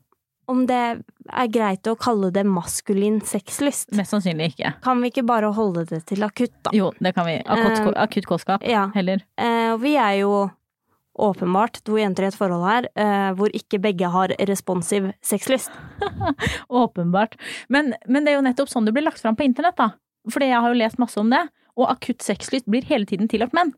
om 0.48 0.64
det 0.68 0.78
er 1.28 1.48
greit 1.52 1.87
å 1.90 1.96
kalle 2.00 2.30
det 2.32 2.44
maskulin 2.48 3.18
sexlyst. 3.20 3.90
mest 3.96 4.14
sannsynlig 4.14 4.54
ikke. 4.54 4.74
Kan 4.84 5.02
vi 5.02 5.11
ikke 5.12 5.26
bare 5.28 5.50
holde 5.52 5.84
det 5.90 6.06
til 6.08 6.24
akutt, 6.24 6.54
da? 6.64 6.70
Jo, 6.72 6.92
det 7.04 7.14
kan 7.14 7.26
vi. 7.28 7.37
Akutt, 7.44 7.82
Eh, 7.84 8.02
akutt 8.02 8.26
kåtskap, 8.30 8.64
Ja. 8.64 8.87
heller. 8.94 9.20
Uh, 9.38 9.76
vi 9.76 9.96
er 9.96 10.20
jo 10.22 10.50
åpenbart 11.18 11.82
to 11.84 11.98
jenter 11.98 12.24
i 12.24 12.26
et 12.30 12.37
forhold 12.38 12.62
her 12.64 12.87
uh, 12.96 13.34
hvor 13.34 13.50
ikke 13.50 13.80
begge 13.82 14.08
har 14.08 14.28
responsiv 14.48 15.12
sexlyst. 15.20 15.70
Åpenbart. 16.68 17.34
Men, 17.68 17.94
men 18.06 18.24
det 18.24 18.32
er 18.32 18.38
jo 18.38 18.46
nettopp 18.46 18.70
sånn 18.70 18.87
det 18.87 18.94
blir 18.96 19.04
lagt 19.06 19.20
fram 19.20 19.37
på 19.37 19.44
internett, 19.46 19.76
da. 19.76 19.90
Fordi 20.30 20.50
jeg 20.50 20.61
har 20.61 20.72
jo 20.72 20.78
lest 20.78 20.98
masse 21.02 21.18
om 21.20 21.30
det. 21.32 21.42
Og 21.78 21.88
akutt 21.90 22.22
sexlyst 22.24 22.66
blir 22.70 22.87
hele 22.88 23.06
tiden 23.06 23.28
tillatt 23.30 23.54
menn. 23.56 23.74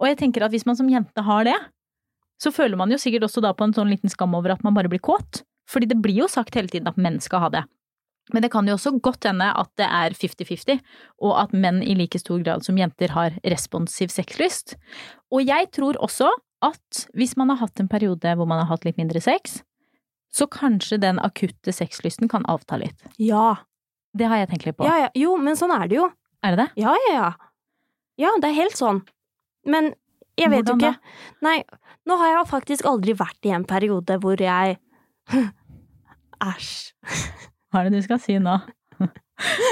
Og 0.00 0.08
jeg 0.10 0.18
tenker 0.20 0.44
at 0.44 0.52
hvis 0.54 0.66
man 0.66 0.76
som 0.78 0.88
jente 0.90 1.22
har 1.24 1.44
det, 1.48 1.56
så 2.40 2.50
føler 2.52 2.76
man 2.76 2.90
jo 2.90 2.98
sikkert 3.00 3.28
også 3.28 3.42
da 3.44 3.52
på 3.56 3.64
en 3.66 3.74
sånn 3.76 3.90
liten 3.92 4.10
skam 4.12 4.34
over 4.36 4.54
at 4.54 4.64
man 4.66 4.74
bare 4.76 4.90
blir 4.90 5.02
kåt. 5.04 5.42
Fordi 5.70 5.88
det 5.90 6.00
blir 6.04 6.24
jo 6.24 6.28
sagt 6.30 6.56
hele 6.58 6.70
tiden 6.70 6.90
at 6.90 7.00
menn 7.00 7.20
skal 7.24 7.46
ha 7.46 7.50
det. 7.54 7.64
Men 8.32 8.40
det 8.40 8.50
kan 8.54 8.68
jo 8.68 8.76
også 8.78 8.94
godt 9.04 9.26
hende 9.28 9.50
at 9.52 9.68
det 9.76 9.84
er 9.84 10.14
50-50, 10.16 10.80
og 11.26 11.34
at 11.42 11.52
menn 11.52 11.82
i 11.84 11.96
like 11.98 12.18
stor 12.20 12.40
grad 12.40 12.64
som 12.64 12.78
jenter 12.80 13.12
har 13.12 13.36
responsiv 13.44 14.12
sexlyst. 14.12 14.78
Og 15.34 15.44
jeg 15.44 15.68
tror 15.76 15.98
også 16.00 16.30
at 16.64 17.04
hvis 17.12 17.36
man 17.36 17.52
har 17.52 17.60
hatt 17.60 17.82
en 17.82 17.90
periode 17.92 18.36
hvor 18.38 18.48
man 18.48 18.62
har 18.62 18.70
hatt 18.70 18.86
litt 18.88 18.96
mindre 19.00 19.20
sex, 19.20 19.60
så 20.34 20.48
kanskje 20.50 20.98
den 21.02 21.20
akutte 21.22 21.72
sexlysten 21.74 22.30
kan 22.32 22.46
avta 22.50 22.78
litt. 22.80 23.04
Ja. 23.20 23.60
Det 24.16 24.30
har 24.30 24.40
jeg 24.40 24.50
tenkt 24.54 24.68
litt 24.68 24.78
på. 24.78 24.86
ja, 24.88 25.04
ja. 25.04 25.10
Jo, 25.18 25.36
men 25.36 25.58
sånn 25.58 25.74
er 25.74 25.90
det 25.90 25.98
jo. 25.98 26.08
Er 26.44 26.54
det 26.54 26.64
det? 26.64 26.82
Ja, 26.82 26.94
ja, 27.08 27.12
ja. 27.14 27.28
Ja, 28.20 28.32
det 28.40 28.50
er 28.50 28.56
helt 28.62 28.78
sånn. 28.78 29.02
Men 29.66 29.92
jeg 30.38 30.50
vet 30.50 30.68
jo 30.68 30.76
ikke. 30.78 30.94
ikke. 30.94 31.38
Nei, 31.46 31.58
nå 32.08 32.16
har 32.20 32.32
jeg 32.32 32.50
faktisk 32.50 32.88
aldri 32.88 33.14
vært 33.18 33.46
i 33.46 33.52
en 33.54 33.66
periode 33.68 34.18
hvor 34.22 34.40
jeg 34.40 34.78
Æsj. 36.44 36.92
Hva 37.72 37.80
er 37.82 37.88
det 37.90 38.00
du 38.00 38.04
skal 38.06 38.20
si 38.22 38.36
nå? 38.42 38.58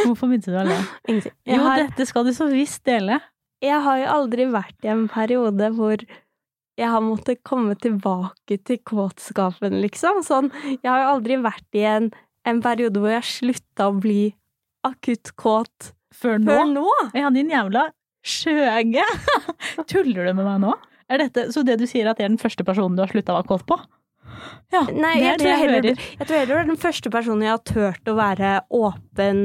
Hvorfor 0.06 0.26
begynte 0.30 0.50
du 0.52 0.58
å 0.58 0.64
le? 0.66 0.78
Ingenting. 1.08 1.34
Jeg, 1.46 1.56
Jo, 1.58 1.62
har- 1.66 1.84
dette 1.86 2.06
skal 2.08 2.26
du 2.26 2.32
så 2.34 2.48
visst 2.50 2.82
dele. 2.88 3.20
jeg 3.62 3.78
har 3.84 3.98
jo 4.00 4.06
aldri 4.16 4.46
vært 4.50 4.84
i 4.84 4.90
en 4.90 5.04
periode 5.12 5.68
hvor 5.76 6.02
jeg 6.80 6.88
har 6.88 7.02
måttet 7.04 7.42
komme 7.44 7.74
tilbake 7.78 8.56
til 8.64 8.78
kåtskapen, 8.88 9.76
liksom. 9.84 10.22
Sånn, 10.26 10.48
jeg 10.80 10.88
har 10.88 11.02
jo 11.04 11.10
aldri 11.18 11.36
vært 11.44 11.76
i 11.78 11.84
en, 11.86 12.08
en 12.48 12.62
periode 12.64 12.98
hvor 12.98 13.12
jeg 13.12 13.28
slutta 13.28 13.90
å 13.92 13.98
bli 14.00 14.32
akutt 14.88 15.34
kåt 15.38 15.92
Før 16.16 16.40
nå? 16.42 16.48
før 16.50 16.64
nå. 16.72 16.86
Ja, 17.14 17.30
din 17.30 17.52
jævla 17.52 17.90
skjøge! 18.26 19.04
Tuller 19.90 20.26
du 20.30 20.32
med 20.40 20.44
meg 20.48 20.58
nå? 20.64 20.72
Er 21.12 21.18
dette, 21.26 21.50
så 21.52 21.62
det 21.66 21.76
du 21.80 21.86
sier 21.86 22.08
at 22.10 22.18
jeg 22.18 22.24
er 22.26 22.32
den 22.34 22.40
første 22.40 22.64
personen 22.66 22.96
du 22.96 23.02
har 23.04 23.10
slutta 23.12 23.34
å 23.34 23.38
være 23.42 23.50
kåt 23.52 23.64
på? 23.68 23.78
Ja, 24.72 24.86
Nei, 24.88 25.14
det 25.18 25.24
jeg 25.24 25.34
er 25.34 25.38
det 25.38 25.44
jeg, 25.44 25.52
jeg 25.52 25.60
heller, 25.60 25.82
hører. 25.90 26.06
jeg 26.18 26.26
tror 26.26 26.36
heller 26.38 26.54
det 26.54 26.62
er 26.64 26.70
den 26.72 26.80
første 26.86 27.10
personen 27.12 27.42
jeg 27.46 27.52
har 27.52 27.62
turt 27.72 28.08
å 28.08 28.14
være 28.16 28.52
åpen 28.72 29.40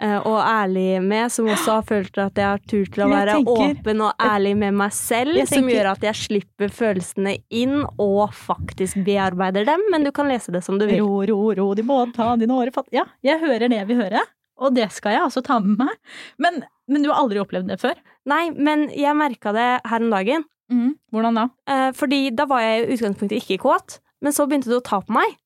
eh, 0.00 0.18
og 0.28 0.38
ærlig 0.44 1.02
med, 1.02 1.32
som 1.32 1.48
også 1.50 1.76
har 1.78 1.86
følt 1.88 2.18
at 2.22 2.36
jeg 2.38 2.46
har 2.46 2.60
turt 2.70 2.92
til 2.94 3.04
å 3.06 3.08
være 3.10 3.36
tenker- 3.38 3.78
åpen 3.80 4.02
og 4.04 4.12
ærlig 4.28 4.52
med 4.60 4.76
meg 4.78 4.92
selv, 4.94 5.34
tenker, 5.40 5.54
som 5.56 5.70
gjør 5.72 5.90
at 5.94 6.04
jeg 6.08 6.14
slipper 6.20 6.68
følelsene 6.74 7.36
inn 7.50 7.78
og 7.98 8.34
faktisk 8.36 9.00
bearbeider 9.08 9.64
dem, 9.68 9.80
men 9.90 10.04
du 10.06 10.12
kan 10.14 10.28
lese 10.30 10.52
det 10.54 10.62
som 10.66 10.78
du 10.78 10.86
vil. 10.86 11.00
Ro, 11.02 11.22
ro, 11.32 11.38
ro, 11.58 11.68
de 11.74 11.82
må 11.88 12.02
ta 12.14 12.34
dine 12.40 12.54
åre 12.54 12.74
fatt... 12.74 12.86
Ja, 12.94 13.06
jeg 13.26 13.40
hører 13.42 13.68
det 13.72 13.80
jeg 13.80 13.88
vil 13.90 14.02
høre, 14.04 14.20
og 14.58 14.74
det 14.76 14.88
skal 14.94 15.16
jeg 15.16 15.22
altså 15.24 15.42
ta 15.46 15.58
med 15.64 15.78
meg. 15.80 15.96
Men, 16.42 16.60
men 16.90 17.02
du 17.04 17.10
har 17.12 17.20
aldri 17.24 17.40
opplevd 17.42 17.68
det 17.72 17.80
før? 17.80 17.96
Nei, 18.28 18.50
men 18.52 18.88
jeg 18.92 19.16
merka 19.16 19.52
det 19.56 19.68
her 19.88 20.04
om 20.04 20.12
dagen, 20.12 20.44
Hvordan 20.68 21.38
da? 21.38 21.42
eh, 21.70 21.90
fordi 21.96 22.28
da 22.36 22.44
var 22.44 22.60
jeg 22.60 22.82
i 22.84 22.96
utgangspunktet 22.98 23.38
ikke 23.40 23.56
kåt, 23.62 23.94
men 24.24 24.34
så 24.34 24.46
begynte 24.48 24.70
du 24.70 24.76
å 24.78 24.84
ta 24.84 25.00
på 25.04 25.14
meg, 25.14 25.36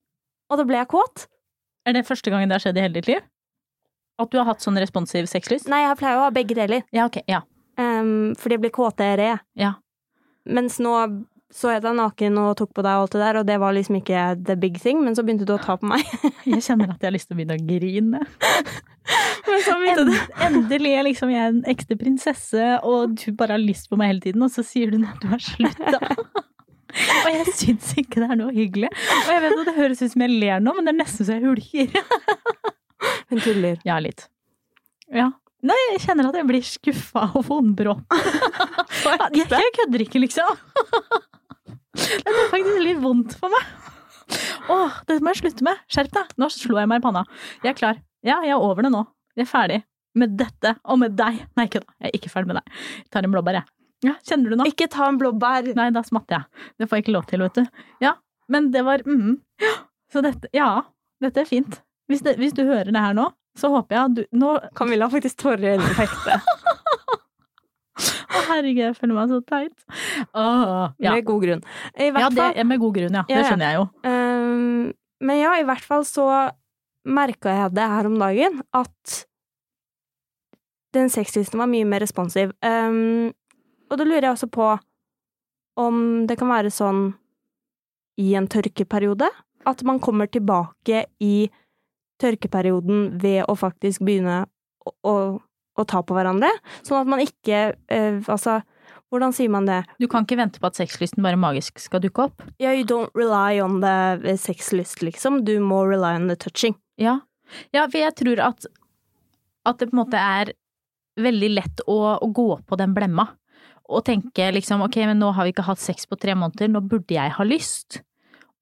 og 0.50 0.60
da 0.60 0.66
ble 0.68 0.80
jeg 0.80 0.90
kåt. 0.92 1.26
Er 1.88 1.96
det 1.96 2.06
første 2.08 2.30
gangen 2.32 2.50
det 2.50 2.58
har 2.58 2.64
skjedd 2.66 2.78
i 2.78 2.84
hele 2.84 2.98
ditt 3.00 3.10
liv? 3.10 3.22
At 4.22 4.30
du 4.30 4.38
har 4.38 4.46
hatt 4.50 4.62
sånn 4.62 4.78
responsiv 4.80 5.26
sexlyst? 5.30 5.70
Nei, 5.72 5.82
jeg 5.86 5.98
pleier 5.98 6.20
å 6.20 6.26
ha 6.28 6.32
begge 6.34 6.56
deler, 6.58 6.84
Ja, 6.94 7.08
ok. 7.10 7.22
Ja. 7.30 7.42
um, 7.80 8.32
fordi 8.38 8.58
jeg 8.58 8.64
blir 8.66 8.74
kåtere. 8.74 9.34
Ja. 9.58 9.74
Mens 10.44 10.78
nå 10.82 10.94
så 11.52 11.68
jeg 11.74 11.82
deg 11.84 11.96
naken 11.98 12.38
og 12.40 12.54
tok 12.56 12.70
på 12.72 12.82
deg 12.84 12.96
og 12.96 13.04
alt 13.04 13.12
det 13.14 13.20
der, 13.20 13.38
og 13.42 13.48
det 13.48 13.58
var 13.60 13.74
liksom 13.76 13.98
ikke 13.98 14.20
the 14.48 14.56
big 14.56 14.78
thing, 14.80 15.02
men 15.04 15.16
så 15.16 15.24
begynte 15.24 15.44
du 15.48 15.52
å 15.52 15.60
ta 15.60 15.76
på 15.76 15.88
meg. 15.90 16.00
Jeg 16.48 16.64
kjenner 16.64 16.94
at 16.94 17.02
jeg 17.02 17.06
har 17.10 17.14
lyst 17.14 17.28
til 17.28 17.36
å 17.36 17.38
begynne 17.38 17.58
å 17.58 17.66
grine. 17.68 18.22
Men 19.46 19.60
så 19.66 19.74
begynte 19.76 20.04
du 20.06 20.42
endelig 20.46 20.92
er 20.96 21.04
liksom 21.04 21.30
jeg 21.32 21.50
en 21.50 21.60
ekte 21.70 21.96
prinsesse, 21.98 22.66
og 22.86 23.16
du 23.18 23.34
bare 23.36 23.56
har 23.56 23.62
lyst 23.62 23.88
på 23.90 23.98
meg 23.98 24.12
hele 24.12 24.22
tiden, 24.24 24.44
og 24.46 24.52
så 24.54 24.62
sier 24.66 24.92
du 24.94 25.00
at 25.04 25.18
du 25.22 25.26
har 25.28 25.42
slutta. 25.42 26.00
og 26.92 27.28
jeg 27.32 27.54
syns 27.56 27.92
ikke 28.00 28.22
det 28.22 28.28
er 28.30 28.38
noe 28.38 28.52
hyggelig. 28.54 28.90
Og 28.92 29.30
jeg 29.32 29.42
vet 29.44 29.56
at 29.56 29.68
det 29.70 29.76
høres 29.78 30.02
ut 30.02 30.14
som 30.14 30.24
jeg 30.24 30.40
ler 30.42 30.62
nå, 30.62 30.74
men 30.76 30.88
det 30.88 30.94
er 30.94 30.98
nesten 31.00 31.28
så 31.28 31.38
jeg 31.38 31.46
hulker. 31.46 31.92
Hun 33.32 33.42
tuller. 33.42 33.78
Ja, 33.88 33.98
litt. 34.02 34.26
Ja. 35.12 35.30
Nei, 35.62 35.78
jeg 35.92 36.02
kjenner 36.02 36.28
at 36.28 36.38
jeg 36.40 36.48
blir 36.48 36.64
skuffa 36.66 37.28
og 37.38 37.46
vondbrå. 37.46 37.94
jeg, 39.38 39.46
jeg 39.46 39.74
kødder 39.78 40.04
ikke, 40.04 40.22
liksom. 40.24 40.58
Det 41.92 42.26
er 42.26 42.50
faktisk 42.50 42.82
litt 42.82 43.00
vondt 43.02 43.36
for 43.38 43.52
meg. 43.52 43.70
Åh, 44.72 45.00
dette 45.06 45.22
må 45.22 45.32
jeg 45.32 45.42
slutte 45.42 45.66
med. 45.66 45.80
Skjerp 45.92 46.12
deg. 46.14 46.34
Nå 46.40 46.48
slo 46.52 46.78
jeg 46.80 46.90
meg 46.90 47.02
i 47.02 47.04
panna. 47.04 47.24
Jeg 47.62 47.74
er 47.74 47.78
klar. 47.78 48.00
Ja, 48.26 48.40
jeg 48.46 48.54
er 48.56 48.64
over 48.64 48.86
det 48.86 48.92
nå. 48.94 49.04
Jeg 49.36 49.46
er 49.46 49.50
ferdig 49.50 49.80
med 50.18 50.34
dette 50.40 50.74
og 50.84 50.98
med 51.00 51.14
deg. 51.16 51.44
Nei, 51.58 51.68
kødda. 51.72 51.94
Jeg 52.00 52.10
er 52.10 52.18
ikke 52.18 52.32
ferdig 52.32 52.52
med 52.52 52.60
deg. 52.60 52.80
Jeg 53.02 53.12
tar 53.14 53.26
en 53.26 53.34
blåbær, 53.34 53.60
jeg. 53.60 53.81
Ja, 54.02 54.16
kjenner 54.26 54.52
du 54.52 54.58
nå? 54.58 54.66
Ikke 54.70 54.88
ta 54.90 55.06
en 55.08 55.18
blåbær. 55.20 55.68
Nei, 55.78 55.90
da 55.94 56.02
smatter 56.06 56.40
jeg. 56.40 56.66
Det 56.80 56.88
får 56.88 56.98
jeg 56.98 57.06
ikke 57.06 57.14
lov 57.14 57.28
til, 57.30 57.44
vet 57.44 57.60
du. 57.60 57.84
Ja, 58.02 58.16
men 58.50 58.72
det 58.74 58.82
var 58.86 59.04
mm. 59.06 59.36
Så 60.12 60.20
dette, 60.24 60.50
ja, 60.52 60.82
dette 61.22 61.44
er 61.44 61.48
fint. 61.48 61.78
Hvis, 62.10 62.24
det, 62.26 62.34
hvis 62.40 62.52
du 62.56 62.64
hører 62.66 62.90
det 62.92 63.00
her 63.00 63.14
nå, 63.16 63.28
så 63.56 63.70
håper 63.72 63.96
jeg 63.96 64.02
at 64.02 64.16
du 64.16 64.38
Nå 64.42 64.52
Camilla 64.76 65.06
har 65.06 65.14
faktisk 65.14 65.38
tårer 65.44 65.62
i 65.62 65.72
øynene 65.76 65.94
på. 65.96 66.36
Å, 68.32 68.40
herregud, 68.48 68.80
jeg 68.80 68.96
føler 68.96 69.16
meg 69.16 69.30
så 69.30 69.38
teit. 69.44 69.84
Åh, 70.32 70.92
ja. 71.04 71.12
Med 71.12 71.26
god 71.28 71.42
grunn. 71.44 71.62
I 71.94 72.08
hvert 72.10 72.24
ja, 72.24 72.30
det 72.32 72.46
er 72.62 72.66
med 72.66 72.80
god 72.80 72.96
grunn, 72.96 73.18
ja. 73.20 73.24
Det 73.28 73.42
skjønner 73.44 73.68
jeg 73.68 73.78
jo. 73.78 73.84
Um, 74.08 74.86
men 75.22 75.38
ja, 75.38 75.52
i 75.60 75.66
hvert 75.68 75.84
fall 75.84 76.06
så 76.08 76.26
merka 77.04 77.52
jeg 77.52 77.74
det 77.76 77.90
her 77.92 78.08
om 78.08 78.16
dagen, 78.20 78.62
at 78.74 79.18
den 80.96 81.12
sexlisten 81.12 81.60
var 81.60 81.70
mye 81.70 81.86
mer 81.88 82.02
responsiv. 82.04 82.52
Ehm, 82.64 83.32
og 83.92 84.00
da 84.00 84.06
lurer 84.08 84.24
jeg 84.24 84.34
også 84.34 84.48
på 84.52 84.72
om 85.82 85.98
det 86.28 86.38
kan 86.40 86.50
være 86.52 86.72
sånn 86.72 87.12
i 88.20 88.32
en 88.36 88.48
tørkeperiode, 88.50 89.28
at 89.68 89.84
man 89.88 90.00
kommer 90.02 90.28
tilbake 90.28 91.06
i 91.22 91.48
tørkeperioden 92.22 93.16
ved 93.22 93.46
å 93.48 93.56
faktisk 93.58 94.04
begynne 94.04 94.42
å, 94.84 94.92
å, 95.08 95.14
å 95.40 95.86
ta 95.88 96.02
på 96.04 96.16
hverandre, 96.16 96.50
sånn 96.84 97.02
at 97.02 97.10
man 97.10 97.22
ikke 97.24 97.64
eh, 97.92 98.20
Altså, 98.26 98.60
hvordan 99.12 99.34
sier 99.36 99.52
man 99.52 99.66
det? 99.68 99.82
Du 100.00 100.06
kan 100.10 100.24
ikke 100.24 100.38
vente 100.40 100.60
på 100.60 100.68
at 100.68 100.78
sexlysten 100.78 101.24
bare 101.24 101.40
magisk 101.40 101.80
skal 101.82 102.00
dukke 102.04 102.28
opp. 102.28 102.44
Yeah, 102.60 102.76
you 102.76 102.86
don't 102.88 103.12
rely 103.16 103.60
on 103.60 103.80
the 103.84 104.36
sexlyst, 104.40 105.02
liksom. 105.04 105.42
Du 105.44 105.58
må 105.60 105.82
rely 105.88 106.14
on 106.16 106.30
the 106.32 106.36
touching. 106.36 106.76
Ja, 107.00 107.18
ja 107.76 107.84
for 107.88 108.00
jeg 108.00 108.16
tror 108.20 108.40
at, 108.44 108.68
at 109.68 109.80
det 109.80 109.90
på 109.90 109.96
en 109.96 110.02
måte 110.04 110.20
er 110.20 110.54
veldig 111.20 111.50
lett 111.52 111.84
å, 111.84 111.98
å 112.16 112.28
gå 112.32 112.48
på 112.64 112.78
den 112.80 112.96
blemma. 112.96 113.28
Og 113.90 114.04
tenke 114.06 114.50
liksom 114.54 114.82
ok, 114.86 114.96
men 115.10 115.18
nå 115.18 115.32
har 115.34 115.44
vi 115.44 115.52
ikke 115.54 115.66
hatt 115.66 115.82
sex 115.82 116.06
på 116.06 116.18
tre 116.20 116.34
måneder, 116.38 116.70
nå 116.70 116.80
burde 116.86 117.14
jeg 117.16 117.34
ha 117.36 117.44
lyst. 117.44 118.02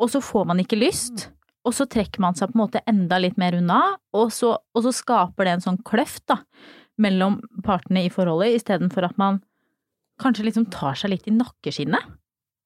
Og 0.00 0.08
så 0.10 0.22
får 0.24 0.46
man 0.48 0.62
ikke 0.62 0.78
lyst. 0.80 1.28
Og 1.68 1.74
så 1.76 1.84
trekker 1.84 2.22
man 2.24 2.34
seg 2.38 2.48
på 2.50 2.56
en 2.56 2.62
måte 2.62 2.80
enda 2.88 3.18
litt 3.20 3.36
mer 3.36 3.52
unna, 3.58 3.80
og 4.16 4.30
så, 4.32 4.54
og 4.74 4.84
så 4.86 4.92
skaper 4.96 5.44
det 5.44 5.52
en 5.58 5.64
sånn 5.66 5.80
kløft 5.84 6.24
da, 6.32 6.38
mellom 7.00 7.40
partene 7.66 8.06
i 8.06 8.12
forholdet, 8.12 8.54
istedenfor 8.56 9.04
at 9.10 9.18
man 9.20 9.42
kanskje 10.20 10.46
liksom 10.48 10.70
tar 10.72 10.96
seg 10.96 11.12
litt 11.12 11.28
i 11.28 11.34
nakkeskinnet. 11.36 12.16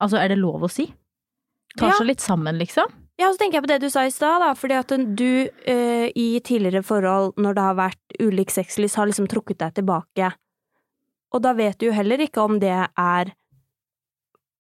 Altså, 0.02 0.18
er 0.22 0.30
det 0.30 0.38
lov 0.38 0.62
å 0.66 0.70
si? 0.70 0.86
Tar 1.78 1.90
Ja. 1.90 1.98
seg 1.98 2.06
litt 2.06 2.22
sammen, 2.22 2.58
liksom. 2.58 2.86
Ja, 3.18 3.28
og 3.28 3.34
så 3.34 3.42
tenker 3.42 3.58
jeg 3.58 3.64
på 3.66 3.70
det 3.72 3.80
du 3.82 3.90
sa 3.90 4.04
i 4.06 4.10
stad, 4.14 4.40
da, 4.42 4.54
fordi 4.58 4.74
at 4.78 4.94
du 5.18 5.48
eh, 5.66 6.10
i 6.14 6.38
tidligere 6.42 6.82
forhold, 6.86 7.34
når 7.38 7.54
det 7.54 7.62
har 7.62 7.74
vært 7.78 8.16
ulik 8.22 8.50
sexlyst, 8.50 8.96
har 8.98 9.06
liksom 9.06 9.26
trukket 9.30 9.58
deg 9.58 9.74
tilbake. 9.74 10.32
Og 11.34 11.42
da 11.42 11.52
vet 11.58 11.78
du 11.80 11.88
jo 11.88 11.94
heller 11.96 12.22
ikke 12.24 12.42
om 12.44 12.60
det 12.62 12.72
er 12.74 13.32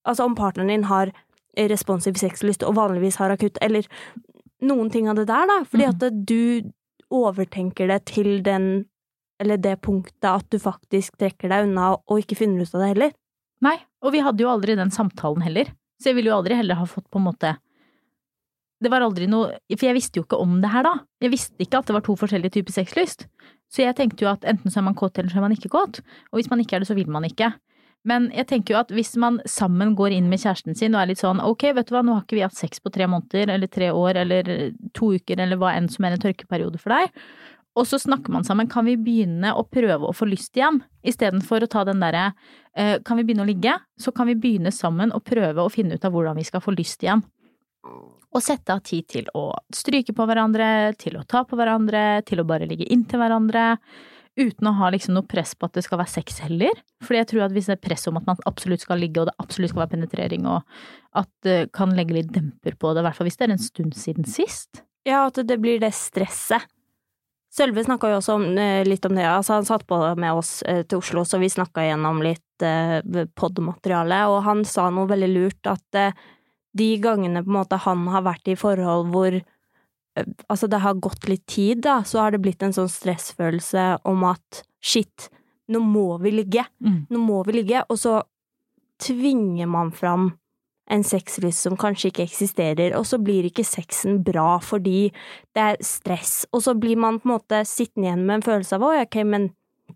Altså 0.04 0.26
om 0.26 0.34
partneren 0.36 0.68
din 0.68 0.82
har 0.84 1.08
responsiv 1.56 2.18
sexlyst 2.20 2.60
og 2.66 2.74
vanligvis 2.76 3.16
har 3.16 3.30
akutt, 3.32 3.56
eller 3.64 3.86
noen 4.60 4.90
ting 4.92 5.06
av 5.08 5.16
det 5.16 5.24
der, 5.30 5.46
da. 5.48 5.62
Fordi 5.64 5.86
Mhm. 5.86 5.94
at 5.94 6.26
du 6.26 6.72
overtenker 7.10 7.88
det 7.88 8.04
til 8.10 8.42
den 8.42 8.84
eller 9.40 9.56
det 9.56 9.80
punktet 9.80 10.28
at 10.28 10.44
du 10.50 10.58
faktisk 10.58 11.16
trekker 11.16 11.48
deg 11.48 11.64
unna 11.68 11.94
og 12.06 12.20
ikke 12.20 12.36
finner 12.36 12.60
ut 12.62 12.74
av 12.74 12.80
det 12.82 12.88
heller. 12.92 13.12
Nei, 13.62 13.78
og 14.02 14.12
vi 14.12 14.20
hadde 14.20 14.40
jo 14.44 14.48
aldri 14.52 14.76
den 14.76 14.90
samtalen 14.90 15.42
heller. 15.42 15.64
Så 16.00 16.10
jeg 16.10 16.16
ville 16.16 16.28
jo 16.30 16.36
aldri 16.36 16.54
heller 16.54 16.74
ha 16.74 16.84
fått 16.84 17.08
på 17.10 17.16
en 17.18 17.24
måte 17.32 17.56
Det 18.82 18.90
var 18.90 19.00
aldri 19.00 19.26
noe 19.26 19.56
For 19.78 19.86
jeg 19.86 19.94
visste 19.94 20.16
jo 20.18 20.24
ikke 20.24 20.38
om 20.42 20.60
det 20.60 20.68
her 20.70 20.82
da. 20.82 20.98
Jeg 21.22 21.30
visste 21.30 21.56
ikke 21.58 21.78
at 21.78 21.86
det 21.86 21.94
var 21.94 22.02
to 22.02 22.14
forskjellige 22.16 22.50
typer 22.52 22.72
sexlyst. 22.72 23.26
Så 23.74 23.82
jeg 23.82 23.96
tenkte 23.98 24.22
jo 24.22 24.30
at 24.30 24.44
enten 24.46 24.70
så 24.70 24.80
er 24.80 24.86
man 24.86 24.96
kåt, 24.98 25.18
eller 25.18 25.32
så 25.32 25.40
er 25.40 25.48
man 25.48 25.54
ikke 25.56 25.72
kåt. 25.72 25.98
Og 26.30 26.38
hvis 26.38 26.50
man 26.52 26.62
ikke 26.62 26.78
er 26.78 26.84
det, 26.84 26.90
så 26.90 26.94
vil 26.94 27.10
man 27.10 27.26
ikke. 27.26 27.50
Men 28.04 28.28
jeg 28.36 28.46
tenker 28.50 28.74
jo 28.74 28.80
at 28.82 28.92
hvis 28.92 29.14
man 29.20 29.40
sammen 29.48 29.94
går 29.96 30.12
inn 30.12 30.28
med 30.28 30.42
kjæresten 30.42 30.76
sin 30.76 30.92
og 30.92 31.00
er 31.00 31.10
litt 31.10 31.22
sånn 31.22 31.40
ok, 31.40 31.70
vet 31.78 31.88
du 31.88 31.94
hva, 31.96 32.04
nå 32.04 32.18
har 32.18 32.26
ikke 32.26 32.36
vi 32.36 32.44
hatt 32.44 32.58
sex 32.58 32.82
på 32.84 32.92
tre 32.92 33.08
måneder, 33.08 33.54
eller 33.56 33.70
tre 33.72 33.88
år, 33.96 34.20
eller 34.20 34.50
to 34.96 35.14
uker, 35.16 35.40
eller 35.40 35.58
hva 35.60 35.72
enn 35.78 35.88
som 35.90 36.04
er 36.04 36.14
en 36.14 36.22
tørkeperiode 36.22 36.80
for 36.82 36.92
deg. 36.92 37.24
Og 37.74 37.88
så 37.90 37.98
snakker 37.98 38.30
man 38.30 38.44
sammen, 38.46 38.68
kan 38.70 38.86
vi 38.86 38.94
begynne 39.00 39.50
å 39.56 39.64
prøve 39.66 40.06
å 40.06 40.14
få 40.14 40.28
lyst 40.30 40.54
igjen? 40.54 40.82
Istedenfor 41.02 41.64
å 41.64 41.70
ta 41.70 41.82
den 41.88 42.04
derre 42.04 42.28
eh, 42.76 43.00
kan 43.02 43.18
vi 43.18 43.24
begynne 43.26 43.42
å 43.42 43.48
ligge, 43.48 43.74
så 43.98 44.12
kan 44.14 44.28
vi 44.30 44.36
begynne 44.38 44.70
sammen 44.74 45.10
og 45.16 45.24
prøve 45.26 45.64
å 45.64 45.72
finne 45.72 45.96
ut 45.96 46.06
av 46.06 46.14
hvordan 46.14 46.38
vi 46.38 46.46
skal 46.46 46.62
få 46.62 46.76
lyst 46.76 47.02
igjen. 47.02 47.24
Og 47.84 48.42
sette 48.42 48.74
av 48.74 48.82
tid 48.86 49.06
til 49.10 49.28
å 49.36 49.46
stryke 49.74 50.14
på 50.16 50.26
hverandre, 50.26 50.94
til 50.98 51.18
å 51.20 51.24
ta 51.28 51.44
på 51.46 51.58
hverandre, 51.58 52.24
til 52.26 52.42
å 52.42 52.48
bare 52.48 52.66
ligge 52.70 52.88
inntil 52.90 53.22
hverandre. 53.22 53.74
Uten 54.34 54.66
å 54.66 54.72
ha 54.80 54.88
liksom 54.90 55.14
noe 55.14 55.26
press 55.30 55.52
på 55.54 55.68
at 55.68 55.76
det 55.76 55.84
skal 55.86 56.00
være 56.00 56.10
sex 56.10 56.40
heller. 56.42 56.74
Fordi 57.04 57.20
jeg 57.20 57.30
tror 57.30 57.44
at 57.46 57.54
hvis 57.54 57.68
det 57.70 57.76
er 57.76 57.84
press 57.84 58.08
om 58.10 58.18
at 58.18 58.26
man 58.26 58.40
absolutt 58.50 58.82
skal 58.82 58.98
ligge, 58.98 59.22
og 59.22 59.30
det 59.30 59.36
absolutt 59.38 59.70
skal 59.70 59.84
være 59.84 59.94
penetrering, 59.94 60.48
og 60.50 60.64
at 61.20 61.30
det 61.46 61.58
kan 61.76 61.94
legge 61.94 62.18
litt 62.18 62.32
demper 62.34 62.74
på 62.74 62.90
det, 62.90 63.04
i 63.04 63.06
hvert 63.06 63.20
fall 63.20 63.30
hvis 63.30 63.38
det 63.38 63.46
er 63.46 63.54
en 63.54 63.66
stund 63.68 63.94
siden 63.98 64.26
sist. 64.26 64.82
Ja, 65.06 65.26
at 65.28 65.38
det 65.38 65.60
blir 65.62 65.78
det 65.82 65.92
stresset. 65.94 66.66
Sølve 67.54 67.84
snakka 67.86 68.08
jo 68.10 68.18
også 68.18 68.34
om, 68.34 68.48
eh, 68.58 68.82
litt 68.82 69.04
om 69.06 69.14
det, 69.14 69.28
altså 69.30 69.60
han 69.60 69.66
satt 69.68 69.84
på 69.86 69.96
med 70.18 70.32
oss 70.34 70.56
eh, 70.66 70.82
til 70.82 70.98
Oslo, 70.98 71.22
så 71.22 71.38
vi 71.38 71.52
snakka 71.52 71.84
gjennom 71.86 72.18
litt 72.24 72.64
eh, 72.66 72.98
podmateriale, 73.38 74.24
og 74.26 74.40
han 74.42 74.64
sa 74.66 74.88
noe 74.90 75.06
veldig 75.06 75.28
lurt, 75.30 75.70
at 75.70 76.00
de 76.74 76.88
gangene 77.02 77.42
på 77.44 77.50
en 77.52 77.58
måte 77.60 77.78
han 77.84 78.06
har 78.10 78.24
vært 78.26 78.50
i 78.50 78.56
forhold 78.58 79.10
hvor 79.14 79.34
eh, 79.38 80.28
altså 80.48 80.68
det 80.70 80.82
har 80.82 80.98
gått 81.02 81.28
litt 81.30 81.46
tid, 81.46 81.82
da, 81.86 82.00
så 82.02 82.24
har 82.24 82.34
det 82.34 82.42
blitt 82.44 82.62
en 82.62 82.74
sånn 82.74 82.90
stressfølelse 82.90 83.88
om 84.10 84.24
at 84.30 84.64
shit, 84.84 85.28
nå 85.70 85.80
må 85.80 86.18
vi 86.20 86.34
ligge, 86.34 86.66
Mm. 86.84 87.06
nå 87.10 87.18
må 87.18 87.42
vi 87.46 87.60
ligge, 87.62 87.84
og 87.88 87.98
så 87.98 88.22
tvinger 89.02 89.66
man 89.66 89.90
fram 89.92 90.32
en 90.90 91.02
sexlyst 91.04 91.64
som 91.64 91.76
kanskje 91.80 92.10
ikke 92.10 92.26
eksisterer, 92.26 92.92
og 92.98 93.06
så 93.08 93.16
blir 93.22 93.46
ikke 93.48 93.64
sexen 93.64 94.18
bra 94.24 94.58
fordi 94.60 95.08
det 95.56 95.62
er 95.62 95.76
stress, 95.80 96.44
og 96.52 96.60
så 96.66 96.74
blir 96.76 96.98
man 97.00 97.18
på 97.20 97.28
en 97.30 97.34
måte 97.38 97.62
sittende 97.64 98.10
igjen 98.10 98.26
med 98.26 98.36
en 98.40 98.44
følelse 98.50 98.76
av 98.76 98.84
å, 98.84 98.92
ok, 99.00 99.16
men 99.24 99.48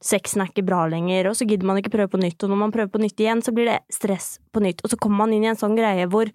sexen 0.05 0.41
er 0.41 0.49
ikke 0.49 0.64
bra 0.64 0.87
lenger, 0.88 1.29
og 1.29 1.37
så 1.37 1.45
gidder 1.49 1.69
man 1.69 1.81
ikke 1.81 1.93
prøve 1.93 2.14
på 2.14 2.23
nytt, 2.23 2.41
og 2.43 2.53
når 2.53 2.62
man 2.62 2.73
prøver 2.73 2.93
på 2.95 3.03
nytt 3.03 3.21
igjen, 3.21 3.43
så 3.45 3.53
blir 3.53 3.69
det 3.69 3.79
stress 3.93 4.38
på 4.53 4.62
nytt, 4.64 4.81
og 4.85 4.93
så 4.93 4.97
kommer 5.01 5.27
man 5.27 5.37
inn 5.37 5.45
i 5.45 5.53
en 5.53 5.61
sånn 5.61 5.77
greie 5.77 6.09
hvor 6.09 6.33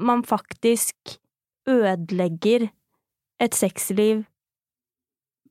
man 0.00 0.24
faktisk 0.26 1.18
ødelegger 1.68 2.68
et 3.42 3.54
sexliv 3.54 4.24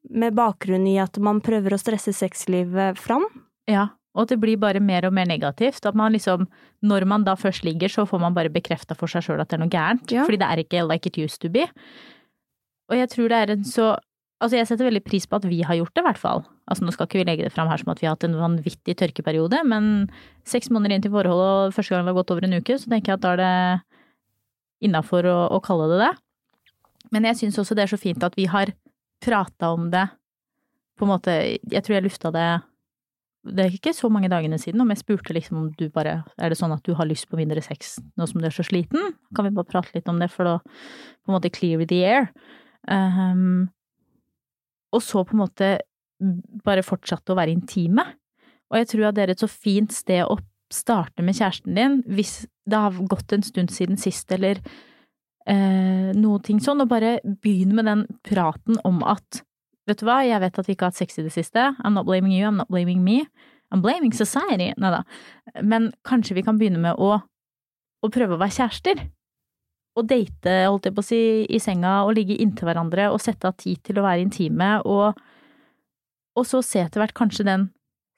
med 0.10 0.36
bakgrunn 0.36 0.88
i 0.90 0.98
at 1.00 1.18
man 1.22 1.42
prøver 1.44 1.76
å 1.76 1.80
stresse 1.80 2.14
sexlivet 2.16 3.00
fram. 3.00 3.28
Ja, 3.70 3.92
og 4.16 4.26
at 4.26 4.34
det 4.34 4.42
blir 4.44 4.60
bare 4.60 4.82
mer 4.84 5.06
og 5.08 5.14
mer 5.16 5.30
negativt. 5.30 5.86
At 5.88 5.96
man 5.96 6.16
liksom, 6.16 6.48
når 6.84 7.08
man 7.08 7.26
da 7.28 7.38
først 7.40 7.64
ligger, 7.64 7.92
så 7.92 8.06
får 8.08 8.20
man 8.20 8.36
bare 8.36 8.52
bekrefta 8.52 8.98
for 8.98 9.12
seg 9.12 9.24
sjøl 9.26 9.44
at 9.44 9.52
det 9.52 9.60
er 9.60 9.64
noe 9.64 9.72
gærent. 9.72 10.12
Ja. 10.12 10.26
Fordi 10.28 10.42
det 10.42 10.50
er 10.50 10.64
ikke 10.64 10.86
like 10.88 11.08
it 11.08 11.20
used 11.22 11.40
to 11.44 11.52
be. 11.54 11.68
Og 12.92 12.98
jeg 13.00 13.12
tror 13.14 13.32
det 13.32 13.44
er 13.44 13.58
en 13.58 13.68
så 13.68 13.98
Altså, 14.42 14.56
jeg 14.58 14.66
setter 14.66 14.88
veldig 14.88 15.04
pris 15.06 15.28
på 15.30 15.38
at 15.38 15.44
vi 15.46 15.60
har 15.62 15.78
gjort 15.78 15.92
det, 15.94 16.02
i 16.02 16.06
hvert 16.08 16.18
fall. 16.18 16.40
Altså, 16.66 16.82
nå 16.82 16.90
skal 16.96 17.06
ikke 17.06 17.20
vi 17.20 17.26
legge 17.28 17.44
det 17.46 17.52
fram 17.54 17.68
her 17.70 17.78
som 17.78 17.92
at 17.94 18.00
vi 18.02 18.08
har 18.08 18.16
hatt 18.16 18.24
en 18.26 18.40
vanvittig 18.40 18.96
tørkeperiode, 18.98 19.60
men 19.70 20.08
seks 20.50 20.72
måneder 20.74 20.96
inn 20.96 21.04
til 21.06 21.14
forholdet, 21.14 21.68
og 21.70 21.76
første 21.76 21.94
gang 21.94 22.08
det 22.08 22.10
har 22.10 22.18
gått 22.18 22.34
over 22.34 22.48
en 22.48 22.58
uke, 22.58 22.78
så 22.82 22.90
tenker 22.90 23.14
jeg 23.14 23.20
at 23.20 23.22
da 23.28 23.36
er 23.36 23.42
det 23.44 23.52
innafor 24.82 25.28
å, 25.30 25.38
å 25.56 25.62
kalle 25.64 25.90
det 25.92 26.02
det. 26.02 26.12
Men 27.12 27.28
jeg 27.30 27.42
syns 27.42 27.60
også 27.62 27.78
det 27.78 27.86
er 27.86 27.94
så 27.94 28.00
fint 28.02 28.24
at 28.24 28.38
vi 28.40 28.48
har 28.50 28.74
prata 29.22 29.72
om 29.76 29.90
det 29.94 30.08
på 30.98 31.06
en 31.06 31.12
måte 31.12 31.34
Jeg 31.34 31.84
tror 31.84 31.96
jeg 31.96 32.06
lufta 32.06 32.32
det 32.34 32.50
det 33.42 33.64
er 33.64 33.74
ikke 33.74 33.94
så 33.98 34.06
mange 34.14 34.30
dagene 34.30 34.60
siden, 34.62 34.84
om 34.84 34.92
jeg 34.94 35.00
spurte 35.02 35.34
liksom 35.34 35.58
om 35.58 35.70
du 35.74 35.88
bare 35.90 36.20
Er 36.38 36.54
det 36.54 36.60
sånn 36.60 36.74
at 36.76 36.84
du 36.86 36.94
har 36.94 37.10
lyst 37.10 37.26
på 37.30 37.40
mindre 37.40 37.62
sex 37.66 37.96
nå 38.20 38.28
som 38.30 38.42
du 38.42 38.46
er 38.46 38.54
så 38.54 38.66
sliten? 38.66 39.16
Kan 39.34 39.48
vi 39.48 39.54
bare 39.56 39.70
prate 39.70 39.96
litt 39.96 40.10
om 40.12 40.20
det 40.22 40.30
for 40.34 40.46
å 40.46 40.56
på 40.62 41.32
en 41.32 41.38
måte 41.38 41.50
clear 41.54 41.82
the 41.90 42.04
air? 42.06 42.30
Um, 42.86 43.72
og 44.94 45.02
så 45.02 45.24
på 45.26 45.34
en 45.34 45.42
måte 45.42 45.72
bare 46.66 46.86
fortsatte 46.86 47.34
å 47.34 47.40
være 47.40 47.54
intime. 47.56 48.06
Og 48.70 48.78
jeg 48.78 48.92
tror 48.94 49.10
at 49.10 49.18
det 49.18 49.24
er 49.24 49.34
et 49.34 49.42
så 49.42 49.50
fint 49.50 49.94
sted 49.94 50.22
å 50.22 50.38
starte 50.74 51.24
med 51.26 51.38
kjæresten 51.38 51.78
din 51.78 52.00
hvis 52.10 52.42
det 52.70 52.80
har 52.80 52.98
gått 53.12 53.34
en 53.36 53.46
stund 53.46 53.74
siden 53.74 54.00
sist, 54.00 54.32
eller 54.32 54.60
eh, 55.50 56.12
noe 56.18 56.42
ting 56.46 56.62
sånn, 56.64 56.84
og 56.84 56.92
bare 56.92 57.20
begynne 57.24 57.78
med 57.78 57.90
den 57.90 58.06
praten 58.28 58.82
om 58.88 59.02
at 59.08 59.44
Vet 59.90 59.98
du 59.98 60.06
hva, 60.06 60.20
jeg 60.22 60.38
vet 60.40 60.60
at 60.62 60.68
vi 60.70 60.76
ikke 60.76 60.86
har 60.86 60.92
hatt 60.94 61.00
sex 61.00 61.18
i 61.18 61.24
det 61.26 61.32
siste. 61.34 61.64
I'm 61.82 61.96
not 61.98 62.06
blaming 62.06 62.36
you, 62.36 62.46
I'm 62.48 62.60
not 62.62 62.70
blaming 62.70 63.02
me. 63.04 63.24
I'm 63.74 63.82
blaming 63.82 64.14
society. 64.14 64.70
Nei 64.78 64.92
da. 64.94 65.02
Men 65.66 65.90
kanskje 66.08 66.36
vi 66.38 66.44
kan 66.46 66.60
begynne 66.60 66.80
med 66.84 67.02
å, 67.02 67.16
å 67.18 68.12
prøve 68.14 68.38
å 68.38 68.40
være 68.40 68.56
kjærester. 68.60 69.02
Og 69.98 70.08
date, 70.08 70.54
holdt 70.70 70.88
jeg 70.88 70.96
på 70.96 71.04
å 71.04 71.08
si, 71.10 71.22
i 71.50 71.60
senga 71.60 72.02
og 72.06 72.14
ligge 72.16 72.38
inntil 72.40 72.70
hverandre 72.70 73.10
og 73.12 73.20
sette 73.24 73.50
av 73.50 73.58
tid 73.60 73.82
til 73.84 74.00
å 74.00 74.06
være 74.06 74.24
intime, 74.24 74.70
og, 74.88 75.18
og 76.38 76.48
så 76.48 76.62
se 76.64 76.86
etter 76.86 77.02
hvert 77.02 77.18
kanskje 77.18 77.48
den 77.50 77.68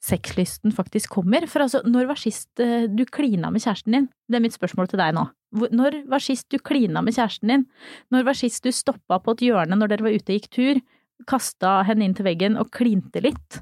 sexlysten 0.03 0.73
faktisk 0.75 1.13
kommer. 1.15 1.45
For 1.47 1.63
altså, 1.63 1.81
når 1.87 2.09
var 2.11 2.19
sist 2.19 2.59
eh, 2.61 2.89
du 2.91 3.05
klina 3.07 3.51
med 3.53 3.63
kjæresten 3.63 3.95
din? 3.95 4.09
Det 4.27 4.39
er 4.39 4.43
mitt 4.43 4.55
spørsmål 4.55 4.91
til 4.91 4.99
deg 4.99 5.13
nå. 5.15 5.27
Når 5.71 6.01
var 6.11 6.23
sist 6.23 6.49
du 6.51 6.59
klina 6.59 7.03
med 7.05 7.15
kjæresten 7.15 7.53
din? 7.53 7.67
Når 8.11 8.27
var 8.27 8.37
sist 8.37 8.65
du 8.65 8.71
stoppa 8.75 9.21
på 9.23 9.37
et 9.37 9.45
hjørne 9.47 9.77
når 9.79 9.93
dere 9.93 10.07
var 10.07 10.17
ute 10.17 10.33
og 10.33 10.39
gikk 10.39 10.49
tur, 10.51 10.81
kasta 11.29 11.81
henne 11.87 12.07
inn 12.07 12.17
til 12.17 12.27
veggen 12.27 12.59
og 12.59 12.73
klinte 12.75 13.23
litt? 13.23 13.61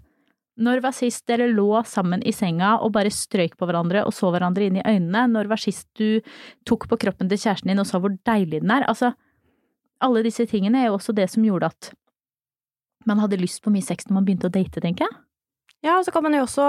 Når 0.62 0.82
var 0.84 0.96
sist 0.96 1.26
dere 1.30 1.48
lå 1.50 1.70
sammen 1.88 2.24
i 2.28 2.34
senga 2.36 2.76
og 2.82 2.94
bare 2.98 3.14
strøyk 3.14 3.56
på 3.58 3.68
hverandre 3.70 4.04
og 4.06 4.14
så 4.16 4.34
hverandre 4.34 4.68
inn 4.68 4.82
i 4.82 4.86
øynene? 4.86 5.28
Når 5.32 5.50
var 5.52 5.62
sist 5.62 5.88
du 5.98 6.22
tok 6.68 6.90
på 6.90 7.00
kroppen 7.06 7.30
til 7.30 7.40
kjæresten 7.40 7.72
din 7.72 7.82
og 7.82 7.90
sa 7.90 8.02
hvor 8.02 8.18
deilig 8.28 8.64
den 8.64 8.74
er? 8.74 8.88
Altså, 8.90 9.14
alle 10.02 10.26
disse 10.26 10.48
tingene 10.50 10.82
er 10.82 10.90
jo 10.90 10.98
også 10.98 11.14
det 11.18 11.30
som 11.30 11.46
gjorde 11.46 11.70
at 11.70 11.94
man 13.10 13.22
hadde 13.22 13.40
lyst 13.42 13.64
på 13.64 13.74
mye 13.74 13.86
sex 13.86 14.08
når 14.08 14.20
man 14.20 14.26
begynte 14.26 14.50
å 14.50 14.54
date, 14.54 14.82
tenker 14.82 15.08
jeg. 15.08 15.22
Ja, 15.82 15.98
og 15.98 16.06
så 16.06 16.14
kan 16.14 16.24
man 16.26 16.36
jo 16.38 16.46
også 16.46 16.68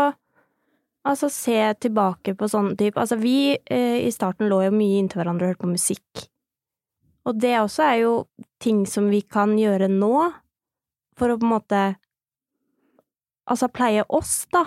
altså, 1.08 1.28
se 1.32 1.58
tilbake 1.84 2.34
på 2.38 2.48
sånn 2.48 2.72
type 2.80 3.00
Altså, 3.00 3.18
vi 3.20 3.56
eh, 3.56 3.98
i 4.06 4.12
starten 4.14 4.48
lå 4.50 4.62
jo 4.66 4.74
mye 4.74 5.00
inntil 5.02 5.22
hverandre 5.22 5.48
og 5.48 5.52
hørte 5.52 5.64
på 5.64 5.72
musikk. 5.74 6.28
Og 7.28 7.38
det 7.38 7.54
også 7.60 7.84
er 7.86 7.98
jo 8.02 8.14
ting 8.62 8.86
som 8.88 9.10
vi 9.12 9.22
kan 9.22 9.54
gjøre 9.58 9.90
nå, 9.92 10.30
for 11.18 11.30
å 11.30 11.38
på 11.38 11.46
en 11.46 11.54
måte 11.56 11.82
Altså 13.52 13.66
pleie 13.74 14.04
oss, 14.14 14.46
da, 14.54 14.60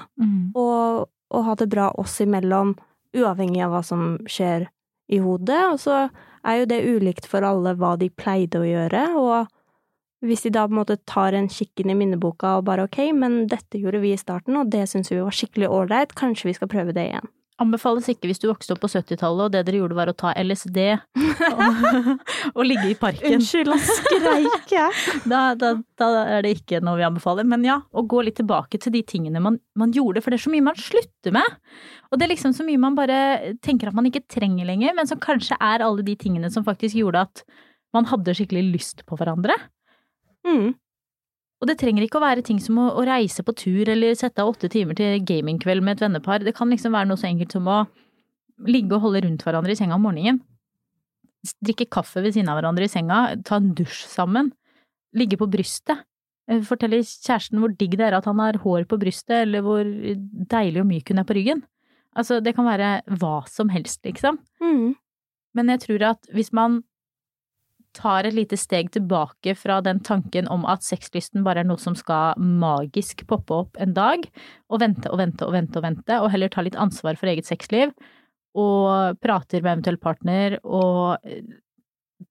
og, 0.60 1.06
og 1.32 1.44
ha 1.48 1.54
det 1.56 1.70
bra 1.72 1.86
oss 1.96 2.18
imellom, 2.22 2.74
uavhengig 3.16 3.62
av 3.64 3.72
hva 3.72 3.80
som 3.88 4.18
skjer 4.28 4.66
i 5.08 5.22
hodet. 5.24 5.62
Og 5.72 5.80
så 5.80 6.10
er 6.44 6.58
jo 6.60 6.66
det 6.68 6.82
ulikt 6.84 7.26
for 7.32 7.48
alle 7.48 7.72
hva 7.80 7.94
de 7.98 8.10
pleide 8.12 8.60
å 8.60 8.68
gjøre, 8.68 9.06
og 9.16 9.48
hvis 10.28 10.46
de 10.46 10.54
da 10.56 10.66
på 10.68 10.74
en 10.76 10.82
måte 10.82 11.00
tar 11.10 11.38
en 11.38 11.50
kikk 11.52 11.84
inn 11.84 11.94
i 11.94 11.98
minneboka 11.98 12.58
og 12.60 12.68
bare 12.70 12.88
ok, 12.88 13.00
men 13.18 13.46
dette 13.52 13.82
gjorde 13.82 14.04
vi 14.04 14.14
i 14.16 14.20
starten, 14.20 14.58
og 14.60 14.72
det 14.74 14.88
syns 14.92 15.14
vi 15.14 15.22
var 15.22 15.36
skikkelig 15.36 15.72
ålreit, 15.72 16.16
kanskje 16.18 16.52
vi 16.52 16.58
skal 16.58 16.72
prøve 16.72 16.96
det 16.96 17.10
igjen. 17.12 17.32
Anbefales 17.56 18.10
ikke 18.12 18.28
hvis 18.28 18.42
du 18.44 18.50
vokste 18.50 18.74
opp 18.76 18.82
på 18.84 18.90
70-tallet 18.92 19.46
og 19.46 19.52
det 19.54 19.62
dere 19.64 19.78
gjorde 19.80 19.96
var 19.96 20.10
å 20.12 20.16
ta 20.18 20.34
LSD 20.36 20.80
og, 20.92 21.86
og 22.58 22.64
ligge 22.68 22.90
i 22.92 22.98
parken. 23.00 23.38
Unnskyld, 23.38 23.72
da 23.72 23.78
skreik 23.80 24.74
jeg! 24.76 25.04
Da, 25.32 25.40
da, 25.58 25.72
da 26.00 26.10
er 26.36 26.44
det 26.44 26.52
ikke 26.58 26.82
noe 26.84 27.00
vi 27.00 27.06
anbefaler. 27.08 27.48
Men 27.48 27.64
ja, 27.66 27.78
å 27.96 28.04
gå 28.04 28.20
litt 28.28 28.36
tilbake 28.42 28.80
til 28.84 28.92
de 28.98 29.02
tingene 29.08 29.40
man, 29.44 29.56
man, 29.80 29.94
gjorde, 29.96 30.22
for 30.22 30.34
det 30.34 30.42
er 30.42 30.46
så 30.50 30.52
mye 30.52 30.66
man 30.68 30.80
slutter 30.80 31.36
med. 31.36 31.56
Og 32.12 32.20
det 32.20 32.28
er 32.28 32.34
liksom 32.34 32.54
så 32.58 32.68
mye 32.68 32.82
man 32.82 32.98
bare 33.00 33.20
tenker 33.64 33.90
at 33.90 33.96
man 33.96 34.12
ikke 34.12 34.26
trenger 34.32 34.68
lenger, 34.68 34.92
men 34.98 35.08
som 35.08 35.22
kanskje 35.24 35.56
er 35.56 35.86
alle 35.86 36.04
de 36.06 36.18
tingene 36.20 36.52
som 36.52 36.68
faktisk 36.68 37.00
gjorde 37.00 37.24
at 37.30 37.46
man 37.96 38.12
hadde 38.12 38.36
skikkelig 38.36 38.66
lyst 38.76 39.06
på 39.08 39.16
hverandre. 39.16 39.56
Mm. 40.46 40.74
Og 41.64 41.70
det 41.70 41.78
trenger 41.80 42.06
ikke 42.06 42.20
å 42.20 42.26
være 42.26 42.44
ting 42.46 42.60
som 42.62 42.78
å, 42.82 42.90
å 43.00 43.06
reise 43.08 43.44
på 43.46 43.56
tur 43.58 43.90
eller 43.90 44.18
sette 44.18 44.44
av 44.44 44.52
åtte 44.52 44.70
timer 44.72 44.98
til 44.98 45.22
gamingkveld 45.26 45.86
med 45.86 45.98
et 45.98 46.04
vennepar. 46.06 46.44
Det 46.46 46.56
kan 46.58 46.70
liksom 46.72 46.96
være 46.96 47.10
noe 47.10 47.20
så 47.20 47.30
enkelt 47.30 47.56
som 47.56 47.70
å 47.72 47.86
ligge 48.70 48.98
og 48.98 49.08
holde 49.08 49.24
rundt 49.26 49.46
hverandre 49.46 49.74
i 49.74 49.80
senga 49.80 49.98
om 49.98 50.06
morgenen. 50.06 50.42
Drikke 51.64 51.88
kaffe 51.92 52.24
ved 52.26 52.36
siden 52.36 52.50
av 52.52 52.60
hverandre 52.60 52.88
i 52.88 52.92
senga, 52.92 53.22
ta 53.46 53.60
en 53.62 53.74
dusj 53.78 54.04
sammen. 54.10 54.52
Ligge 55.16 55.40
på 55.40 55.48
brystet. 55.52 56.04
Eh, 56.50 56.62
fortelle 56.66 57.02
kjæresten 57.02 57.62
hvor 57.62 57.74
digg 57.74 57.96
det 57.98 58.10
er 58.10 58.18
at 58.18 58.28
han 58.30 58.42
har 58.42 58.60
hår 58.62 58.86
på 58.90 59.00
brystet, 59.02 59.46
eller 59.46 59.64
hvor 59.66 59.86
deilig 59.86 60.84
og 60.84 60.90
myk 60.90 61.14
hun 61.14 61.22
er 61.22 61.28
på 61.28 61.38
ryggen. 61.38 61.64
Altså, 62.16 62.40
det 62.44 62.56
kan 62.56 62.68
være 62.68 63.00
hva 63.20 63.38
som 63.52 63.72
helst, 63.74 64.02
liksom. 64.08 64.40
Mm. 64.64 64.94
Men 65.56 65.72
jeg 65.74 65.84
tror 65.86 66.10
at 66.14 66.30
hvis 66.36 66.54
man 66.56 66.84
tar 67.96 68.28
et 68.28 68.36
lite 68.36 68.58
steg 68.60 68.92
tilbake 68.94 69.56
fra 69.58 69.80
den 69.86 70.02
tanken 70.06 70.50
om 70.52 70.68
at 70.70 70.86
sexlysten 70.86 71.46
bare 71.46 71.64
er 71.64 71.70
noe 71.70 71.82
som 71.82 71.96
skal 71.98 72.38
magisk 72.38 73.26
poppe 73.30 73.56
opp 73.64 73.80
en 73.82 73.96
dag, 73.96 74.26
og 74.70 74.84
vente 74.84 75.12
og 75.12 75.22
vente 75.22 75.48
og 75.48 75.56
vente 75.56 75.80
og 75.80 75.88
vente, 75.88 76.20
og 76.22 76.32
heller 76.34 76.52
ta 76.52 76.66
litt 76.66 76.80
ansvar 76.80 77.20
for 77.20 77.32
eget 77.32 77.48
sexliv, 77.48 77.96
og 78.56 79.20
prater 79.24 79.64
med 79.64 79.74
eventuell 79.74 80.00
partner 80.00 80.60
og 80.64 81.20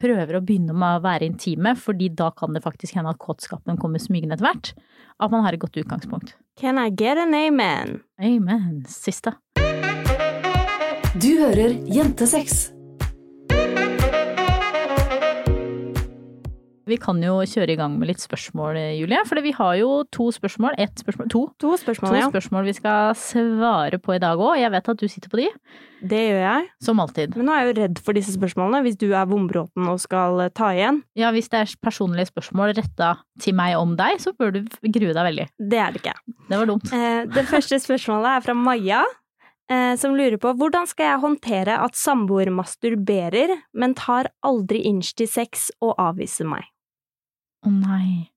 prøver 0.01 0.39
å 0.39 0.43
begynne 0.45 0.75
med 0.77 0.99
å 0.99 1.05
være 1.05 1.29
intime, 1.29 1.75
fordi 1.77 2.09
da 2.17 2.31
kan 2.37 2.57
det 2.57 2.65
faktisk 2.65 2.97
hende 2.97 3.13
at 3.13 3.21
kåtskapen 3.23 3.79
kommer 3.81 4.03
smygende 4.03 4.39
etter 4.39 4.49
hvert. 4.49 4.73
At 5.21 5.31
man 5.35 5.45
har 5.45 5.55
et 5.55 5.63
godt 5.63 5.77
utgangspunkt. 5.79 6.35
Can 6.59 6.79
I 6.81 6.91
get 6.91 7.21
an 7.21 7.35
amen? 7.37 8.01
Amen. 8.19 8.85
Siste. 8.89 9.37
Du 11.15 11.31
hører 11.39 11.77
Jentesex. 11.87 12.74
Vi 16.87 16.99
kan 17.01 17.17
jo 17.25 17.39
kjøre 17.49 17.73
i 17.73 17.79
gang 17.81 17.95
med 17.97 18.11
litt 18.11 18.21
spørsmål, 18.21 18.77
Julie. 18.99 19.23
For 19.25 19.41
vi 19.41 19.53
har 19.57 19.75
jo 19.81 20.03
to 20.13 20.27
spørsmål. 20.35 20.75
Ett 20.79 21.01
spørsmål, 21.01 21.31
to. 21.33 21.43
To 21.63 21.73
spørsmål, 21.81 22.11
To 22.13 22.19
ja. 22.21 22.29
spørsmål 22.29 22.69
vi 22.69 22.75
skal 22.77 23.15
svare 23.17 23.99
på 24.05 24.17
i 24.17 24.21
dag 24.21 24.37
òg. 24.37 24.59
Jeg 24.61 24.73
vet 24.75 24.91
at 24.93 25.01
du 25.01 25.07
sitter 25.09 25.33
på 25.33 25.41
de, 25.41 25.47
Det 26.05 26.21
gjør 26.29 26.43
jeg. 26.45 26.69
som 26.85 27.01
alltid. 27.01 27.37
Men 27.41 27.47
nå 27.49 27.55
er 27.57 27.65
jeg 27.65 27.71
jo 27.71 27.81
redd 27.81 28.03
for 28.05 28.13
disse 28.13 28.37
spørsmålene, 28.37 28.83
hvis 28.85 28.99
du 29.01 29.07
er 29.17 29.25
vombråten 29.31 29.89
og 29.89 29.99
skal 30.03 30.45
eh, 30.45 30.53
ta 30.53 30.69
igjen. 30.77 31.03
Ja, 31.17 31.33
hvis 31.33 31.49
det 31.49 31.63
er 31.63 31.75
personlige 31.81 32.29
spørsmål 32.29 32.75
retta 32.77 33.15
til 33.41 33.57
meg 33.57 33.79
om 33.81 33.97
deg, 33.97 34.21
så 34.21 34.35
bør 34.37 34.53
du 34.53 34.63
grue 34.85 35.15
deg 35.17 35.25
veldig. 35.31 35.49
Det 35.59 35.81
er 35.81 35.93
det 35.97 36.05
ikke. 36.05 36.17
Det 36.51 36.59
var 36.61 36.69
dumt. 36.69 36.93
Eh, 36.93 37.25
det 37.33 37.47
første 37.49 37.81
spørsmålet 37.81 38.29
er 38.37 38.45
fra 38.45 38.55
Maja, 38.61 39.01
eh, 39.73 39.97
som 39.97 40.13
lurer 40.13 40.37
på 40.37 40.53
hvordan 40.61 40.85
skal 40.87 41.15
jeg 41.15 41.25
håndtere 41.25 41.81
at 41.81 41.97
samboer 41.97 42.53
masturberer, 42.53 43.57
men 43.73 43.95
tar 43.97 44.29
aldri 44.45 44.85
inch 44.85 45.15
til 45.17 45.27
sex 45.31 45.71
og 45.81 45.97
avviser 45.97 46.45
meg? 46.45 46.69
Å 47.65 47.73
nei. 47.73 48.31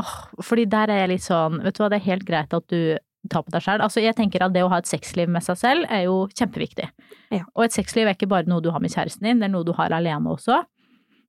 Oh, 0.00 0.12
fordi 0.40 0.64
der 0.72 0.90
er 0.90 1.02
jeg 1.02 1.10
litt 1.12 1.24
sånn, 1.24 1.60
vet 1.62 1.76
du 1.76 1.82
hva, 1.82 1.90
det 1.92 2.00
er 2.00 2.08
helt 2.08 2.24
greit 2.28 2.54
at 2.56 2.68
du 2.72 2.96
tar 3.30 3.44
på 3.44 3.52
deg 3.54 3.62
sjøl. 3.62 3.82
Altså, 3.84 4.00
jeg 4.02 4.16
tenker 4.18 4.42
at 4.42 4.54
det 4.54 4.64
å 4.64 4.70
ha 4.72 4.80
et 4.82 4.88
sexliv 4.88 5.30
med 5.30 5.44
seg 5.44 5.58
selv 5.60 5.90
er 5.92 6.06
jo 6.08 6.24
kjempeviktig. 6.32 6.88
Ja. 7.30 7.44
Og 7.54 7.66
et 7.66 7.76
sexliv 7.76 8.08
er 8.08 8.16
ikke 8.16 8.30
bare 8.30 8.48
noe 8.50 8.64
du 8.64 8.70
har 8.74 8.82
med 8.82 8.92
kjæresten 8.94 9.28
din, 9.28 9.42
det 9.42 9.50
er 9.50 9.52
noe 9.54 9.68
du 9.68 9.74
har 9.76 9.94
alene 9.94 10.32
også. 10.32 10.62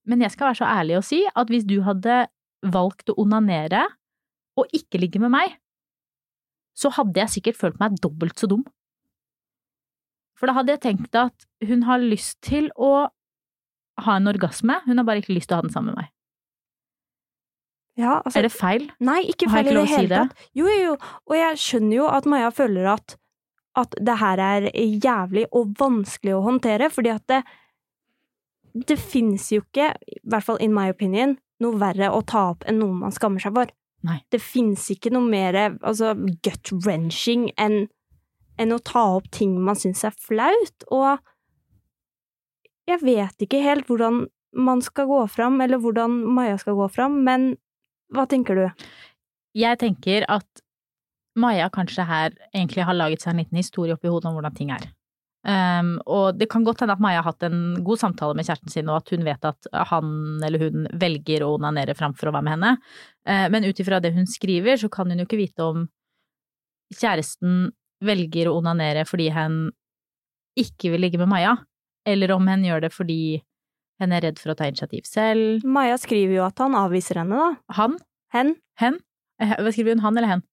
Men 0.10 0.24
jeg 0.24 0.34
skal 0.34 0.50
være 0.50 0.62
så 0.64 0.70
ærlig 0.70 0.98
å 1.00 1.04
si 1.06 1.22
at 1.28 1.52
hvis 1.52 1.68
du 1.68 1.78
hadde 1.86 2.24
valgt 2.74 3.12
å 3.12 3.18
onanere 3.22 3.84
og 4.60 4.72
ikke 4.76 5.02
ligge 5.02 5.22
med 5.22 5.34
meg, 5.34 5.58
så 6.78 6.90
hadde 6.96 7.20
jeg 7.22 7.36
sikkert 7.36 7.60
følt 7.60 7.80
meg 7.82 8.00
dobbelt 8.02 8.40
så 8.40 8.50
dum. 8.50 8.64
For 10.40 10.50
da 10.50 10.58
hadde 10.58 10.74
jeg 10.74 10.84
tenkt 10.88 11.16
at 11.16 11.46
hun 11.68 11.86
har 11.88 12.02
lyst 12.02 12.40
til 12.46 12.72
å 12.74 13.08
ha 14.04 14.18
en 14.18 14.32
orgasme, 14.32 14.80
hun 14.88 15.00
har 15.00 15.06
bare 15.08 15.22
ikke 15.22 15.36
lyst 15.36 15.52
til 15.52 15.60
å 15.60 15.62
ha 15.62 15.68
den 15.68 15.74
sammen 15.74 15.94
med 15.94 16.04
meg. 16.04 16.14
Ja, 18.00 18.22
altså, 18.24 18.40
Er 18.40 18.48
det 18.48 18.54
feil? 18.56 18.88
Nei, 19.06 19.20
ikke 19.30 19.50
feil 19.52 19.68
i 19.70 19.74
det 19.76 19.84
hele 19.86 20.00
si 20.02 20.10
det? 20.10 20.22
tatt. 20.24 20.48
Jo, 20.58 20.66
jo, 20.70 20.80
jo. 20.88 20.94
Og 21.30 21.36
jeg 21.38 21.60
skjønner 21.62 21.96
jo 22.00 22.08
at 22.10 22.30
Maja 22.30 22.50
føler 22.54 22.90
at, 22.96 23.16
at 23.78 23.98
det 24.02 24.16
her 24.18 24.42
er 24.42 24.70
jævlig 24.74 25.46
og 25.52 25.76
vanskelig 25.80 26.34
å 26.38 26.42
håndtere, 26.48 26.90
fordi 26.94 27.14
at 27.14 27.26
det, 27.30 27.44
det 28.90 28.98
fins 28.98 29.52
jo 29.54 29.62
ikke, 29.62 29.92
i 29.94 30.22
hvert 30.26 30.48
fall 30.48 30.62
in 30.64 30.74
my 30.74 30.90
opinion, 30.90 31.38
noe 31.62 31.78
verre 31.80 32.10
å 32.10 32.24
ta 32.26 32.48
opp 32.56 32.66
enn 32.68 32.82
noe 32.82 32.98
man 33.06 33.14
skammer 33.14 33.44
seg 33.44 33.54
for. 33.56 33.74
Nei. 34.04 34.20
Det 34.34 34.42
fins 34.44 34.90
ikke 34.92 35.14
noe 35.14 35.30
mer 35.30 35.56
altså, 35.62 36.12
gut-wrenching 36.44 37.52
enn, 37.62 37.86
enn 38.60 38.76
å 38.76 38.82
ta 38.84 39.06
opp 39.20 39.30
ting 39.32 39.54
man 39.64 39.78
syns 39.80 40.04
er 40.08 40.18
flaut, 40.18 40.88
og 40.92 41.22
jeg 42.90 43.00
vet 43.06 43.46
ikke 43.46 43.62
helt 43.64 43.88
hvordan 43.88 44.26
man 44.54 44.82
skal 44.86 45.08
gå 45.10 45.22
fram, 45.32 45.62
eller 45.64 45.80
hvordan 45.82 46.20
Maja 46.36 46.58
skal 46.62 46.76
gå 46.78 46.90
fram, 46.92 47.22
men 47.26 47.54
hva 48.14 48.28
tenker 48.30 48.60
du? 48.60 48.88
Jeg 49.58 49.80
tenker 49.82 50.26
at 50.32 50.64
Maja 51.40 51.70
kanskje 51.74 52.06
her 52.06 52.34
egentlig 52.54 52.86
har 52.86 52.98
laget 52.98 53.24
seg 53.24 53.34
en 53.34 53.42
liten 53.42 53.58
historie 53.58 53.96
oppi 53.96 54.12
hodet 54.12 54.30
om 54.30 54.38
hvordan 54.38 54.58
ting 54.58 54.74
er. 54.74 54.86
Um, 55.44 55.98
og 56.08 56.38
det 56.40 56.48
kan 56.52 56.64
godt 56.64 56.84
hende 56.84 56.96
at 56.96 57.02
Maja 57.04 57.20
har 57.20 57.34
hatt 57.34 57.44
en 57.44 57.82
god 57.84 58.00
samtale 58.00 58.38
med 58.38 58.48
kjæresten 58.48 58.72
sin, 58.72 58.88
og 58.88 59.02
at 59.02 59.12
hun 59.12 59.26
vet 59.28 59.48
at 59.50 59.68
han 59.90 60.14
eller 60.46 60.62
hun 60.62 60.86
velger 61.02 61.44
å 61.44 61.56
onanere 61.58 61.98
framfor 62.00 62.30
å 62.30 62.36
være 62.36 62.48
med 62.48 62.56
henne. 62.56 62.72
Uh, 63.28 63.48
men 63.52 63.68
ut 63.68 63.82
ifra 63.82 64.00
det 64.04 64.14
hun 64.16 64.30
skriver, 64.30 64.78
så 64.80 64.92
kan 64.94 65.10
hun 65.12 65.20
jo 65.20 65.28
ikke 65.28 65.42
vite 65.42 65.66
om 65.66 65.88
kjæresten 66.94 67.74
velger 68.04 68.50
å 68.50 68.58
onanere 68.60 69.08
fordi 69.10 69.32
hun 69.34 69.66
ikke 70.60 70.94
vil 70.94 71.02
ligge 71.08 71.20
med 71.20 71.32
Maja, 71.32 71.58
eller 72.08 72.36
om 72.36 72.48
hun 72.48 72.64
gjør 72.68 72.86
det 72.86 72.94
fordi 72.94 73.22
hun 74.06 74.16
er 74.16 74.24
redd 74.28 74.40
for 74.42 74.54
å 74.54 74.58
ta 74.60 74.68
initiativ 74.70 75.06
selv. 75.10 75.64
Maja 75.66 75.98
skriver 76.02 76.38
jo 76.38 76.46
at 76.46 76.60
han 76.64 76.76
avviser 76.78 77.20
henne, 77.22 77.40
da. 77.40 77.76
Han? 77.80 77.98
Hen. 78.36 78.56
Hen? 78.82 79.00
Eh, 79.42 79.56
Hva 79.60 79.72
skriver 79.74 79.96
hun, 79.98 80.04
han 80.06 80.18
eller 80.20 80.32
hen? 80.36 80.44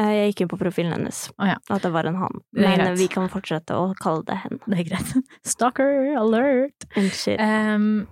Eh, 0.00 0.10
Jeg 0.14 0.32
gikk 0.32 0.44
inn 0.44 0.50
på 0.54 0.58
profilen 0.60 0.94
hennes, 0.96 1.18
oh, 1.36 1.46
ja. 1.48 1.58
at 1.70 1.84
det 1.84 1.90
var 1.92 2.08
en 2.08 2.16
han. 2.22 2.40
Men 2.56 2.86
vi 2.96 3.06
kan 3.12 3.28
fortsette 3.32 3.76
å 3.76 3.90
kalle 4.00 4.24
det 4.30 4.38
hen. 4.46 4.60
Det 4.64 4.80
er 4.80 4.88
greit. 4.88 5.12
Stalker 5.54 6.14
alert! 6.20 6.86
Unnskyld. 6.96 7.42
Um, 7.44 8.06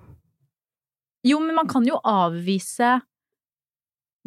jo, 1.25 1.39
men 1.41 1.57
man 1.57 1.71
kan 1.71 1.87
jo 1.87 1.97
avvise 2.05 2.99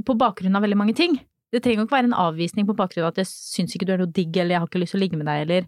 på 0.05 0.15
bakgrunn 0.19 0.57
av 0.57 0.63
veldig 0.65 0.77
mange 0.79 0.95
ting. 0.97 1.19
Det 1.53 1.61
trenger 1.63 1.83
jo 1.83 1.87
ikke 1.87 1.95
være 1.99 2.09
en 2.09 2.17
avvisning 2.25 2.65
på 2.67 2.75
bakgrunn 2.75 3.05
av 3.05 3.13
at 3.13 3.21
jeg 3.21 3.29
syns 3.31 3.75
ikke 3.77 3.87
du 3.87 3.93
er 3.95 4.01
noe 4.01 4.11
digg, 4.11 4.33
eller 4.35 4.55
jeg 4.57 4.63
har 4.63 4.69
ikke 4.71 4.81
lyst 4.81 4.95
til 4.95 4.99
å 4.99 5.03
ligge 5.05 5.19
med 5.19 5.29
deg, 5.29 5.43
eller 5.45 5.67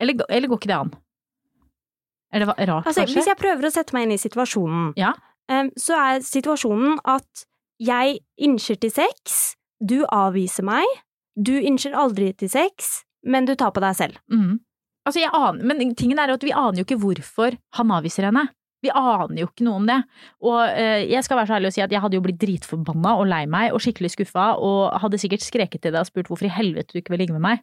Eller, 0.00 0.20
eller 0.32 0.48
går 0.48 0.60
ikke 0.60 0.70
det 0.70 0.76
an? 0.78 0.92
Er 2.32 2.44
det 2.44 2.48
rart, 2.48 2.86
Altså, 2.86 3.02
kanskje? 3.02 3.14
hvis 3.18 3.26
jeg 3.26 3.36
prøver 3.40 3.66
å 3.66 3.72
sette 3.74 3.92
meg 3.96 4.06
inn 4.06 4.12
i 4.14 4.20
situasjonen, 4.22 4.92
Ja. 4.96 5.12
um, 5.50 5.70
så 5.76 5.96
er 5.98 6.20
situasjonen 6.22 6.98
at 7.04 7.44
jeg 7.80 8.20
innser 8.38 8.78
til 8.80 8.90
sex, 8.90 9.56
du 9.84 10.04
avviser 10.06 10.62
meg, 10.62 10.84
du 11.40 11.54
innser 11.58 11.92
aldri 11.96 12.32
til 12.36 12.48
sex, 12.48 13.04
men 13.24 13.46
du 13.46 13.54
tar 13.56 13.72
på 13.72 13.80
deg 13.80 13.96
selv. 13.96 14.18
Mm. 14.30 14.60
Altså, 15.06 15.20
jeg 15.20 15.30
aner, 15.32 15.64
men 15.64 15.94
tingen 15.96 16.18
er 16.18 16.30
at 16.30 16.42
vi 16.44 16.52
aner 16.52 16.82
jo 16.82 16.84
ikke 16.84 17.00
hvorfor 17.00 17.56
han 17.74 17.88
avviser 17.90 18.28
henne. 18.28 18.48
Vi 18.82 18.88
aner 18.96 19.36
jo 19.42 19.46
ikke 19.48 19.64
noe 19.66 19.76
om 19.76 19.86
det. 19.88 19.98
Og 20.40 20.60
eh, 20.72 21.04
jeg 21.10 21.24
skal 21.24 21.36
være 21.36 21.48
så 21.50 21.56
ærlig 21.58 21.68
å 21.68 21.74
si 21.74 21.82
at 21.84 21.90
jeg 21.92 22.00
hadde 22.00 22.16
jo 22.16 22.22
blitt 22.24 22.38
dritforbanna 22.40 23.12
og 23.20 23.26
lei 23.28 23.42
meg 23.50 23.74
og 23.76 23.80
skikkelig 23.84 24.12
skuffa 24.14 24.54
og 24.56 24.94
hadde 25.02 25.18
sikkert 25.20 25.44
skreket 25.44 25.82
til 25.84 25.92
deg 25.92 26.00
og 26.00 26.08
spurt 26.08 26.30
hvorfor 26.30 26.48
i 26.48 26.52
helvete 26.54 26.92
du 26.94 27.00
ikke 27.02 27.12
vil 27.12 27.20
ligge 27.24 27.36
med 27.36 27.44
meg. 27.44 27.60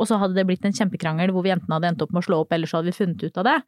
Og 0.00 0.08
så 0.08 0.16
hadde 0.20 0.34
det 0.38 0.46
blitt 0.48 0.64
en 0.64 0.72
kjempekrangel 0.72 1.32
hvor 1.36 1.44
vi 1.44 1.52
enten 1.52 1.68
hadde 1.72 1.90
endt 1.92 2.02
opp 2.04 2.12
med 2.16 2.22
å 2.22 2.26
slå 2.28 2.40
opp, 2.44 2.52
eller 2.56 2.66
så 2.70 2.78
hadde 2.80 2.88
vi 2.92 2.96
funnet 2.96 3.24
ut 3.28 3.36
av 3.42 3.44
det. 3.44 3.58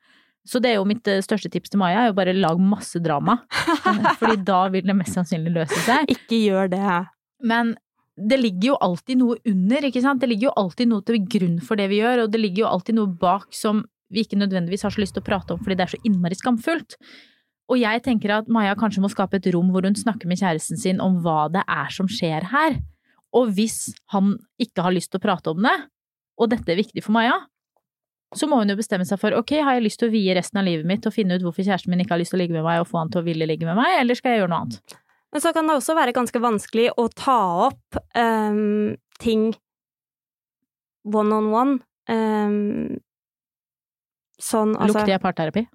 Så 0.47 0.61
det 0.63 0.73
er 0.73 0.79
jo 0.79 0.87
mitt 0.89 1.09
eh, 1.11 1.23
største 1.25 1.51
tips 1.53 1.73
til 1.73 1.81
Maja, 1.83 2.05
er 2.05 2.13
jo 2.13 2.19
bare 2.19 2.37
lag 2.37 2.61
masse 2.63 3.01
drama. 3.03 3.41
Fordi 4.21 4.39
da 4.47 4.61
vil 4.73 4.87
det 4.87 4.97
mest 4.97 5.17
sannsynlig 5.19 5.55
løse 5.57 5.81
seg. 5.87 6.07
Ikke 6.13 6.39
gjør 6.39 6.71
det. 6.73 6.95
Men 7.47 7.75
det 8.17 8.39
ligger 8.41 8.73
jo 8.73 8.79
alltid 8.81 9.21
noe 9.21 9.37
under, 9.45 9.87
ikke 9.89 10.03
sant. 10.05 10.23
Det 10.23 10.31
ligger 10.31 10.49
jo 10.49 10.57
alltid 10.63 10.91
noe 10.93 11.05
til 11.05 11.21
grunn 11.37 11.59
for 11.65 11.79
det 11.79 11.91
vi 11.93 12.01
gjør, 12.01 12.25
og 12.25 12.33
det 12.33 12.41
ligger 12.41 12.65
jo 12.65 12.73
alltid 12.73 12.99
noe 12.99 13.13
bak 13.21 13.51
som 13.55 13.85
vi 14.15 14.23
ikke 14.23 14.39
nødvendigvis 14.39 14.87
har 14.87 14.95
så 14.95 15.03
lyst 15.03 15.17
til 15.17 15.25
å 15.25 15.27
prate 15.27 15.55
om 15.55 15.63
fordi 15.63 15.77
det 15.79 15.85
er 15.87 15.97
så 15.97 16.05
innmari 16.07 16.39
skamfullt. 16.39 16.95
Og 17.67 17.81
jeg 17.81 18.05
tenker 18.05 18.31
at 18.37 18.51
Maja 18.53 18.77
kanskje 18.79 19.03
må 19.03 19.11
skape 19.11 19.41
et 19.41 19.49
rom 19.55 19.73
hvor 19.75 19.85
hun 19.85 19.99
snakker 19.99 20.31
med 20.31 20.39
kjæresten 20.39 20.79
sin 20.79 21.03
om 21.03 21.19
hva 21.25 21.49
det 21.53 21.65
er 21.67 21.91
som 21.93 22.09
skjer 22.11 22.47
her. 22.53 22.79
Og 23.35 23.51
hvis 23.57 23.91
han 24.15 24.37
ikke 24.63 24.87
har 24.87 24.95
lyst 24.95 25.11
til 25.13 25.21
å 25.21 25.27
prate 25.27 25.53
om 25.53 25.67
det, 25.67 25.75
og 26.39 26.53
dette 26.53 26.73
er 26.73 26.79
viktig 26.79 27.03
for 27.03 27.17
Maja, 27.17 27.35
så 28.35 28.49
må 28.51 28.59
hun 28.59 28.73
jo 28.73 28.79
bestemme 28.79 29.07
seg 29.07 29.21
for 29.23 29.37
ok, 29.39 29.53
har 29.63 29.77
jeg 29.79 29.85
lyst 29.87 30.01
til 30.03 30.11
å 30.11 30.15
vie 30.15 30.35
resten 30.35 30.59
av 30.59 30.67
livet 30.67 30.89
mitt 30.89 31.07
og 31.07 31.15
finne 31.15 31.37
ut 31.37 31.45
hvorfor 31.47 31.63
kjæresten 31.63 31.93
min 31.93 32.03
ikke 32.03 32.17
har 32.17 32.23
lyst 32.23 32.35
til 32.35 32.41
å 32.41 32.43
ligge 32.43 32.57
med 32.57 32.67
meg 32.67 32.83
og 32.83 32.89
få 32.91 32.99
han 32.99 33.13
til 33.13 33.23
å 33.23 33.27
ville 33.27 33.47
ligge 33.49 33.69
med 33.69 33.79
meg, 33.79 34.01
eller 34.01 34.19
skal 34.19 34.35
jeg 34.35 34.43
gjøre 34.43 34.53
noe 34.53 34.65
annet? 34.67 34.97
Men 35.35 35.45
så 35.45 35.53
kan 35.55 35.69
det 35.69 35.77
også 35.79 35.95
være 35.99 36.17
ganske 36.17 36.43
vanskelig 36.43 36.91
å 36.99 37.07
ta 37.13 37.39
opp 37.69 37.99
um, 38.17 38.97
ting 39.23 39.51
one 41.07 41.35
on 41.35 41.51
one. 41.55 41.79
Um, 42.11 42.99
sånn, 44.43 44.75
altså 44.75 45.03
Lukter 45.03 45.15
jeg 45.15 45.23
parterapi? 45.23 45.67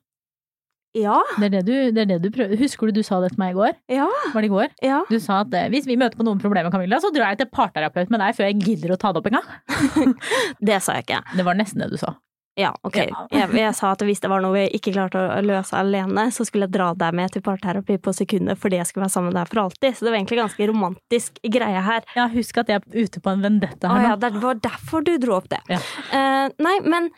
Ja. 0.98 1.22
Det 1.40 1.48
er 1.48 1.54
det, 1.54 1.62
du, 1.68 1.76
det 1.96 2.02
er 2.04 2.10
det 2.10 2.18
du 2.26 2.32
prøver. 2.36 2.60
Husker 2.60 2.90
du 2.90 3.00
du 3.00 3.06
sa 3.06 3.22
det 3.24 3.32
til 3.32 3.40
meg 3.40 3.54
i 3.54 3.60
går? 3.60 3.78
Ja. 3.94 4.10
Var 4.34 4.44
det 4.44 4.50
i 4.50 4.52
går? 4.52 4.74
Ja. 4.84 5.00
Du 5.08 5.22
sa 5.24 5.44
at 5.46 5.54
eh, 5.56 5.70
hvis 5.72 5.88
vi 5.88 5.96
møter 6.00 6.20
på 6.20 6.26
noen 6.28 6.42
problemer, 6.42 6.74
Camilla, 6.74 7.00
så 7.04 7.14
drar 7.16 7.32
jeg 7.32 7.44
til 7.44 7.52
parterapeut 7.54 8.12
med 8.12 8.20
deg 8.24 8.36
før 8.36 8.50
jeg 8.50 8.60
gidder 8.66 8.96
å 8.96 9.00
ta 9.00 9.14
det 9.14 9.22
opp 9.22 9.30
engang. 9.32 9.48
Det 10.72 10.82
sa 10.84 10.98
jeg 10.98 11.08
ikke. 11.08 11.22
Det 11.38 11.48
var 11.48 11.60
nesten 11.60 11.86
det 11.86 11.94
du 11.94 11.98
sa. 12.02 12.18
Ja, 12.62 12.72
ok. 12.86 12.98
Ja. 13.02 13.24
Jeg, 13.34 13.50
jeg 13.58 13.74
sa 13.78 13.94
at 13.96 14.04
hvis 14.06 14.22
det 14.24 14.30
var 14.32 14.44
noe 14.44 14.60
jeg 14.60 14.72
ikke 14.78 14.94
klarte 14.96 15.22
å 15.22 15.40
løse 15.46 15.76
alene, 15.78 16.28
så 16.34 16.46
skulle 16.48 16.68
jeg 16.68 16.76
dra 16.76 16.92
deg 16.98 17.18
med 17.18 17.34
til 17.34 17.44
parterapi 17.46 17.98
på 18.04 18.14
sekundet 18.16 18.60
fordi 18.62 18.80
jeg 18.80 18.90
skulle 18.90 19.08
være 19.08 19.16
sammen 19.16 19.32
med 19.32 19.40
deg 19.40 19.50
for 19.52 19.64
alltid. 19.64 19.98
Så 19.98 20.06
det 20.06 20.14
var 20.14 20.20
egentlig 20.20 20.42
ganske 20.44 20.70
romantisk 20.72 21.42
greie 21.58 21.84
her. 21.88 22.06
Ja, 22.18 22.28
husk 22.36 22.62
at 22.62 22.72
jeg 22.72 22.82
er 22.84 23.08
ute 23.08 23.24
på 23.24 23.34
en 23.34 23.44
vendetta 23.46 23.90
Å 23.90 23.98
her 23.98 24.08
ja, 24.12 24.16
nå. 24.16 24.22
det 24.24 24.46
var 24.46 24.64
derfor 24.70 25.06
du 25.08 25.16
dro 25.22 25.40
opp 25.40 25.50
det. 25.52 25.62
Ja. 25.72 25.82
Uh, 26.14 26.48
nei, 26.62 26.78
men 26.86 27.12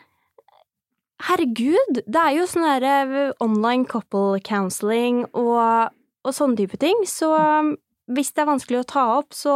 herregud, 1.28 2.02
det 2.04 2.20
er 2.20 2.38
jo 2.38 2.46
sånn 2.50 2.66
derre 2.66 3.26
online 3.42 3.86
couple 3.88 4.40
counseling 4.44 5.24
og, 5.30 5.92
og 6.24 6.36
sånne 6.36 6.58
type 6.58 6.80
ting, 6.82 7.04
så 7.08 7.30
um, 7.38 7.74
hvis 8.12 8.34
det 8.34 8.44
er 8.44 8.50
vanskelig 8.50 8.82
å 8.82 8.88
ta 8.90 9.04
opp, 9.18 9.36
så, 9.36 9.54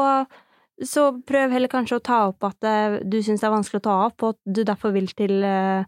så 0.84 1.08
prøv 1.26 1.50
heller 1.50 1.68
kanskje 1.72 1.98
å 1.98 2.04
ta 2.04 2.18
opp 2.28 2.44
at 2.44 2.62
eh, 2.64 2.98
du 3.02 3.18
syns 3.22 3.40
det 3.42 3.48
er 3.48 3.54
vanskelig 3.56 3.80
å 3.82 3.86
ta 3.88 3.96
opp, 4.06 4.22
og 4.22 4.36
at 4.36 4.54
du 4.58 4.62
derfor 4.64 4.92
vil 4.94 5.08
til 5.18 5.42
eh, 5.44 5.84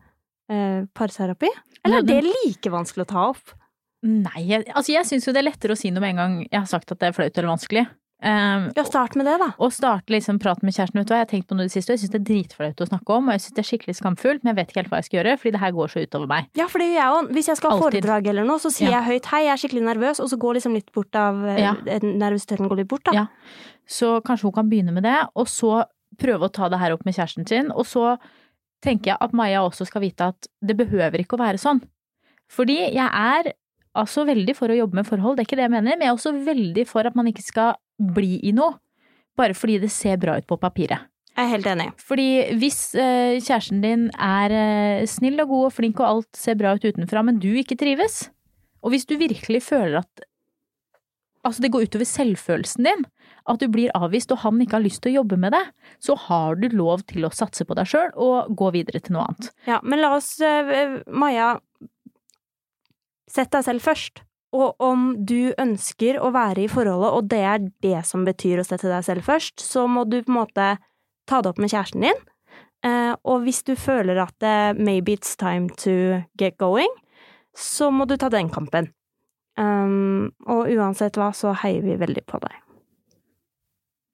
eh, 0.51 0.82
parterapi. 0.95 1.51
Eller 1.84 2.03
er 2.03 2.09
det 2.09 2.20
like 2.26 2.70
vanskelig 2.74 3.07
å 3.07 3.12
ta 3.14 3.28
opp? 3.30 3.55
Nei, 4.03 4.47
altså 4.72 4.95
jeg 4.95 5.05
syns 5.07 5.26
jo 5.28 5.32
det 5.36 5.43
er 5.43 5.51
lettere 5.51 5.76
å 5.76 5.78
si 5.78 5.91
noe 5.93 6.01
med 6.01 6.14
en 6.14 6.20
gang 6.22 6.36
jeg 6.47 6.59
har 6.62 6.68
sagt 6.70 6.91
at 6.93 6.99
det 7.03 7.11
er 7.11 7.16
flaut 7.16 7.36
eller 7.36 7.53
vanskelig. 7.53 7.86
Um, 8.20 8.66
Ja, 8.76 8.82
start 8.84 9.14
med 9.16 9.24
det, 9.24 9.38
da. 9.41 9.47
og 9.57 9.72
starte 9.72 10.12
liksom 10.12 10.36
praten 10.41 10.66
med 10.68 10.74
kjæresten. 10.76 10.99
Vet 11.01 11.09
du 11.09 11.12
hva, 11.14 11.20
jeg 11.22 11.24
har 11.24 11.30
tenkt 11.30 11.47
på 11.49 11.57
noe 11.57 11.64
i 11.64 11.68
det 11.70 11.72
siste, 11.72 11.88
og 11.88 11.97
jeg 11.97 12.03
syns 12.03 12.12
det 12.12 12.18
er 12.20 12.26
dritflaut 12.28 12.82
å 12.84 12.88
snakke 12.91 13.14
om, 13.16 13.28
og 13.30 13.32
jeg 13.32 13.41
syns 13.47 13.55
det 13.57 13.62
er 13.62 13.68
skikkelig 13.70 13.95
skamfullt, 13.97 14.43
men 14.45 14.51
jeg 14.53 14.59
vet 14.59 14.72
ikke 14.74 14.80
helt 14.82 14.91
hva 14.93 14.99
jeg 15.01 15.07
skal 15.09 15.18
gjøre, 15.20 15.36
fordi 15.41 15.53
det 15.55 15.62
her 15.62 15.72
går 15.78 15.88
så 15.95 16.03
utover 16.05 16.28
meg. 16.28 16.51
Ja, 16.61 16.66
for 16.68 16.84
det 16.84 16.88
gjør 16.91 16.99
jeg 17.01 17.14
òg. 17.16 17.30
Hvis 17.38 17.49
jeg 17.49 17.61
skal 17.62 17.72
ha 17.72 17.78
foredrag 17.80 18.28
eller 18.34 18.45
noe, 18.45 18.61
så 18.61 18.72
sier 18.74 18.91
Ja. 18.91 19.01
jeg 19.01 19.09
høyt 19.09 19.26
'hei, 19.32 19.41
jeg 19.47 19.53
er 19.55 19.61
skikkelig 19.62 19.84
nervøs', 19.88 20.20
og 20.20 20.28
så 20.28 20.36
går 20.36 20.55
liksom 20.61 20.74
litt 20.76 20.93
bort 20.93 21.16
av 21.16 21.45
eh, 21.49 21.61
Ja. 21.64 21.72
Nervøsiteten 22.01 22.68
går 22.68 22.76
litt 22.76 22.88
bort, 22.88 23.05
da. 23.05 23.12
Ja. 23.12 23.26
Så 23.91 24.18
kanskje 24.26 24.49
hun 24.49 24.57
kan 24.57 24.68
begynne 24.70 24.95
med 24.95 25.07
det, 25.07 25.18
og 25.34 25.49
så 25.51 25.84
prøve 26.20 26.47
å 26.47 26.53
ta 26.53 26.68
det 26.70 26.78
her 26.80 26.95
opp 26.95 27.03
med 27.07 27.16
kjæresten 27.16 27.49
sin. 27.49 27.72
Og 27.74 27.88
så 27.88 28.14
tenker 28.84 29.12
jeg 29.12 29.22
at 29.22 29.34
Maja 29.36 29.64
også 29.64 29.86
skal 29.88 30.05
vite 30.05 30.30
at 30.32 30.51
det 30.64 30.76
behøver 30.78 31.22
ikke 31.22 31.36
å 31.36 31.43
være 31.43 31.61
sånn. 31.61 31.82
Fordi 32.51 32.78
jeg 32.91 33.07
er 33.07 33.53
altså 33.99 34.24
veldig 34.28 34.55
for 34.59 34.70
å 34.70 34.78
jobbe 34.78 35.01
med 35.01 35.09
forhold, 35.09 35.36
det 35.36 35.45
er 35.45 35.49
ikke 35.49 35.59
det 35.59 35.66
jeg 35.66 35.74
mener, 35.74 35.97
men 35.97 36.07
jeg 36.07 36.12
er 36.12 36.18
også 36.18 36.34
veldig 36.47 36.86
for 36.88 37.07
at 37.07 37.16
man 37.18 37.30
ikke 37.30 37.45
skal 37.45 37.78
bli 37.99 38.38
i 38.47 38.55
noe. 38.57 38.78
Bare 39.38 39.57
fordi 39.57 39.78
det 39.82 39.93
ser 39.95 40.18
bra 40.20 40.36
ut 40.38 40.47
på 40.49 40.59
papiret. 40.61 41.07
Jeg 41.30 41.47
er 41.47 41.53
helt 41.55 41.68
enig. 41.70 41.86
Fordi 42.03 42.28
hvis 42.61 42.80
eh, 42.99 43.38
kjæresten 43.38 43.80
din 43.84 44.09
er 44.18 44.53
eh, 44.53 45.07
snill 45.09 45.41
og 45.45 45.53
god 45.53 45.68
og 45.68 45.74
flink 45.76 46.03
og 46.03 46.09
alt 46.09 46.30
ser 46.36 46.59
bra 46.61 46.74
ut 46.74 46.84
utenfra, 46.84 47.22
men 47.24 47.38
du 47.41 47.49
ikke 47.57 47.78
trives, 47.80 48.26
og 48.82 48.93
hvis 48.93 49.07
du 49.09 49.14
virkelig 49.20 49.62
føler 49.64 50.03
at 50.03 50.24
altså 51.47 51.64
det 51.64 51.72
går 51.72 51.88
utover 51.88 52.09
selvfølelsen 52.09 52.86
din, 52.88 53.05
at 53.51 53.62
du 53.62 53.66
blir 53.72 53.93
avvist 53.97 54.32
og 54.34 54.43
han 54.45 54.61
ikke 54.62 54.78
har 54.78 54.84
lyst 54.84 55.03
til 55.05 55.14
å 55.14 55.20
jobbe 55.20 55.38
med 55.41 55.55
det, 55.57 55.62
så 56.03 56.16
har 56.28 56.59
du 56.61 56.68
lov 56.74 57.05
til 57.11 57.26
å 57.26 57.32
satse 57.34 57.64
på 57.66 57.76
deg 57.78 57.88
sjøl 57.91 58.11
og 58.20 58.51
gå 58.57 58.72
videre 58.76 59.01
til 59.03 59.16
noe 59.16 59.28
annet. 59.30 59.53
Ja, 59.68 59.80
men 59.82 60.03
la 60.03 60.12
oss, 60.18 60.34
eh, 60.45 60.99
Maja, 61.09 61.55
sett 63.30 63.53
deg 63.55 63.64
selv 63.66 63.86
først. 63.86 64.24
Og 64.51 64.82
om 64.82 65.12
du 65.22 65.53
ønsker 65.62 66.18
å 66.18 66.32
være 66.34 66.64
i 66.64 66.70
forholdet, 66.70 67.11
og 67.14 67.28
det 67.30 67.43
er 67.47 67.66
det 67.86 68.01
som 68.09 68.24
betyr 68.26 68.61
å 68.61 68.66
sette 68.66 68.91
deg 68.91 69.05
selv 69.07 69.26
først, 69.28 69.62
så 69.62 69.86
må 69.86 70.03
du 70.11 70.18
på 70.24 70.32
en 70.32 70.41
måte 70.41 70.70
ta 71.30 71.38
det 71.38 71.53
opp 71.53 71.61
med 71.62 71.70
kjæresten 71.70 72.09
din. 72.09 72.24
Eh, 72.82 73.12
og 73.28 73.45
hvis 73.45 73.62
du 73.62 73.76
føler 73.78 74.18
at 74.24 74.43
eh, 74.43 74.72
maybe 74.74 75.14
it's 75.14 75.36
time 75.38 75.70
to 75.84 76.24
get 76.41 76.59
going, 76.59 76.91
så 77.55 77.93
må 77.95 78.09
du 78.09 78.16
ta 78.18 78.30
den 78.32 78.51
kampen. 78.51 78.91
Um, 79.61 80.30
og 80.48 80.70
uansett 80.72 81.18
hva, 81.20 81.30
så 81.36 81.52
heier 81.62 81.84
vi 81.84 81.98
veldig 82.00 82.24
på 82.28 82.40
deg. 82.40 82.54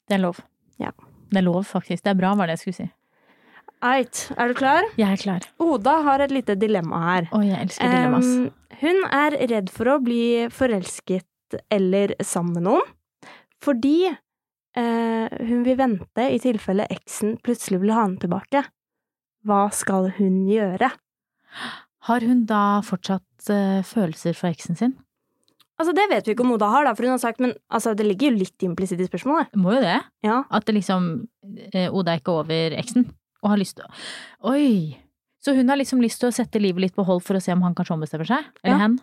Det 0.06 0.18
er 0.18 0.22
lov. 0.22 0.40
Ja. 0.82 0.90
Det 1.30 1.40
er 1.40 1.46
lov, 1.46 1.62
faktisk. 1.68 2.02
Det 2.02 2.12
er 2.14 2.18
bra, 2.18 2.32
var 2.38 2.50
det 2.50 2.56
jeg 2.56 2.64
skulle 2.64 2.80
si. 2.80 2.88
Eit, 3.86 4.22
er 4.40 4.50
du 4.50 4.56
klar? 4.56 4.86
Jeg 4.96 5.18
er 5.18 5.20
klar. 5.20 5.46
Oda 5.62 5.98
har 6.06 6.24
et 6.24 6.32
lite 6.32 6.56
dilemma 6.58 7.00
her. 7.04 7.26
Å, 7.30 7.42
jeg 7.44 7.66
elsker 7.66 7.92
dilemmas. 7.92 8.30
Um, 8.30 8.76
hun 8.80 9.02
er 9.14 9.38
redd 9.52 9.72
for 9.72 9.92
å 9.92 9.98
bli 10.02 10.22
forelsket 10.52 11.58
eller 11.72 12.16
sammen 12.24 12.56
med 12.56 12.66
noen, 12.66 12.94
fordi 13.62 14.08
uh, 14.10 15.26
hun 15.30 15.62
vil 15.66 15.78
vente 15.78 16.26
i 16.32 16.40
tilfelle 16.42 16.88
eksen 16.90 17.36
plutselig 17.44 17.84
vil 17.84 17.94
ha 17.94 18.02
henne 18.06 18.22
tilbake. 18.22 18.64
Hva 19.46 19.66
skal 19.74 20.10
hun 20.16 20.42
gjøre? 20.50 20.90
Har 22.08 22.26
hun 22.26 22.44
da 22.48 22.80
fortsatt 22.86 23.50
uh, 23.52 23.82
følelser 23.86 24.34
for 24.38 24.50
eksen 24.50 24.78
sin? 24.78 24.96
Altså, 25.76 25.92
det 25.92 26.06
vet 26.08 26.24
vi 26.28 26.32
ikke 26.32 26.44
om 26.46 26.54
Oda 26.54 26.70
har, 26.72 26.86
da, 26.88 26.94
for 26.96 27.04
hun 27.04 27.12
har 27.12 27.20
sagt, 27.20 27.40
men 27.44 27.52
altså, 27.68 27.92
det 27.96 28.06
ligger 28.06 28.30
jo 28.32 28.38
litt 28.40 28.64
implisitt 28.64 29.00
i 29.04 29.08
spørsmålet. 29.08 29.50
Må 29.60 29.74
jo 29.76 29.82
det. 29.84 29.98
Ja. 30.24 30.38
At 30.50 30.64
det 30.68 30.74
liksom 30.78 31.08
eh, 31.72 31.90
Oda 31.92 32.14
er 32.14 32.22
ikke 32.22 32.32
over 32.40 32.76
eksen, 32.80 33.04
og 33.42 33.52
har 33.52 33.60
lyst 33.60 33.76
til 33.76 33.84
å 33.84 34.54
Oi! 34.54 34.96
Så 35.44 35.52
hun 35.54 35.68
har 35.70 35.78
liksom 35.78 36.00
lyst 36.02 36.18
til 36.22 36.30
å 36.30 36.34
sette 36.34 36.58
livet 36.58 36.80
litt 36.82 36.96
på 36.96 37.04
hold 37.06 37.20
for 37.22 37.36
å 37.38 37.42
se 37.44 37.52
om 37.54 37.60
han 37.62 37.76
kanskje 37.76 37.94
ombestemmer 37.94 38.26
seg? 38.26 38.48
Eller 38.64 38.74
Ja. 38.78 38.82
hen? 38.86 38.96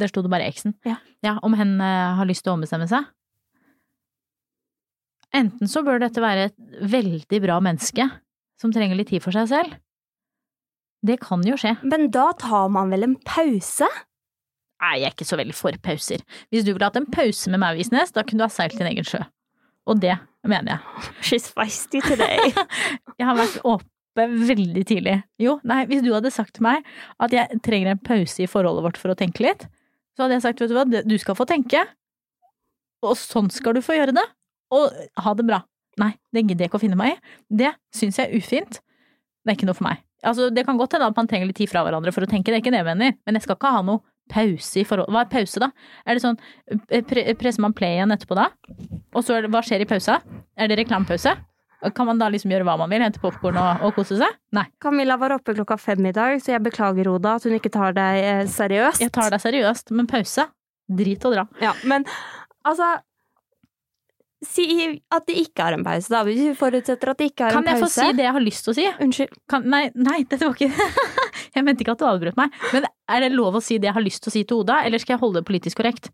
Der 0.00 0.08
sto 0.08 0.22
det 0.24 0.30
bare 0.32 0.46
eksen. 0.48 0.72
Ja. 0.88 0.96
Om 1.44 1.54
hen 1.58 1.76
eh, 1.84 2.14
har 2.16 2.26
lyst 2.26 2.42
til 2.46 2.52
å 2.54 2.56
ombestemme 2.56 2.88
seg? 2.90 3.04
Enten 5.36 5.68
så 5.70 5.84
bør 5.86 6.00
dette 6.02 6.22
være 6.22 6.48
et 6.48 6.56
veldig 6.90 7.38
bra 7.44 7.60
menneske 7.62 8.08
som 8.60 8.72
trenger 8.74 8.98
litt 8.98 9.12
tid 9.12 9.22
for 9.22 9.34
seg 9.36 9.46
selv. 9.52 9.76
Det 11.06 11.20
kan 11.22 11.44
jo 11.46 11.54
skje. 11.60 11.76
Men 11.86 12.08
da 12.12 12.30
tar 12.36 12.66
man 12.72 12.90
vel 12.92 13.06
en 13.06 13.14
pause? 13.24 13.86
Nei, 14.80 14.94
jeg 15.02 15.10
er 15.10 15.14
ikke 15.14 15.28
så 15.28 15.36
veldig 15.40 15.56
for 15.56 15.76
pauser. 15.84 16.24
Hvis 16.48 16.64
du 16.64 16.72
ville 16.72 16.86
hatt 16.86 16.96
en 16.96 17.08
pause 17.12 17.52
med 17.52 17.60
meg, 17.60 17.76
Visnes, 17.80 18.14
da 18.16 18.24
kunne 18.24 18.40
du 18.40 18.46
ha 18.46 18.52
seilt 18.52 18.78
din 18.78 18.88
egen 18.88 19.06
sjø. 19.06 19.20
Og 19.90 20.00
det 20.00 20.14
mener 20.48 20.76
jeg. 20.76 21.06
She's 21.26 21.48
feisty 21.52 22.00
today. 22.04 22.52
Jeg 23.20 23.28
har 23.28 23.36
vært 23.38 23.58
oppe 23.68 24.26
veldig 24.48 24.82
tidlig. 24.88 25.20
Jo, 25.40 25.58
nei, 25.68 25.84
hvis 25.88 26.02
du 26.04 26.10
hadde 26.12 26.32
sagt 26.34 26.56
til 26.56 26.64
meg 26.66 26.86
at 27.22 27.32
jeg 27.32 27.60
trenger 27.64 27.92
en 27.92 28.00
pause 28.02 28.42
i 28.42 28.48
forholdet 28.50 28.82
vårt 28.84 28.98
for 29.00 29.12
å 29.12 29.16
tenke 29.16 29.44
litt, 29.44 29.62
så 30.16 30.24
hadde 30.24 30.36
jeg 30.36 30.44
sagt, 30.44 30.60
vet 30.60 30.72
du 30.72 30.74
hva, 30.76 30.84
du 31.06 31.14
skal 31.22 31.36
få 31.38 31.46
tenke. 31.48 31.84
Og 33.06 33.14
sånn 33.16 33.48
skal 33.54 33.78
du 33.78 33.80
få 33.84 33.96
gjøre 33.96 34.16
det. 34.16 34.26
Og 34.76 34.90
ha 35.24 35.34
det 35.38 35.46
bra. 35.48 35.62
Nei, 36.02 36.10
det 36.34 36.42
gidder 36.42 36.66
jeg 36.66 36.72
ikke 36.72 36.80
å 36.80 36.82
finne 36.82 36.98
meg 36.98 37.14
i. 37.14 37.34
Det 37.62 37.70
syns 37.96 38.18
jeg 38.20 38.28
er 38.28 38.42
ufint. 38.42 38.80
Det 39.40 39.54
er 39.54 39.56
ikke 39.56 39.70
noe 39.70 39.78
for 39.78 39.88
meg. 39.88 40.02
Altså, 40.26 40.50
det 40.52 40.66
kan 40.68 40.76
godt 40.80 40.98
hende 40.98 41.08
at 41.08 41.16
man 41.16 41.30
trenger 41.30 41.48
litt 41.48 41.60
tid 41.62 41.70
fra 41.70 41.86
hverandre 41.86 42.12
for 42.12 42.26
å 42.26 42.28
tenke, 42.28 42.50
det 42.50 42.58
er 42.58 42.64
ikke 42.64 42.74
det 42.74 42.82
jeg 42.82 42.90
mener, 42.90 43.14
men 43.24 43.38
jeg 43.38 43.46
skal 43.46 43.56
ikke 43.56 43.72
ha 43.72 43.80
noe 43.86 44.02
pause 44.30 44.80
i 44.80 44.86
forhold 44.86 45.10
Hva 45.12 45.24
er 45.26 45.30
pause, 45.32 45.60
da? 45.62 45.70
Er 46.06 46.16
det 46.16 46.22
sånn, 46.24 46.38
pre 47.10 47.24
presser 47.40 47.64
man 47.64 47.74
play 47.76 47.96
igjen 47.98 48.14
etterpå 48.14 48.38
da? 48.38 48.48
Og 49.14 49.24
så 49.26 49.40
er 49.40 49.48
hva 49.50 49.62
skjer 49.66 49.82
i 49.84 49.88
pausa? 49.90 50.20
Er 50.56 50.70
det 50.70 50.78
reklamepause? 50.84 51.36
Kan 51.96 52.10
man 52.10 52.18
da 52.20 52.26
liksom 52.28 52.52
gjøre 52.52 52.66
hva 52.68 52.74
man 52.76 52.90
vil? 52.92 53.00
Hente 53.00 53.22
popkorn 53.22 53.56
og, 53.56 53.84
og 53.86 53.94
kose 53.96 54.18
seg? 54.20 54.34
Nei. 54.52 54.66
Camilla 54.84 55.16
var 55.20 55.32
oppe 55.38 55.54
klokka 55.56 55.78
fem 55.80 56.10
i 56.10 56.12
dag, 56.12 56.36
så 56.44 56.52
jeg 56.52 56.62
beklager, 56.66 57.08
Oda, 57.08 57.38
at 57.40 57.46
hun 57.48 57.56
ikke 57.56 57.72
tar 57.72 57.94
deg 57.96 58.18
eh, 58.20 58.42
seriøst. 58.52 59.00
Jeg 59.00 59.14
tar 59.16 59.32
deg 59.32 59.40
seriøst, 59.40 59.94
men 59.96 60.08
pause? 60.10 60.44
Drit 61.00 61.24
og 61.24 61.38
dra. 61.38 61.46
Ja, 61.64 61.72
men 61.88 62.04
altså 62.68 62.98
Si 64.40 64.64
at 65.12 65.26
det 65.28 65.34
ikke 65.36 65.66
er 65.68 65.74
en 65.76 65.82
pause, 65.84 66.08
da. 66.08 66.22
Vi 66.24 66.52
forutsetter 66.56 67.10
at 67.12 67.18
det 67.20 67.26
ikke 67.34 67.50
Kan 67.52 67.60
en 67.60 67.74
jeg 67.74 67.82
få 67.82 67.88
pause. 67.90 68.06
si 68.06 68.16
det 68.16 68.24
jeg 68.24 68.32
har 68.32 68.44
lyst 68.44 68.64
til 68.64 68.72
å 68.72 68.76
si? 68.78 68.86
Unnskyld. 69.04 69.34
Kan, 69.52 69.66
nei, 69.68 69.82
nei, 70.00 70.22
dette 70.30 70.48
var 70.48 70.56
ikke 70.56 70.70
Jeg 71.54 71.64
mente 71.66 71.82
ikke 71.84 71.92
at 71.96 71.98
du 71.98 72.06
avbrøt 72.06 72.36
meg, 72.36 72.52
men 72.72 72.84
er 73.10 73.20
det 73.24 73.32
lov 73.32 73.54
å 73.58 73.62
si 73.62 73.78
det 73.78 73.88
jeg 73.90 73.94
har 73.96 74.04
lyst 74.04 74.22
til 74.22 74.30
å 74.30 74.32
si 74.32 74.44
til 74.44 74.60
Oda, 74.62 74.82
eller 74.86 74.98
skal 75.02 75.16
jeg 75.16 75.20
holde 75.24 75.40
det 75.40 75.48
politisk 75.48 75.76
korrekt? 75.80 76.10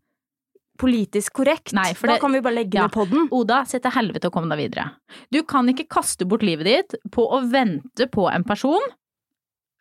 Politisk 0.78 1.32
korrekt. 1.32 1.72
Nei, 1.72 1.92
for 1.94 2.06
da 2.06 2.14
det- 2.14 2.20
kan 2.20 2.32
vi 2.32 2.40
bare 2.40 2.54
legge 2.54 2.74
Ja. 2.74 2.82
ned 2.82 2.92
podden. 2.92 3.28
Oda, 3.32 3.64
se 3.66 3.78
til 3.78 3.90
helvete 3.90 4.26
og 4.26 4.32
kom 4.32 4.48
deg 4.48 4.58
videre. 4.58 4.92
Du 5.32 5.42
kan 5.42 5.66
ikke 5.66 5.88
kaste 5.88 6.26
bort 6.28 6.42
livet 6.42 6.64
ditt 6.64 6.94
på 7.10 7.24
å 7.30 7.42
vente 7.50 8.06
på 8.10 8.30
en 8.32 8.44
person 8.44 8.80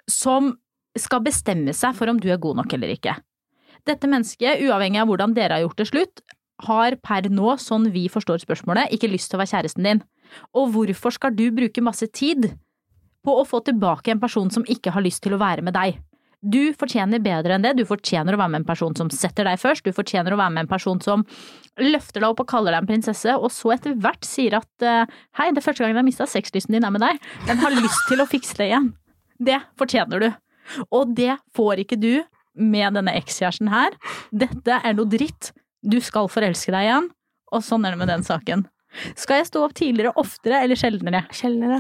som 0.10 0.58
skal 0.98 1.20
bestemme 1.26 1.74
seg 1.76 1.96
for 1.96 2.08
om 2.10 2.20
du 2.20 2.30
er 2.32 2.38
god 2.38 2.56
nok 2.56 2.74
eller 2.74 2.94
ikke. 2.96 3.18
Dette 3.86 4.08
mennesket, 4.08 4.62
uavhengig 4.64 5.02
av 5.02 5.08
hvordan 5.08 5.34
dere 5.36 5.58
har 5.60 5.68
gjort 5.68 5.76
det 5.78 5.88
slutt, 5.92 6.22
har 6.62 6.96
per 6.96 7.28
nå, 7.30 7.58
sånn 7.60 7.92
vi 7.92 8.08
forstår 8.08 8.40
spørsmålet, 8.40 8.90
ikke 8.96 9.12
lyst 9.12 9.30
til 9.30 9.38
å 9.38 9.44
være 9.44 9.52
kjæresten 9.64 9.84
din. 9.84 10.04
Og 10.56 10.72
hvorfor 10.72 11.12
skal 11.12 11.32
du 11.36 11.52
bruke 11.52 11.84
masse 11.84 12.08
tid 12.12 12.58
på 13.26 13.34
å 13.36 13.46
få 13.48 13.62
tilbake 13.66 14.14
en 14.14 14.22
person 14.22 14.52
som 14.54 14.66
ikke 14.70 14.94
har 14.96 15.04
lyst 15.06 15.24
til 15.26 15.36
å 15.36 15.42
være 15.42 15.66
med 15.66 15.76
deg? 15.76 15.98
Du 16.46 16.76
fortjener 16.78 17.22
bedre 17.24 17.56
enn 17.56 17.64
det. 17.66 17.74
Du 17.80 17.86
fortjener 17.90 18.36
å 18.36 18.40
være 18.40 18.54
med 18.54 18.62
en 18.62 18.68
person 18.68 18.94
som 18.98 19.10
setter 19.10 19.48
deg 19.48 19.58
først. 19.58 19.86
Du 19.86 19.96
fortjener 19.96 20.36
å 20.36 20.38
være 20.38 20.54
med 20.54 20.66
en 20.66 20.70
person 20.70 21.00
som 21.02 21.24
løfter 21.82 22.22
deg 22.22 22.28
opp 22.30 22.44
og 22.44 22.50
kaller 22.52 22.76
deg 22.76 22.84
en 22.84 22.90
prinsesse, 22.92 23.34
og 23.34 23.50
så 23.54 23.74
etter 23.74 23.96
hvert 23.98 24.28
sier 24.28 24.60
at 24.60 24.86
eh, 24.86 25.10
hei, 25.40 25.50
det 25.50 25.64
er 25.64 25.66
første 25.66 25.82
gangen 25.82 25.96
jeg 25.96 26.04
har 26.04 26.08
mista 26.08 26.30
sexlysten 26.30 26.78
din 26.78 26.86
er 26.86 26.94
med 26.94 27.02
deg, 27.02 27.20
Den 27.50 27.62
har 27.64 27.74
lyst 27.74 28.06
til 28.12 28.22
å 28.22 28.30
fikse 28.30 28.60
det 28.60 28.70
igjen. 28.70 28.92
Det 29.42 29.58
fortjener 29.80 30.22
du. 30.22 30.30
Og 30.94 31.16
det 31.18 31.34
får 31.58 31.82
ikke 31.84 32.00
du 32.00 32.14
med 32.56 32.96
denne 32.96 33.18
ekskjæresten 33.18 33.74
her. 33.74 33.98
Dette 34.32 34.80
er 34.80 34.96
noe 34.96 35.10
dritt. 35.10 35.52
Du 35.86 35.98
skal 36.02 36.30
forelske 36.32 36.74
deg 36.74 36.88
igjen, 36.88 37.10
og 37.54 37.66
sånn 37.66 37.86
er 37.86 37.94
det 37.94 38.02
med 38.02 38.14
den 38.14 38.26
saken. 38.26 38.66
Skal 39.20 39.42
jeg 39.42 39.48
stå 39.50 39.64
opp 39.66 39.74
tidligere, 39.78 40.14
oftere 40.22 40.62
eller 40.66 40.80
sjeldnere? 40.80 41.24
Sjeldnere. 41.36 41.80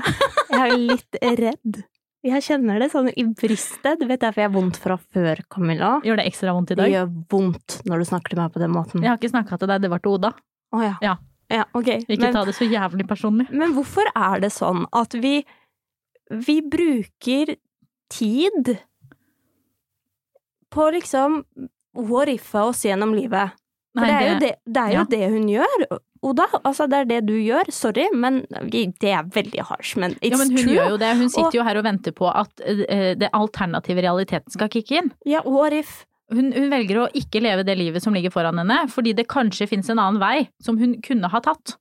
Jeg 0.51 0.63
er 0.65 0.77
litt 0.79 1.19
redd. 1.41 1.83
Jeg 2.25 2.41
kjenner 2.41 2.79
det 2.81 2.87
sånn 2.89 3.11
i 3.13 3.23
brystet. 3.37 3.99
Du 4.01 4.07
vet 4.09 4.21
derfor 4.23 4.41
jeg 4.41 4.49
har 4.49 4.55
vondt 4.55 4.79
fra 4.81 4.95
før, 4.97 5.43
Camilla. 5.53 5.91
Gjør 6.05 6.17
det 6.21 6.25
ekstra 6.31 6.55
vondt 6.57 6.73
i 6.73 6.77
dag? 6.79 6.87
Det 6.89 6.95
gjør 6.95 7.11
vondt 7.35 7.75
når 7.85 8.01
du 8.01 8.07
snakker 8.09 8.33
til 8.33 8.41
meg 8.41 8.55
på 8.55 8.61
den 8.63 8.73
måten. 8.73 9.03
Jeg 9.05 9.11
har 9.11 9.19
ikke 9.19 9.29
snakka 9.35 9.59
til 9.61 9.69
deg, 9.69 9.83
det 9.85 9.91
var 9.93 10.01
til 10.01 10.15
Oda. 10.17 10.31
Å 10.73 10.81
ja. 10.81 10.95
Ja. 11.05 11.13
Ja, 11.53 11.67
ok. 11.77 11.91
Ikke 12.07 12.23
Men, 12.23 12.33
ta 12.33 12.41
det 12.47 12.55
så 12.57 12.65
jævlig 12.65 13.05
personlig. 13.05 13.45
men 13.53 13.75
hvorfor 13.75 14.09
er 14.17 14.39
det 14.41 14.49
sånn 14.55 14.87
at 14.97 15.13
vi 15.13 15.35
vi 16.33 16.55
bruker 16.65 17.51
tid 18.09 18.71
på 20.73 20.87
liksom 20.95 21.43
what 21.93 22.31
if-a 22.33 22.63
oss 22.71 22.81
gjennom 22.87 23.13
livet? 23.13 23.53
For 23.95 24.03
Nei, 24.03 24.09
det 24.11 24.15
er 24.15 24.27
jo, 24.27 24.39
det, 24.43 24.51
det, 24.67 24.81
er 24.81 24.91
jo 24.91 24.99
ja. 24.99 25.05
det 25.13 25.29
hun 25.31 25.45
gjør, 25.47 25.83
Oda. 26.25 26.45
Altså, 26.65 26.87
det 26.89 26.97
er 26.97 27.05
det 27.05 27.19
du 27.29 27.35
gjør. 27.37 27.69
Sorry, 27.71 28.07
men 28.17 28.41
det 28.49 29.11
er 29.13 29.27
veldig 29.31 29.61
harsh, 29.69 29.93
men 30.01 30.15
it's 30.19 30.33
Ja, 30.33 30.39
men 30.41 30.49
hun 30.51 30.57
true. 30.63 30.73
gjør 30.73 30.89
jo 30.95 30.97
det. 30.97 31.11
Hun 31.19 31.29
sitter 31.29 31.47
Og- 31.47 31.55
jo 31.59 31.63
her 31.67 31.77
og 31.79 31.85
venter 31.85 32.15
på 32.17 32.27
at 32.33 32.63
eh, 32.65 33.13
det 33.15 33.29
alternative 33.31 34.01
realiteten 34.03 34.51
skal 34.51 34.67
kicke 34.73 34.97
inn. 34.99 35.11
Ja, 35.25 35.43
what 35.45 35.71
if? 35.77 36.03
Hun, 36.33 36.49
hun 36.55 36.71
velger 36.73 37.03
å 37.03 37.09
ikke 37.13 37.39
leve 37.45 37.63
det 37.63 37.77
livet 37.77 38.01
som 38.01 38.15
ligger 38.17 38.33
foran 38.33 38.57
henne, 38.57 38.79
fordi 38.89 39.13
det 39.15 39.27
kanskje 39.29 39.67
finnes 39.69 39.89
en 39.93 40.01
annen 40.01 40.19
vei 40.19 40.47
som 40.65 40.79
hun 40.81 40.97
kunne 41.05 41.29
ha 41.29 41.39
tatt. 41.45 41.75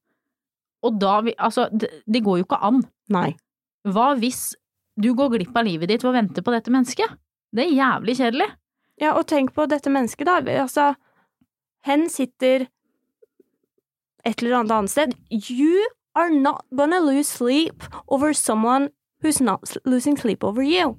Og 0.84 0.98
da 1.00 1.22
Altså, 1.38 1.70
det, 1.72 1.88
det 2.06 2.22
går 2.22 2.42
jo 2.42 2.44
ikke 2.44 2.60
an. 2.62 2.82
Nei. 3.08 3.30
Hva 3.88 4.12
hvis 4.20 4.52
du 5.00 5.14
går 5.16 5.32
glipp 5.38 5.56
av 5.56 5.64
livet 5.64 5.88
ditt 5.88 6.04
ved 6.04 6.12
å 6.12 6.18
vente 6.20 6.44
på 6.44 6.52
dette 6.52 6.70
mennesket? 6.70 7.16
Det 7.54 7.64
er 7.64 7.72
jævlig 7.80 8.18
kjedelig. 8.20 8.50
Ja, 9.00 9.14
og 9.16 9.24
tenk 9.26 9.54
på 9.56 9.64
dette 9.66 9.88
mennesket, 9.90 10.28
da. 10.28 10.36
Altså, 10.62 10.92
hen 11.84 12.06
sitter 12.12 12.66
et 14.24 14.40
eller 14.42 14.56
annet 14.62 14.72
annet 14.72 14.90
sted. 14.90 15.14
You 15.30 15.84
are 16.16 16.30
not 16.30 16.64
gonna 16.74 17.00
lose 17.00 17.28
sleep 17.28 17.82
over 18.08 18.32
someone 18.32 18.88
who's 19.22 19.40
not 19.42 19.76
losing 19.84 20.16
sleep 20.16 20.44
over 20.44 20.62
you. 20.62 20.96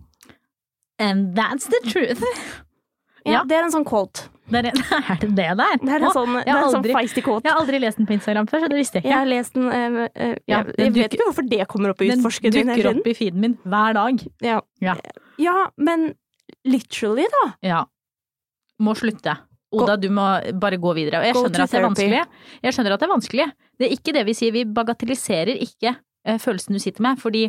And 0.99 1.35
that's 1.37 1.65
the 1.67 1.81
truth. 1.89 2.21
Ja, 3.25 3.31
Ja. 3.31 3.43
Det 3.43 3.55
er 3.57 3.63
en 3.65 3.71
sånn 3.73 3.85
quote. 3.89 4.27
Det 4.53 4.59
er, 4.61 4.67
er 5.09 5.17
det 5.23 5.29
det 5.33 5.45
der? 5.57 5.77
Det 5.81 5.89
er 5.89 6.03
en 6.05 6.11
sånn, 6.13 6.35
det 6.37 6.43
jeg 6.45 6.53
har 6.53 6.67
en 6.67 6.73
sånn 6.75 6.83
feisty 6.93 7.21
quote. 7.25 7.41
Jeg 7.47 7.55
har 7.55 7.61
aldri 7.63 7.79
lest 7.81 7.97
den 7.97 8.05
på 8.05 8.13
Instagram 8.13 8.45
før, 8.51 8.61
så 8.61 8.69
det 8.69 8.77
visste 8.77 8.99
jeg 8.99 9.07
Jeg 9.07 9.09
ikke. 9.09 9.17
har 9.23 9.29
lest 9.31 9.55
den 9.57 9.65
eh, 9.73 9.97
eh, 10.13 10.35
Ja, 10.45 10.59
Jeg, 10.59 10.75
den 10.75 10.85
jeg 10.85 10.93
vet 10.93 10.99
dukker- 10.99 11.17
ikke 11.17 11.25
hvorfor 11.31 11.47
det 11.49 11.67
kommer 11.71 11.89
opp 11.95 12.03
i 12.05 12.09
Den 12.11 12.21
utforsken 12.21 12.53
din 12.53 12.69
hele 12.69 12.83
dukker 12.83 12.99
opp 13.01 13.07
i 13.09 13.15
feeden 13.17 13.41
min 13.41 13.55
hver 13.65 13.97
dag. 13.97 14.21
Ja. 14.45 14.59
Ja. 14.85 14.93
ja, 15.41 15.55
men 15.77 16.05
literally, 16.63 17.25
da. 17.33 17.43
Ja. 17.65 17.81
Må 18.79 18.93
slutte. 18.95 19.39
Oda, 19.73 19.95
du 19.97 20.09
må 20.13 20.25
bare 20.61 20.77
gå 20.79 20.91
videre. 20.95 21.19
Og 21.19 21.25
jeg 21.25 21.35
skjønner 21.35 21.63
at 21.65 21.71
det 21.71 21.79
er 21.79 21.87
vanskelig. 21.87 22.21
Jeg 22.63 22.75
skjønner 22.75 22.95
at 22.95 23.01
det 23.01 23.07
er 23.07 23.13
vanskelig. 23.13 23.47
Det 23.75 23.87
er 23.87 23.95
ikke 23.97 24.13
det 24.15 24.23
vi 24.27 24.35
sier. 24.37 24.53
Vi 24.55 24.63
bagatelliserer 24.77 25.63
ikke 25.65 25.95
eh, 25.95 26.37
følelsen 26.39 26.77
du 26.77 26.81
sitter 26.83 27.03
med, 27.03 27.19
fordi 27.19 27.47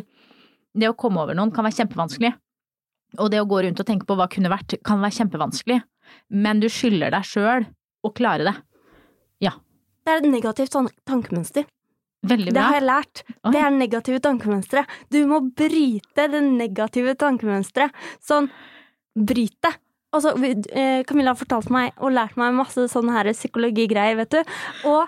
det 0.77 0.89
å 0.89 0.97
komme 0.97 1.23
over 1.23 1.37
noen 1.37 1.53
kan 1.55 1.67
være 1.67 1.83
kjempevanskelig. 1.83 2.33
Og 3.23 3.31
det 3.31 3.39
å 3.39 3.47
gå 3.47 3.61
rundt 3.63 3.79
og 3.79 3.87
tenke 3.87 4.09
på 4.09 4.17
hva 4.19 4.27
kunne 4.31 4.51
vært, 4.51 4.75
kan 4.83 4.99
være 4.99 5.21
kjempevanskelig. 5.21 5.79
Men 6.35 6.59
du 6.63 6.67
skylder 6.71 7.13
deg 7.15 7.27
sjøl 7.27 7.69
å 8.03 8.11
klare 8.15 8.49
det. 8.49 8.57
Det 10.07 10.13
er 10.13 10.21
et 10.21 10.31
negativt 10.31 10.71
tankemønster. 10.71 11.65
Veldig 12.27 12.53
Det 12.55 12.61
har 12.63 12.77
jeg 12.77 12.85
lært. 12.87 13.21
Oi. 13.43 13.51
Det 13.51 13.59
er 13.59 13.73
negative 13.75 14.19
tankemønstre. 14.23 14.85
Du 15.11 15.19
må 15.27 15.41
bryte 15.51 16.27
det 16.31 16.39
negative 16.45 17.15
tankemønsteret. 17.19 17.91
Sånn, 18.23 18.47
bryt 19.19 19.57
det. 19.67 19.73
Altså, 20.15 20.33
eh, 20.71 21.03
Camilla 21.07 21.33
har 21.33 21.39
fortalt 21.39 21.69
meg 21.73 21.95
og 21.99 22.13
lært 22.15 22.37
meg 22.39 22.55
masse 22.55 22.87
sånne 22.91 23.25
psykologigreier, 23.35 24.15
vet 24.21 24.37
du. 24.37 24.57
Og 24.87 25.07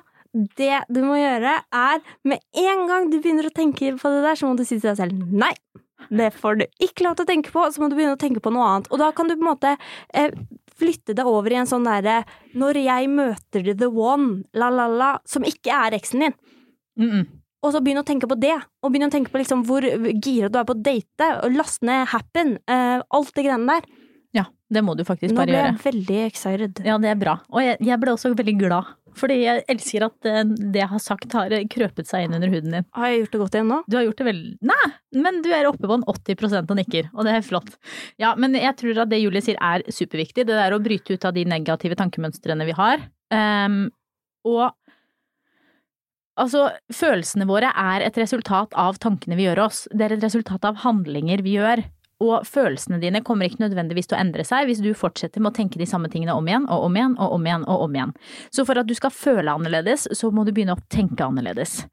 det 0.60 0.84
du 0.91 1.02
må 1.06 1.18
gjøre, 1.18 1.56
er 1.74 2.02
med 2.28 2.43
en 2.62 2.86
gang 2.89 3.10
du 3.10 3.18
begynner 3.20 3.50
å 3.50 3.56
tenke 3.56 3.95
på 3.97 4.12
det 4.14 4.26
der, 4.26 4.38
så 4.38 4.50
må 4.50 4.58
du 4.58 4.66
si 4.66 4.78
til 4.78 4.91
deg 4.91 5.00
selv 5.00 5.24
nei. 5.32 5.54
Det 6.10 6.30
får 6.36 6.60
du 6.60 6.66
ikke 6.82 7.06
lov 7.06 7.18
til 7.18 7.26
å 7.26 7.30
tenke 7.30 7.52
på, 7.54 7.66
så 7.72 7.82
må 7.82 7.89
du 7.89 7.97
begynne 7.97 8.16
å 8.16 8.22
tenke 8.22 8.43
på 8.43 8.54
noe 8.54 8.68
annet. 8.68 8.89
Og 8.93 9.02
da 9.02 9.10
kan 9.16 9.30
du 9.30 9.36
på 9.36 9.43
en 9.43 9.52
måte 9.52 9.74
eh, 10.16 10.32
flytte 10.80 11.16
det 11.18 11.26
over 11.28 11.54
i 11.54 11.60
en 11.60 11.68
sånn 11.70 11.88
derre 11.88 12.22
Når 12.58 12.80
jeg 12.82 13.10
møter 13.12 13.74
the 13.74 13.89
one, 13.91 14.45
la-la-la, 14.56 15.18
som 15.28 15.45
ikke 15.47 15.76
er 15.76 15.97
eksen 15.97 16.26
din. 16.26 16.38
Mm 17.00 17.10
-mm. 17.12 17.28
Og 17.60 17.74
så 17.74 17.82
begynne 17.84 18.06
å 18.06 18.08
tenke 18.08 18.28
på 18.28 18.39
det, 18.39 18.56
og 18.82 18.91
begynne 18.91 19.10
å 19.10 19.12
tenke 19.12 19.32
på 19.32 19.38
liksom 19.41 19.66
hvor 19.68 19.82
gira 20.24 20.50
du 20.50 20.60
er 20.60 20.64
på 20.64 20.76
å 20.78 20.84
date, 20.84 21.43
og 21.43 21.58
laste 21.58 21.86
ned 21.86 22.08
Happen, 22.08 22.58
eh, 22.68 23.02
alt 23.10 23.34
det 23.36 23.43
greiene 23.43 23.68
der. 23.68 23.82
Det 24.70 24.84
må 24.86 24.94
du 24.94 25.04
faktisk 25.08 25.34
bare 25.34 25.50
gjøre. 25.50 25.74
Nå 25.74 25.78
ble 25.80 25.82
jeg 25.82 25.86
veldig 25.88 26.18
excited. 26.28 26.82
Ja, 26.86 26.98
det 27.02 27.10
er 27.10 27.20
bra. 27.20 27.40
Og 27.50 27.64
jeg, 27.66 27.80
jeg 27.88 28.02
ble 28.02 28.14
også 28.14 28.34
veldig 28.38 28.58
glad. 28.60 28.96
Fordi 29.18 29.38
jeg 29.42 29.64
elsker 29.72 30.06
at 30.06 30.28
eh, 30.30 30.42
det 30.46 30.82
jeg 30.82 30.92
har 30.92 31.02
sagt 31.04 31.34
har 31.36 31.54
krøpet 31.74 32.10
seg 32.10 32.26
inn 32.26 32.36
under 32.38 32.52
huden 32.52 32.76
din. 32.76 32.88
Har 32.96 33.10
jeg 33.10 33.24
gjort 33.24 33.34
det 33.34 33.42
godt 33.44 33.58
igjen 33.58 33.72
nå? 33.72 33.80
Du 33.90 33.98
har 33.98 34.06
gjort 34.06 34.22
det 34.22 34.28
vel 34.30 34.42
Nei, 34.70 34.90
men 35.26 35.40
du 35.46 35.50
er 35.56 35.70
oppe 35.70 35.90
på 35.90 35.98
en 35.98 36.06
80 36.06 36.60
og 36.62 36.76
nikker, 36.80 37.10
og 37.16 37.28
det 37.28 37.36
er 37.36 37.46
flott. 37.46 37.72
Ja, 38.22 38.36
men 38.40 38.58
jeg 38.58 38.76
tror 38.80 39.04
at 39.04 39.12
det 39.12 39.22
Julie 39.22 39.44
sier 39.46 39.60
er 39.64 39.86
superviktig, 39.90 40.46
det 40.46 40.58
der 40.58 40.76
å 40.76 40.82
bryte 40.84 41.16
ut 41.16 41.26
av 41.26 41.36
de 41.36 41.46
negative 41.50 41.98
tankemønstrene 42.00 42.68
vi 42.70 42.78
har. 42.78 43.08
Um, 43.34 43.82
og 44.48 44.70
altså, 46.40 46.68
følelsene 46.94 47.48
våre 47.50 47.72
er 47.74 48.06
et 48.06 48.18
resultat 48.22 48.76
av 48.78 49.00
tankene 49.02 49.38
vi 49.40 49.48
gjør 49.48 49.66
oss. 49.68 49.86
Det 49.92 50.08
er 50.08 50.18
et 50.18 50.28
resultat 50.28 50.68
av 50.70 50.82
handlinger 50.86 51.44
vi 51.46 51.58
gjør. 51.58 51.84
Og 52.20 52.44
følelsene 52.48 53.00
dine 53.00 53.22
kommer 53.24 53.48
ikke 53.48 53.62
nødvendigvis 53.64 54.10
til 54.10 54.18
å 54.18 54.22
endre 54.22 54.44
seg 54.48 54.68
hvis 54.68 54.82
du 54.84 54.90
fortsetter 54.98 55.44
med 55.44 55.54
å 55.54 55.56
tenke 55.56 55.80
de 55.80 55.88
samme 55.88 56.10
tingene 56.12 56.36
om 56.36 56.48
igjen 56.50 56.66
og 56.68 56.88
om 56.90 56.98
igjen 57.00 57.16
og 57.16 57.36
om 57.38 57.46
igjen 57.48 57.64
og 57.64 57.86
om 57.86 57.96
igjen. 57.96 58.16
Så 58.52 58.66
for 58.68 58.82
at 58.82 58.90
du 58.90 58.96
skal 58.98 59.14
føle 59.16 59.54
annerledes, 59.56 60.08
så 60.20 60.32
må 60.36 60.44
du 60.44 60.52
begynne 60.56 60.76
å 60.76 60.84
tenke 60.92 61.24
annerledes. 61.24 61.86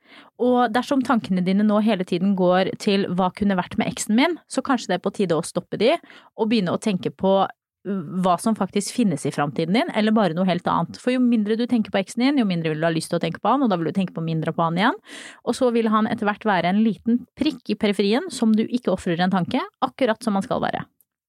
Og 0.43 0.73
dersom 0.75 1.05
tankene 1.07 1.45
dine 1.47 1.67
nå 1.67 1.79
hele 1.87 2.07
tiden 2.09 2.35
går 2.39 2.75
til 2.83 3.07
hva 3.15 3.31
kunne 3.37 3.59
vært 3.59 3.79
med 3.79 3.93
eksen 3.93 4.19
min, 4.19 4.35
så 4.51 4.65
kanskje 4.67 4.93
det 4.93 4.99
er 4.99 5.07
på 5.07 5.15
tide 5.15 5.39
å 5.39 5.47
stoppe 5.47 5.79
de 5.81 5.95
og 5.95 6.51
begynne 6.51 6.75
å 6.75 6.83
tenke 6.83 7.15
på 7.15 7.39
hva 7.87 8.35
som 8.43 8.57
faktisk 8.59 8.97
finnes 8.97 9.23
i 9.29 9.33
framtiden 9.35 9.77
din, 9.79 9.93
eller 9.95 10.15
bare 10.15 10.35
noe 10.37 10.47
helt 10.49 10.67
annet. 10.71 10.99
For 11.01 11.15
jo 11.15 11.23
mindre 11.23 11.57
du 11.59 11.65
tenker 11.71 11.95
på 11.95 12.01
eksen 12.01 12.25
din, 12.25 12.41
jo 12.43 12.49
mindre 12.49 12.73
vil 12.73 12.83
du 12.83 12.89
ha 12.89 12.93
lyst 12.93 13.13
til 13.13 13.21
å 13.21 13.23
tenke 13.23 13.43
på 13.43 13.53
han, 13.53 13.63
og 13.63 13.71
da 13.71 13.79
vil 13.79 13.91
du 13.91 13.97
tenke 13.97 14.17
på 14.17 14.25
mindre 14.25 14.55
på 14.57 14.65
han 14.67 14.79
igjen. 14.81 14.99
Og 15.47 15.57
så 15.59 15.71
vil 15.75 15.91
han 15.93 16.11
etter 16.11 16.29
hvert 16.29 16.47
være 16.49 16.73
en 16.73 16.83
liten 16.85 17.23
prikk 17.39 17.73
i 17.73 17.79
periferien 17.79 18.27
som 18.35 18.55
du 18.57 18.65
ikke 18.67 18.95
ofrer 18.95 19.23
en 19.23 19.35
tanke, 19.35 19.63
akkurat 19.87 20.23
som 20.23 20.39
han 20.39 20.47
skal 20.47 20.63
være. 20.65 20.85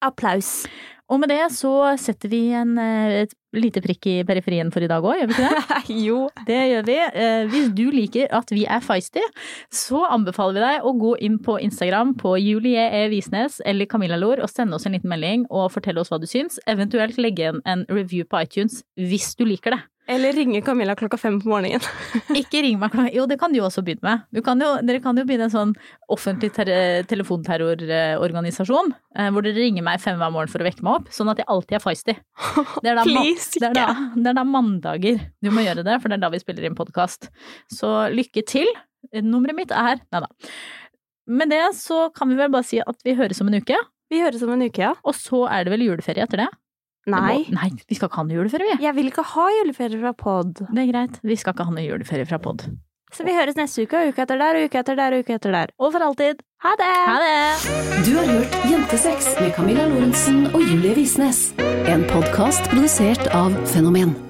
Applaus. 0.06 0.66
Og 1.08 1.22
med 1.22 1.32
det 1.32 1.44
så 1.56 1.74
setter 2.00 2.32
vi 2.32 2.42
en, 2.58 2.78
eh, 2.78 3.24
et 3.24 3.34
lite 3.60 3.82
prikk 3.84 4.08
i 4.12 4.16
periferien 4.28 4.70
for 4.74 4.84
i 4.86 4.90
dag 4.90 5.04
òg, 5.06 5.20
gjør 5.22 5.30
vi 5.32 5.36
ikke 5.38 5.50
det? 5.50 5.98
jo. 6.08 6.20
Det 6.48 6.60
gjør 6.72 6.88
vi. 6.88 6.98
Eh, 7.24 7.44
Hvis 7.52 7.70
du 7.78 7.84
liker 7.94 8.32
at 8.38 8.54
vi 8.54 8.66
er 8.70 8.84
feisty, 8.86 9.24
så 9.74 10.04
anbefaler 10.12 10.58
vi 10.60 10.66
deg 10.66 10.88
å 10.88 10.94
gå 11.02 11.14
inn 11.28 11.38
på 11.44 11.58
Instagram 11.64 12.16
på 12.22 12.36
Julie 12.42 12.88
E. 13.02 13.04
Visnes 13.14 13.60
eller 13.66 13.90
Camilla 13.90 14.18
Lor 14.20 14.42
og 14.44 14.50
sende 14.52 14.78
oss 14.78 14.88
en 14.88 14.96
liten 14.98 15.12
melding 15.12 15.46
og 15.50 15.72
fortelle 15.76 16.02
oss 16.04 16.14
hva 16.14 16.22
du 16.22 16.28
syns. 16.30 16.60
Eventuelt 16.70 17.18
legge 17.22 17.46
igjen 17.48 17.62
en 17.66 17.86
review 17.90 18.26
på 18.30 18.42
iTunes 18.46 18.82
hvis 18.98 19.34
du 19.38 19.46
liker 19.48 19.76
det. 19.78 19.84
Eller 20.08 20.32
ringe 20.34 20.62
Camilla 20.64 20.96
klokka 20.96 21.18
fem 21.20 21.36
på 21.42 21.50
morgenen. 21.52 21.84
Ikke 22.42 22.62
ring 22.64 22.78
meg 22.80 22.94
klokka 22.94 23.12
Jo, 23.12 23.26
det 23.28 23.38
kan 23.42 23.52
du 23.52 23.60
jo 23.60 23.66
også 23.68 23.84
begynne 23.84 24.06
med. 24.08 24.24
Du 24.32 24.40
kan 24.46 24.62
jo, 24.64 24.70
dere 24.88 25.02
kan 25.04 25.18
jo 25.20 25.26
begynne 25.28 25.50
en 25.50 25.54
sånn 25.54 25.74
offentlig 26.14 26.50
telefonterrororganisasjon 27.12 28.94
eh, 28.94 29.30
hvor 29.34 29.44
dere 29.44 29.60
ringer 29.60 29.84
meg 29.86 30.00
fem 30.04 30.20
hver 30.22 30.32
morgen 30.34 30.52
for 30.52 30.64
å 30.64 30.68
vekke 30.68 30.86
meg 30.88 31.02
opp, 31.02 31.12
sånn 31.14 31.32
at 31.34 31.42
jeg 31.42 31.50
alltid 31.52 31.80
er 31.80 31.84
feisty. 31.84 32.16
Det 32.84 32.92
er 32.94 33.00
da, 33.00 33.06
Please, 33.08 33.60
det 33.60 33.68
er 33.72 33.76
da, 33.76 33.88
det 34.16 34.32
er 34.32 34.38
da 34.38 34.46
mandager 34.48 35.20
du 35.44 35.50
må 35.52 35.64
gjøre 35.66 35.84
det, 35.86 35.98
for 36.02 36.12
det 36.12 36.18
er 36.20 36.24
da 36.24 36.32
vi 36.34 36.40
spiller 36.42 36.68
inn 36.68 36.78
podkast. 36.78 37.30
Så 37.74 37.90
lykke 38.14 38.44
til. 38.48 38.70
Nummeret 39.24 39.56
mitt 39.58 39.72
er 39.76 40.00
Nei 40.14 40.22
da. 40.24 40.30
Med 41.28 41.52
det 41.52 41.66
så 41.76 42.08
kan 42.16 42.32
vi 42.32 42.38
vel 42.40 42.52
bare 42.54 42.66
si 42.68 42.80
at 42.80 43.04
vi 43.04 43.16
høres 43.18 43.42
om 43.44 43.50
en 43.52 43.60
uke. 43.60 43.76
Vi 44.08 44.22
høres 44.24 44.44
om 44.46 44.54
en 44.56 44.64
uke, 44.64 44.86
ja. 44.86 44.94
Og 45.04 45.16
så 45.18 45.44
er 45.52 45.68
det 45.68 45.74
vel 45.76 45.84
juleferie 45.90 46.24
etter? 46.24 46.46
Det 46.46 46.48
Nei. 47.08 47.38
må- 47.48 47.54
Nei, 47.62 47.70
vi 47.88 47.96
skal 47.96 48.10
ikke 48.10 48.16
ha 48.22 48.24
noe 48.24 48.38
juleferie, 48.38 48.78
vi. 48.78 48.84
Jeg 48.84 48.96
vil 48.96 49.08
ikke 49.12 49.24
ha 49.24 49.48
juleferie 49.62 50.00
fra 50.02 50.14
pod. 50.14 50.54
Det 50.68 50.84
er 50.84 50.92
greit. 50.92 51.20
Vi 51.24 51.36
skal 51.36 51.54
ikke 51.54 51.66
ha 51.66 51.72
noe 51.72 51.86
juleferie 51.88 52.28
fra 52.28 52.38
pod. 52.38 52.66
Så 53.14 53.24
vi 53.24 53.32
høres 53.32 53.56
neste 53.56 53.84
uke, 53.88 53.96
og 53.96 54.10
uka 54.14 54.24
etter 54.26 54.38
der, 54.38 54.58
og 54.60 54.66
uka 54.68 54.80
etter 54.84 54.96
der, 55.00 55.14
og 55.16 55.24
uka 55.24 55.34
etter 55.40 55.52
der. 55.56 55.68
Og 55.80 55.94
for 55.94 56.00
alltid. 56.04 56.42
Ha 56.60 56.76
det! 56.76 56.92
Ha 57.08 57.18
det! 57.24 58.06
Du 58.06 58.12
har 58.18 58.26
hørt 58.28 58.52
Jentesex 58.70 59.40
med 59.40 59.54
Camilla 59.56 59.88
Lorentzen 59.88 60.48
og 60.54 60.60
Julie 60.62 60.94
Visnes. 60.94 61.54
En 61.88 62.04
podkast 62.12 62.68
produsert 62.68 63.28
av 63.34 63.54
Fenomen. 63.72 64.27